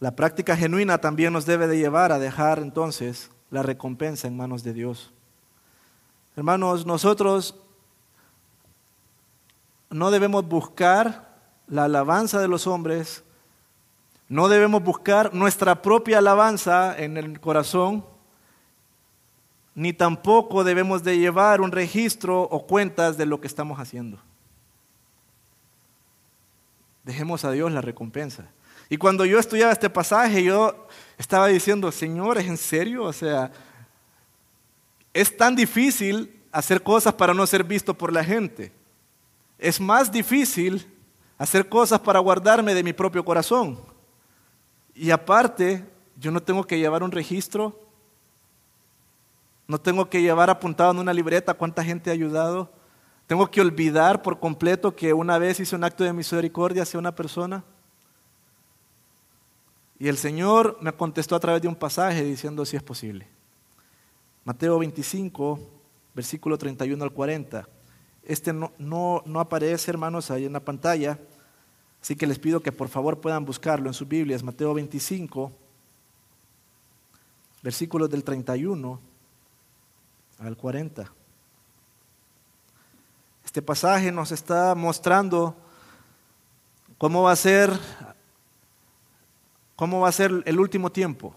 La 0.00 0.14
práctica 0.14 0.56
genuina 0.56 0.98
también 0.98 1.32
nos 1.32 1.46
debe 1.46 1.66
de 1.66 1.78
llevar 1.78 2.12
a 2.12 2.18
dejar 2.18 2.58
entonces 2.58 3.30
la 3.50 3.62
recompensa 3.62 4.28
en 4.28 4.36
manos 4.36 4.62
de 4.62 4.72
Dios. 4.72 5.12
Hermanos, 6.36 6.84
nosotros 6.84 7.56
no 9.94 10.10
debemos 10.10 10.44
buscar 10.48 11.38
la 11.68 11.84
alabanza 11.84 12.40
de 12.40 12.48
los 12.48 12.66
hombres, 12.66 13.22
no 14.28 14.48
debemos 14.48 14.82
buscar 14.82 15.32
nuestra 15.32 15.82
propia 15.82 16.18
alabanza 16.18 16.98
en 16.98 17.16
el 17.16 17.38
corazón, 17.38 18.04
ni 19.72 19.92
tampoco 19.92 20.64
debemos 20.64 21.04
de 21.04 21.16
llevar 21.16 21.60
un 21.60 21.70
registro 21.70 22.42
o 22.42 22.66
cuentas 22.66 23.16
de 23.16 23.24
lo 23.24 23.40
que 23.40 23.46
estamos 23.46 23.78
haciendo. 23.78 24.18
Dejemos 27.04 27.44
a 27.44 27.52
Dios 27.52 27.70
la 27.70 27.80
recompensa. 27.80 28.50
Y 28.88 28.96
cuando 28.96 29.24
yo 29.24 29.38
estudiaba 29.38 29.70
este 29.70 29.90
pasaje, 29.90 30.42
yo 30.42 30.88
estaba 31.18 31.46
diciendo, 31.46 31.92
Señor, 31.92 32.38
¿es 32.38 32.48
en 32.48 32.56
serio? 32.56 33.04
O 33.04 33.12
sea, 33.12 33.52
es 35.12 35.36
tan 35.36 35.54
difícil 35.54 36.42
hacer 36.50 36.82
cosas 36.82 37.14
para 37.14 37.32
no 37.32 37.46
ser 37.46 37.62
visto 37.62 37.94
por 37.94 38.12
la 38.12 38.24
gente. 38.24 38.72
Es 39.58 39.80
más 39.80 40.10
difícil 40.10 40.86
hacer 41.38 41.68
cosas 41.68 42.00
para 42.00 42.18
guardarme 42.18 42.74
de 42.74 42.82
mi 42.82 42.92
propio 42.92 43.24
corazón. 43.24 43.78
Y 44.94 45.10
aparte, 45.10 45.84
yo 46.16 46.30
no 46.30 46.42
tengo 46.42 46.64
que 46.64 46.78
llevar 46.78 47.02
un 47.02 47.10
registro, 47.10 47.80
no 49.66 49.80
tengo 49.80 50.08
que 50.08 50.22
llevar 50.22 50.50
apuntado 50.50 50.92
en 50.92 50.98
una 50.98 51.12
libreta 51.12 51.54
cuánta 51.54 51.82
gente 51.82 52.10
ha 52.10 52.12
ayudado. 52.12 52.70
Tengo 53.26 53.50
que 53.50 53.60
olvidar 53.60 54.22
por 54.22 54.38
completo 54.38 54.94
que 54.94 55.12
una 55.12 55.38
vez 55.38 55.58
hice 55.58 55.74
un 55.74 55.84
acto 55.84 56.04
de 56.04 56.12
misericordia 56.12 56.82
hacia 56.82 57.00
una 57.00 57.14
persona. 57.14 57.64
Y 59.98 60.08
el 60.08 60.18
Señor 60.18 60.76
me 60.80 60.92
contestó 60.92 61.34
a 61.34 61.40
través 61.40 61.62
de 61.62 61.68
un 61.68 61.76
pasaje 61.76 62.22
diciendo 62.22 62.66
si 62.66 62.76
es 62.76 62.82
posible. 62.82 63.26
Mateo 64.44 64.78
25, 64.78 65.58
versículo 66.14 66.58
31 66.58 67.02
al 67.02 67.10
40. 67.10 67.66
Este 68.26 68.52
no, 68.52 68.72
no, 68.78 69.22
no 69.26 69.40
aparece, 69.40 69.90
hermanos, 69.90 70.30
ahí 70.30 70.46
en 70.46 70.52
la 70.52 70.60
pantalla. 70.60 71.18
Así 72.02 72.16
que 72.16 72.26
les 72.26 72.38
pido 72.38 72.60
que 72.60 72.72
por 72.72 72.88
favor 72.88 73.20
puedan 73.20 73.44
buscarlo 73.44 73.88
en 73.88 73.94
sus 73.94 74.08
Biblias. 74.08 74.42
Mateo 74.42 74.74
25, 74.74 75.52
versículos 77.62 78.10
del 78.10 78.24
31 78.24 79.00
al 80.38 80.56
40. 80.56 81.12
Este 83.44 83.62
pasaje 83.62 84.10
nos 84.10 84.32
está 84.32 84.74
mostrando 84.74 85.56
cómo 86.98 87.22
va 87.22 87.32
a 87.32 87.36
ser 87.36 87.78
¿Cómo 89.76 90.00
va 90.00 90.08
a 90.08 90.12
ser 90.12 90.42
el 90.44 90.60
último 90.60 90.90
tiempo? 90.92 91.34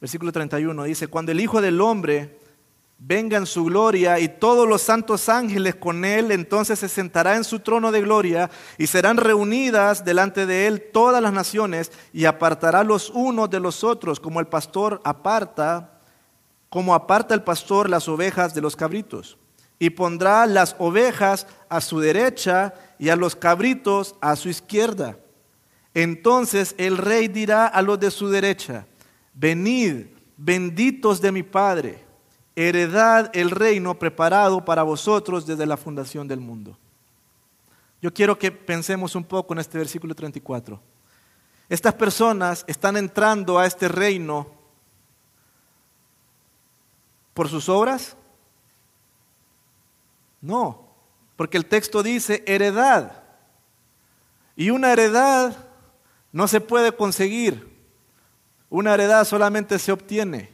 Versículo 0.00 0.32
31 0.32 0.82
dice, 0.84 1.06
cuando 1.06 1.30
el 1.30 1.40
Hijo 1.40 1.60
del 1.60 1.80
Hombre 1.80 2.40
venga 3.04 3.36
en 3.36 3.46
su 3.46 3.64
gloria 3.64 4.20
y 4.20 4.28
todos 4.28 4.68
los 4.68 4.80
santos 4.80 5.28
ángeles 5.28 5.74
con 5.74 6.04
él, 6.04 6.30
entonces 6.30 6.78
se 6.78 6.88
sentará 6.88 7.34
en 7.34 7.42
su 7.42 7.58
trono 7.58 7.90
de 7.90 8.00
gloria 8.00 8.48
y 8.78 8.86
serán 8.86 9.16
reunidas 9.16 10.04
delante 10.04 10.46
de 10.46 10.68
él 10.68 10.84
todas 10.92 11.20
las 11.20 11.32
naciones 11.32 11.90
y 12.12 12.26
apartará 12.26 12.84
los 12.84 13.10
unos 13.10 13.50
de 13.50 13.58
los 13.58 13.82
otros 13.82 14.20
como 14.20 14.38
el 14.38 14.46
pastor 14.46 15.00
aparta, 15.02 15.98
como 16.68 16.94
aparta 16.94 17.34
el 17.34 17.42
pastor 17.42 17.90
las 17.90 18.08
ovejas 18.08 18.54
de 18.54 18.60
los 18.60 18.76
cabritos. 18.76 19.36
Y 19.80 19.90
pondrá 19.90 20.46
las 20.46 20.76
ovejas 20.78 21.48
a 21.68 21.80
su 21.80 21.98
derecha 21.98 22.72
y 23.00 23.08
a 23.08 23.16
los 23.16 23.34
cabritos 23.34 24.14
a 24.20 24.36
su 24.36 24.48
izquierda. 24.48 25.16
Entonces 25.92 26.76
el 26.78 26.98
rey 26.98 27.26
dirá 27.26 27.66
a 27.66 27.82
los 27.82 27.98
de 27.98 28.12
su 28.12 28.28
derecha, 28.28 28.86
venid, 29.34 30.06
benditos 30.36 31.20
de 31.20 31.32
mi 31.32 31.42
Padre, 31.42 32.01
heredad 32.56 33.30
el 33.34 33.50
reino 33.50 33.98
preparado 33.98 34.64
para 34.64 34.82
vosotros 34.82 35.46
desde 35.46 35.66
la 35.66 35.76
fundación 35.76 36.28
del 36.28 36.40
mundo. 36.40 36.76
Yo 38.00 38.12
quiero 38.12 38.38
que 38.38 38.50
pensemos 38.50 39.14
un 39.14 39.24
poco 39.24 39.54
en 39.54 39.60
este 39.60 39.78
versículo 39.78 40.14
34. 40.14 40.80
Estas 41.68 41.94
personas 41.94 42.64
están 42.66 42.96
entrando 42.96 43.58
a 43.58 43.66
este 43.66 43.88
reino 43.88 44.46
por 47.32 47.48
sus 47.48 47.68
obras. 47.68 48.16
No, 50.40 50.88
porque 51.36 51.56
el 51.56 51.66
texto 51.66 52.02
dice 52.02 52.42
heredad. 52.46 53.22
Y 54.56 54.70
una 54.70 54.92
heredad 54.92 55.56
no 56.32 56.48
se 56.48 56.60
puede 56.60 56.92
conseguir. 56.92 57.72
Una 58.68 58.94
heredad 58.94 59.24
solamente 59.24 59.78
se 59.78 59.92
obtiene. 59.92 60.50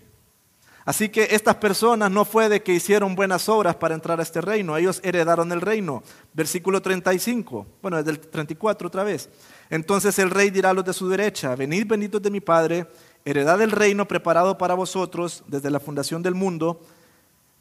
Así 0.89 1.11
que 1.11 1.28
estas 1.32 1.57
personas 1.57 2.11
no 2.11 2.24
fue 2.24 2.49
de 2.49 2.62
que 2.62 2.72
hicieron 2.72 3.14
buenas 3.14 3.47
obras 3.51 3.76
para 3.76 3.95
entrar 3.95 4.20
a 4.20 4.22
este 4.22 4.41
reino, 4.41 4.74
ellos 4.74 5.03
heredaron 5.05 5.53
el 5.53 5.61
reino. 5.61 6.03
Versículo 6.32 6.80
35, 6.80 7.66
bueno, 7.82 7.99
desde 7.99 8.12
el 8.12 8.20
34 8.20 8.89
otra 8.89 9.05
vez. 9.05 9.28
Entonces 9.68 10.18
el 10.18 10.30
rey 10.30 10.49
dirá 10.49 10.70
a 10.70 10.72
los 10.72 10.86
de 10.86 10.95
su 10.95 11.07
derecha, 11.11 11.55
venid 11.57 11.86
benditos 11.86 12.22
de 12.22 12.30
mi 12.30 12.41
Padre, 12.41 12.86
heredad 13.26 13.61
el 13.61 13.70
reino 13.70 14.09
preparado 14.09 14.57
para 14.57 14.72
vosotros 14.72 15.45
desde 15.47 15.70
la 15.70 15.78
fundación 15.78 16.22
del 16.22 16.34
mundo, 16.34 16.80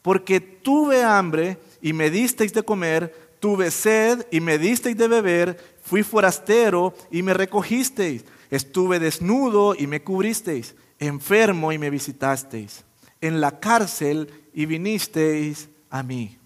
porque 0.00 0.40
tuve 0.40 1.04
hambre 1.04 1.58
y 1.82 1.92
me 1.92 2.08
disteis 2.08 2.54
de 2.54 2.62
comer, 2.62 3.34
tuve 3.40 3.70
sed 3.70 4.26
y 4.30 4.40
me 4.40 4.56
disteis 4.56 4.96
de 4.96 5.06
beber, 5.06 5.76
fui 5.82 6.02
forastero 6.02 6.94
y 7.10 7.22
me 7.22 7.34
recogisteis, 7.34 8.24
estuve 8.50 8.98
desnudo 8.98 9.74
y 9.74 9.86
me 9.86 10.02
cubristeis, 10.02 10.74
enfermo 10.98 11.72
y 11.72 11.78
me 11.78 11.90
visitasteis, 11.90 12.87
en 13.20 13.40
la 13.40 13.60
cárcel 13.60 14.32
y 14.52 14.66
vinisteis 14.66 15.68
a 15.90 16.02
mí. 16.02 16.38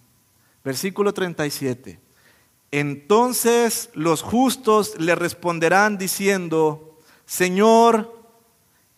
Versículo 0.64 1.12
37. 1.12 1.98
Entonces 2.70 3.90
los 3.94 4.22
justos 4.22 4.98
le 4.98 5.14
responderán 5.14 5.98
diciendo, 5.98 6.98
Señor, 7.26 8.18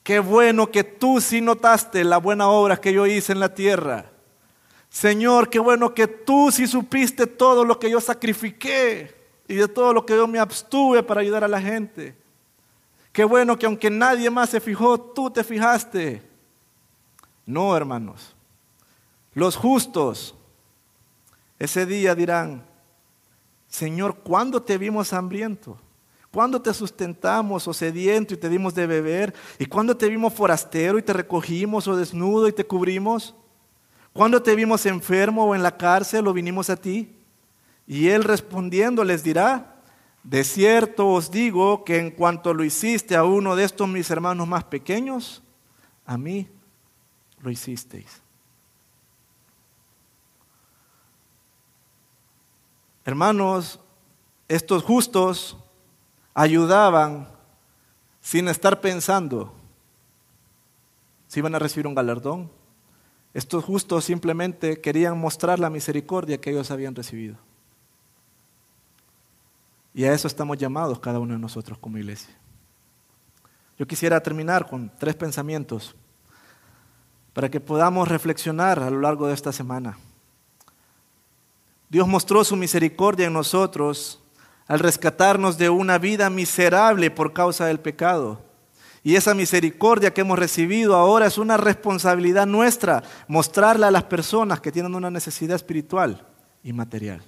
qué 0.03 0.21
bueno 0.21 0.71
que 0.71 0.85
tú 0.85 1.21
sí 1.21 1.41
notaste 1.41 2.05
la 2.05 2.19
buena 2.19 2.49
obra 2.49 2.81
que 2.81 2.93
yo 2.93 3.07
hice 3.07 3.33
en 3.33 3.41
la 3.41 3.55
tierra. 3.55 4.11
Señor, 4.89 5.51
qué 5.51 5.59
bueno 5.59 5.93
que 5.93 6.07
tú 6.07 6.53
sí 6.53 6.69
supiste 6.69 7.27
todo 7.27 7.65
lo 7.65 7.81
que 7.81 7.91
yo 7.91 8.01
sacrifiqué 8.01 9.13
y 9.49 9.55
de 9.55 9.67
todo 9.67 9.93
lo 9.93 10.07
que 10.07 10.15
yo 10.15 10.29
me 10.29 10.39
abstuve 10.39 11.03
para 11.03 11.21
ayudar 11.21 11.43
a 11.43 11.49
la 11.49 11.61
gente. 11.61 12.17
Qué 13.13 13.25
bueno 13.25 13.59
que 13.59 13.67
aunque 13.67 13.91
nadie 13.91 14.31
más 14.31 14.51
se 14.51 14.61
fijó, 14.61 15.01
tú 15.01 15.31
te 15.31 15.43
fijaste. 15.43 16.23
No, 17.47 17.77
hermanos. 17.77 18.35
Los 19.35 19.57
justos 19.57 20.35
ese 21.59 21.87
día 21.87 22.15
dirán, 22.15 22.65
Señor, 23.69 24.17
¿cuándo 24.17 24.63
te 24.63 24.79
vimos 24.79 25.13
hambriento? 25.13 25.79
¿Cuándo 26.31 26.61
te 26.61 26.75
sustentamos 26.75 27.69
o 27.69 27.73
sediento 27.73 28.35
y 28.35 28.37
te 28.37 28.49
dimos 28.49 28.75
de 28.75 28.87
beber? 28.87 29.35
¿Y 29.59 29.67
cuándo 29.67 29.97
te 29.97 30.09
vimos 30.09 30.35
forastero 30.35 30.99
y 30.99 31.03
te 31.03 31.13
recogimos 31.13 31.87
o 31.87 31.97
desnudo 31.97 32.49
y 32.49 32.53
te 32.53 32.67
cubrimos? 32.67 33.35
¿Cuándo 34.13 34.43
te 34.43 34.55
vimos 34.55 34.87
enfermo 34.87 35.45
o 35.45 35.55
en 35.55 35.63
la 35.63 35.77
cárcel 35.77 36.27
o 36.27 36.33
vinimos 36.33 36.71
a 36.71 36.77
ti? 36.77 37.17
Y 37.87 38.09
él 38.09 38.25
respondiendo 38.25 39.05
les 39.05 39.23
dirá, 39.23 39.77
de 40.23 40.43
cierto 40.43 41.09
os 41.09 41.31
digo 41.31 41.85
que 41.85 41.99
en 41.99 42.11
cuanto 42.11 42.55
lo 42.55 42.65
hiciste 42.65 43.15
a 43.15 43.25
uno 43.25 43.57
de 43.57 43.65
estos 43.65 43.89
mis 43.89 44.11
hermanos 44.11 44.49
más 44.49 44.65
pequeños, 44.65 45.43
a 46.07 46.17
mí 46.17 46.49
lo 47.45 47.51
hicisteis. 47.51 48.21
Hermanos, 53.05 53.79
estos 54.49 54.83
justos 54.83 55.57
ayudaban 56.33 57.29
sin 58.21 58.49
estar 58.49 58.81
pensando 58.81 59.53
si 61.29 61.41
iban 61.41 61.55
a 61.55 61.59
recibir 61.59 61.87
un 61.87 61.95
galardón. 61.95 62.51
Estos 63.35 63.65
justos 63.65 64.05
simplemente 64.05 64.81
querían 64.81 65.19
mostrar 65.19 65.59
la 65.59 65.69
misericordia 65.69 66.41
que 66.41 66.51
ellos 66.51 66.71
habían 66.71 66.95
recibido. 66.95 67.37
Y 69.93 70.05
a 70.05 70.13
eso 70.13 70.29
estamos 70.29 70.57
llamados 70.57 70.99
cada 71.01 71.19
uno 71.19 71.35
de 71.35 71.41
nosotros 71.41 71.77
como 71.79 71.99
iglesia. 71.99 72.35
Yo 73.77 73.87
quisiera 73.87 74.23
terminar 74.23 74.69
con 74.69 74.91
tres 74.99 75.17
pensamientos 75.17 75.95
para 77.35 77.51
que 77.51 77.61
podamos 77.61 78.09
reflexionar 78.09 78.79
a 78.79 78.89
lo 78.89 79.01
largo 79.01 79.27
de 79.27 79.35
esta 79.35 79.53
semana. 79.53 79.99
Dios 81.91 82.09
mostró 82.09 82.43
su 82.45 82.57
misericordia 82.57 83.27
en 83.27 83.33
nosotros 83.33 84.21
al 84.67 84.79
rescatarnos 84.79 85.59
de 85.59 85.69
una 85.69 85.99
vida 85.99 86.31
miserable 86.31 87.11
por 87.11 87.33
causa 87.33 87.67
del 87.67 87.81
pecado. 87.81 88.41
Y 89.03 89.17
esa 89.17 89.35
misericordia 89.35 90.15
que 90.15 90.23
hemos 90.23 90.39
recibido 90.39 90.97
ahora 90.97 91.27
es 91.27 91.37
una 91.37 91.59
responsabilidad 91.59 92.47
nuestra, 92.47 93.03
mostrarla 93.29 93.89
a 93.89 93.91
las 93.91 94.05
personas 94.05 94.61
que 94.61 94.73
tienen 94.73 94.95
una 94.95 95.11
necesidad 95.11 95.57
espiritual 95.57 96.27
y 96.63 96.73
material. 96.73 97.23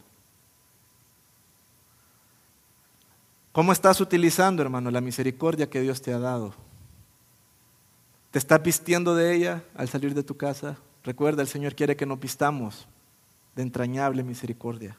¿Cómo 3.52 3.72
estás 3.72 4.00
utilizando, 4.00 4.62
hermano, 4.62 4.90
la 4.90 5.00
misericordia 5.00 5.68
que 5.68 5.80
Dios 5.80 6.00
te 6.00 6.12
ha 6.12 6.18
dado? 6.18 6.54
¿Te 8.37 8.41
estás 8.41 8.62
vistiendo 8.62 9.14
de 9.14 9.34
ella 9.34 9.64
al 9.74 9.89
salir 9.89 10.12
de 10.12 10.22
tu 10.22 10.37
casa? 10.37 10.76
Recuerda, 11.03 11.41
el 11.41 11.49
Señor 11.49 11.74
quiere 11.74 11.97
que 11.97 12.05
nos 12.05 12.20
vistamos 12.20 12.87
de 13.55 13.62
entrañable 13.62 14.22
misericordia. 14.22 14.99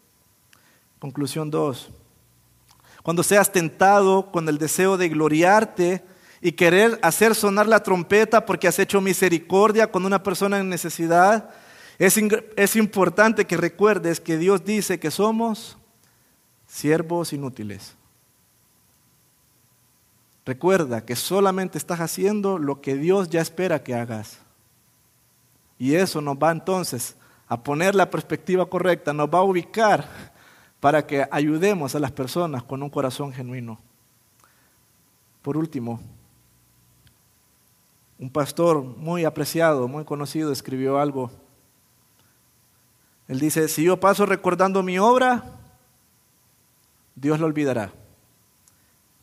Conclusión 0.97 1.51
2. 1.51 1.87
Cuando 3.03 3.21
seas 3.21 3.51
tentado 3.51 4.31
con 4.31 4.49
el 4.49 4.57
deseo 4.57 4.97
de 4.97 5.09
gloriarte 5.09 6.03
y 6.41 6.53
querer 6.53 6.97
hacer 7.03 7.35
sonar 7.35 7.67
la 7.67 7.83
trompeta 7.83 8.43
porque 8.43 8.67
has 8.67 8.79
hecho 8.79 9.01
misericordia 9.01 9.91
con 9.91 10.03
una 10.03 10.23
persona 10.23 10.57
en 10.57 10.67
necesidad, 10.67 11.51
es, 11.99 12.17
es 12.55 12.75
importante 12.75 13.45
que 13.45 13.55
recuerdes 13.55 14.19
que 14.19 14.39
Dios 14.39 14.65
dice 14.65 14.99
que 14.99 15.11
somos 15.11 15.77
siervos 16.65 17.33
inútiles. 17.33 17.96
Recuerda 20.47 21.03
que 21.03 21.17
solamente 21.17 21.77
estás 21.77 21.99
haciendo 21.99 22.57
lo 22.57 22.79
que 22.79 22.95
Dios 22.95 23.29
ya 23.29 23.41
espera 23.41 23.83
que 23.83 23.93
hagas. 23.93 24.39
Y 25.77 25.95
eso 25.95 26.21
nos 26.21 26.37
va 26.37 26.51
entonces 26.51 27.17
a 27.49 27.61
poner 27.61 27.95
la 27.95 28.09
perspectiva 28.09 28.65
correcta, 28.65 29.11
nos 29.11 29.27
va 29.27 29.39
a 29.39 29.43
ubicar 29.43 30.07
para 30.79 31.05
que 31.05 31.27
ayudemos 31.31 31.95
a 31.95 31.99
las 31.99 32.13
personas 32.13 32.63
con 32.63 32.81
un 32.81 32.89
corazón 32.89 33.33
genuino. 33.33 33.77
Por 35.41 35.57
último, 35.57 35.99
un 38.17 38.29
pastor 38.29 38.81
muy 38.81 39.25
apreciado, 39.25 39.89
muy 39.89 40.05
conocido, 40.05 40.53
escribió 40.53 40.97
algo. 40.97 41.29
Él 43.27 43.41
dice, 43.41 43.67
si 43.67 43.83
yo 43.83 43.99
paso 43.99 44.25
recordando 44.25 44.81
mi 44.81 44.97
obra, 44.97 45.43
Dios 47.15 47.37
lo 47.37 47.47
olvidará. 47.47 47.91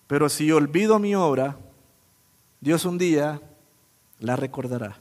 Pero 0.06 0.28
si 0.28 0.50
olvido 0.52 0.98
mi 0.98 1.14
obra, 1.14 1.56
Dios 2.60 2.84
un 2.84 2.98
día 2.98 3.40
la 4.18 4.36
recordará. 4.36 4.98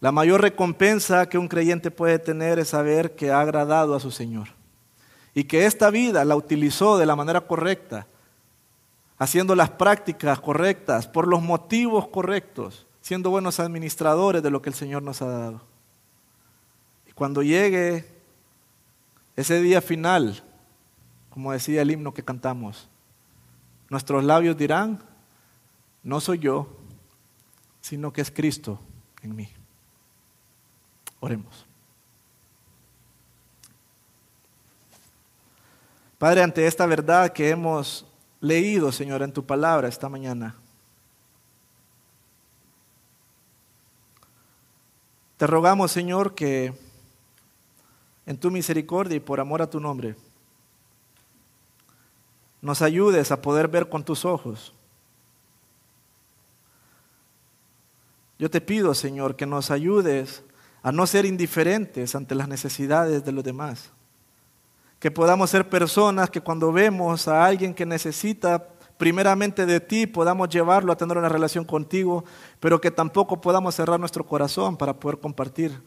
La 0.00 0.12
mayor 0.12 0.42
recompensa 0.42 1.28
que 1.28 1.38
un 1.38 1.48
creyente 1.48 1.90
puede 1.90 2.18
tener 2.18 2.58
es 2.58 2.68
saber 2.68 3.16
que 3.16 3.30
ha 3.30 3.40
agradado 3.40 3.94
a 3.94 4.00
su 4.00 4.10
Señor 4.10 4.48
y 5.34 5.44
que 5.44 5.66
esta 5.66 5.90
vida 5.90 6.24
la 6.24 6.36
utilizó 6.36 6.98
de 6.98 7.06
la 7.06 7.16
manera 7.16 7.42
correcta, 7.42 8.06
haciendo 9.18 9.54
las 9.54 9.70
prácticas 9.70 10.40
correctas, 10.40 11.08
por 11.08 11.26
los 11.26 11.42
motivos 11.42 12.08
correctos, 12.08 12.86
siendo 13.00 13.30
buenos 13.30 13.60
administradores 13.60 14.42
de 14.42 14.50
lo 14.50 14.62
que 14.62 14.70
el 14.70 14.74
Señor 14.74 15.02
nos 15.02 15.22
ha 15.22 15.26
dado. 15.26 15.62
Y 17.06 17.12
cuando 17.12 17.42
llegue 17.42 18.04
ese 19.36 19.60
día 19.60 19.80
final, 19.80 20.42
como 21.30 21.52
decía 21.52 21.82
el 21.82 21.90
himno 21.90 22.14
que 22.14 22.24
cantamos, 22.24 22.88
nuestros 23.88 24.24
labios 24.24 24.56
dirán, 24.56 25.02
no 26.02 26.20
soy 26.20 26.38
yo, 26.38 26.68
sino 27.80 28.12
que 28.12 28.20
es 28.20 28.30
Cristo 28.30 28.80
en 29.22 29.36
mí. 29.36 29.48
Oremos. 31.20 31.66
Padre, 36.18 36.42
ante 36.42 36.66
esta 36.66 36.86
verdad 36.86 37.32
que 37.32 37.50
hemos 37.50 38.06
leído, 38.40 38.90
Señor, 38.90 39.22
en 39.22 39.32
tu 39.32 39.44
palabra 39.44 39.88
esta 39.88 40.08
mañana, 40.08 40.54
te 45.36 45.46
rogamos, 45.46 45.92
Señor, 45.92 46.34
que 46.34 46.72
en 48.24 48.38
tu 48.38 48.50
misericordia 48.50 49.16
y 49.16 49.20
por 49.20 49.40
amor 49.40 49.62
a 49.62 49.70
tu 49.70 49.78
nombre, 49.78 50.16
nos 52.62 52.82
ayudes 52.82 53.30
a 53.30 53.40
poder 53.40 53.68
ver 53.68 53.88
con 53.88 54.04
tus 54.04 54.24
ojos. 54.24 54.72
Yo 58.38 58.50
te 58.50 58.60
pido, 58.60 58.94
Señor, 58.94 59.36
que 59.36 59.46
nos 59.46 59.70
ayudes 59.70 60.42
a 60.82 60.92
no 60.92 61.06
ser 61.06 61.24
indiferentes 61.24 62.14
ante 62.14 62.34
las 62.34 62.48
necesidades 62.48 63.24
de 63.24 63.32
los 63.32 63.42
demás. 63.42 63.90
Que 65.00 65.10
podamos 65.10 65.50
ser 65.50 65.68
personas 65.68 66.30
que 66.30 66.40
cuando 66.40 66.72
vemos 66.72 67.28
a 67.28 67.44
alguien 67.44 67.74
que 67.74 67.86
necesita 67.86 68.68
primeramente 68.98 69.66
de 69.66 69.80
ti, 69.80 70.06
podamos 70.06 70.48
llevarlo 70.48 70.92
a 70.92 70.96
tener 70.96 71.16
una 71.16 71.28
relación 71.28 71.64
contigo, 71.64 72.24
pero 72.60 72.80
que 72.80 72.90
tampoco 72.90 73.40
podamos 73.40 73.74
cerrar 73.74 74.00
nuestro 74.00 74.24
corazón 74.26 74.76
para 74.76 74.94
poder 74.94 75.18
compartir 75.18 75.82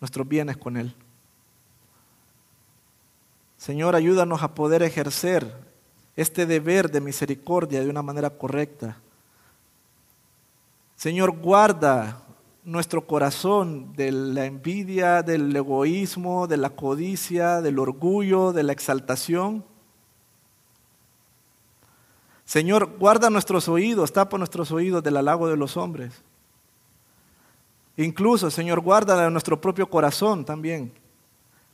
nuestros 0.00 0.26
bienes 0.26 0.56
con 0.56 0.76
Él. 0.76 0.94
Señor, 3.56 3.96
ayúdanos 3.96 4.42
a 4.42 4.54
poder 4.54 4.82
ejercer 4.82 5.67
este 6.18 6.46
deber 6.46 6.90
de 6.90 7.00
misericordia 7.00 7.80
de 7.80 7.88
una 7.88 8.02
manera 8.02 8.28
correcta. 8.28 8.96
Señor, 10.96 11.30
guarda 11.30 12.22
nuestro 12.64 13.06
corazón 13.06 13.92
de 13.92 14.10
la 14.10 14.44
envidia, 14.44 15.22
del 15.22 15.54
egoísmo, 15.54 16.48
de 16.48 16.56
la 16.56 16.70
codicia, 16.70 17.60
del 17.60 17.78
orgullo, 17.78 18.52
de 18.52 18.64
la 18.64 18.72
exaltación. 18.72 19.64
Señor, 22.44 22.96
guarda 22.98 23.30
nuestros 23.30 23.68
oídos, 23.68 24.12
tapa 24.12 24.38
nuestros 24.38 24.72
oídos 24.72 25.04
del 25.04 25.18
halago 25.18 25.46
de 25.46 25.56
los 25.56 25.76
hombres. 25.76 26.24
Incluso, 27.96 28.50
Señor, 28.50 28.80
guarda 28.80 29.30
nuestro 29.30 29.60
propio 29.60 29.88
corazón 29.88 30.44
también, 30.44 30.92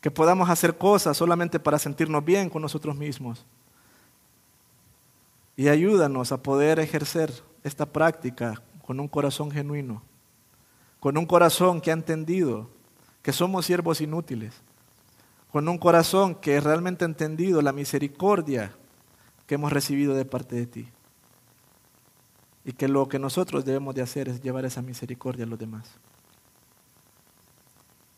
que 0.03 0.11
podamos 0.11 0.51
hacer 0.51 0.77
cosas 0.77 1.17
solamente 1.17 1.59
para 1.59 1.79
sentirnos 1.79 2.23
bien 2.23 2.51
con 2.51 2.61
nosotros 2.61 2.95
mismos. 2.95 3.47
Y 5.57 5.69
ayúdanos 5.69 6.33
a 6.33 6.43
poder 6.43 6.81
ejercer 6.81 7.33
esta 7.63 7.87
práctica 7.87 8.63
con 8.85 9.01
un 9.01 9.09
corazón 9.09 9.51
genuino, 9.51 10.03
con 11.01 11.17
un 11.17 11.27
corazón 11.27 11.81
que 11.81 11.91
ha 11.91 11.95
entendido 11.95 12.69
que 13.23 13.33
somos 13.33 13.67
siervos 13.67 14.01
inútiles, 14.01 14.55
con 15.51 15.69
un 15.69 15.79
corazón 15.79 16.35
que 16.35 16.61
realmente 16.61 17.05
ha 17.05 17.09
entendido 17.09 17.63
la 17.63 17.73
misericordia 17.73 18.75
que 19.47 19.55
hemos 19.55 19.73
recibido 19.73 20.15
de 20.15 20.25
parte 20.25 20.57
de 20.57 20.67
ti. 20.67 20.89
Y 22.65 22.73
que 22.73 22.89
lo 22.89 23.09
que 23.09 23.19
nosotros 23.19 23.65
debemos 23.65 23.95
de 23.95 24.03
hacer 24.03 24.29
es 24.29 24.43
llevar 24.43 24.65
esa 24.65 24.83
misericordia 24.83 25.45
a 25.45 25.49
los 25.49 25.59
demás. 25.59 25.91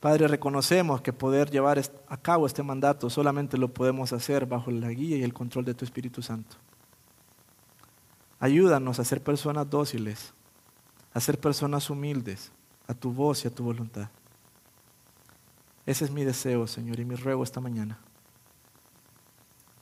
Padre, 0.00 0.28
reconocemos 0.28 1.00
que 1.00 1.12
poder 1.12 1.50
llevar 1.50 1.80
a 2.08 2.16
cabo 2.16 2.46
este 2.46 2.62
mandato 2.62 3.10
solamente 3.10 3.58
lo 3.58 3.68
podemos 3.68 4.12
hacer 4.12 4.46
bajo 4.46 4.70
la 4.70 4.90
guía 4.90 5.16
y 5.16 5.22
el 5.22 5.34
control 5.34 5.64
de 5.64 5.74
tu 5.74 5.84
Espíritu 5.84 6.22
Santo. 6.22 6.56
Ayúdanos 8.38 8.98
a 8.98 9.04
ser 9.04 9.22
personas 9.22 9.68
dóciles, 9.68 10.32
a 11.14 11.20
ser 11.20 11.40
personas 11.40 11.88
humildes, 11.88 12.52
a 12.86 12.94
tu 12.94 13.12
voz 13.12 13.44
y 13.44 13.48
a 13.48 13.50
tu 13.50 13.64
voluntad. 13.64 14.08
Ese 15.86 16.04
es 16.04 16.10
mi 16.10 16.24
deseo, 16.24 16.66
Señor, 16.66 17.00
y 17.00 17.04
mi 17.04 17.14
ruego 17.14 17.44
esta 17.44 17.60
mañana. 17.60 17.98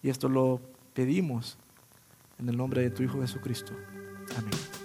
Y 0.02 0.10
esto 0.10 0.28
lo 0.28 0.60
pedimos 0.92 1.56
en 2.38 2.48
el 2.48 2.56
nombre 2.56 2.82
de 2.82 2.90
tu 2.90 3.02
Hijo 3.02 3.20
Jesucristo. 3.20 3.72
Amén. 4.36 4.83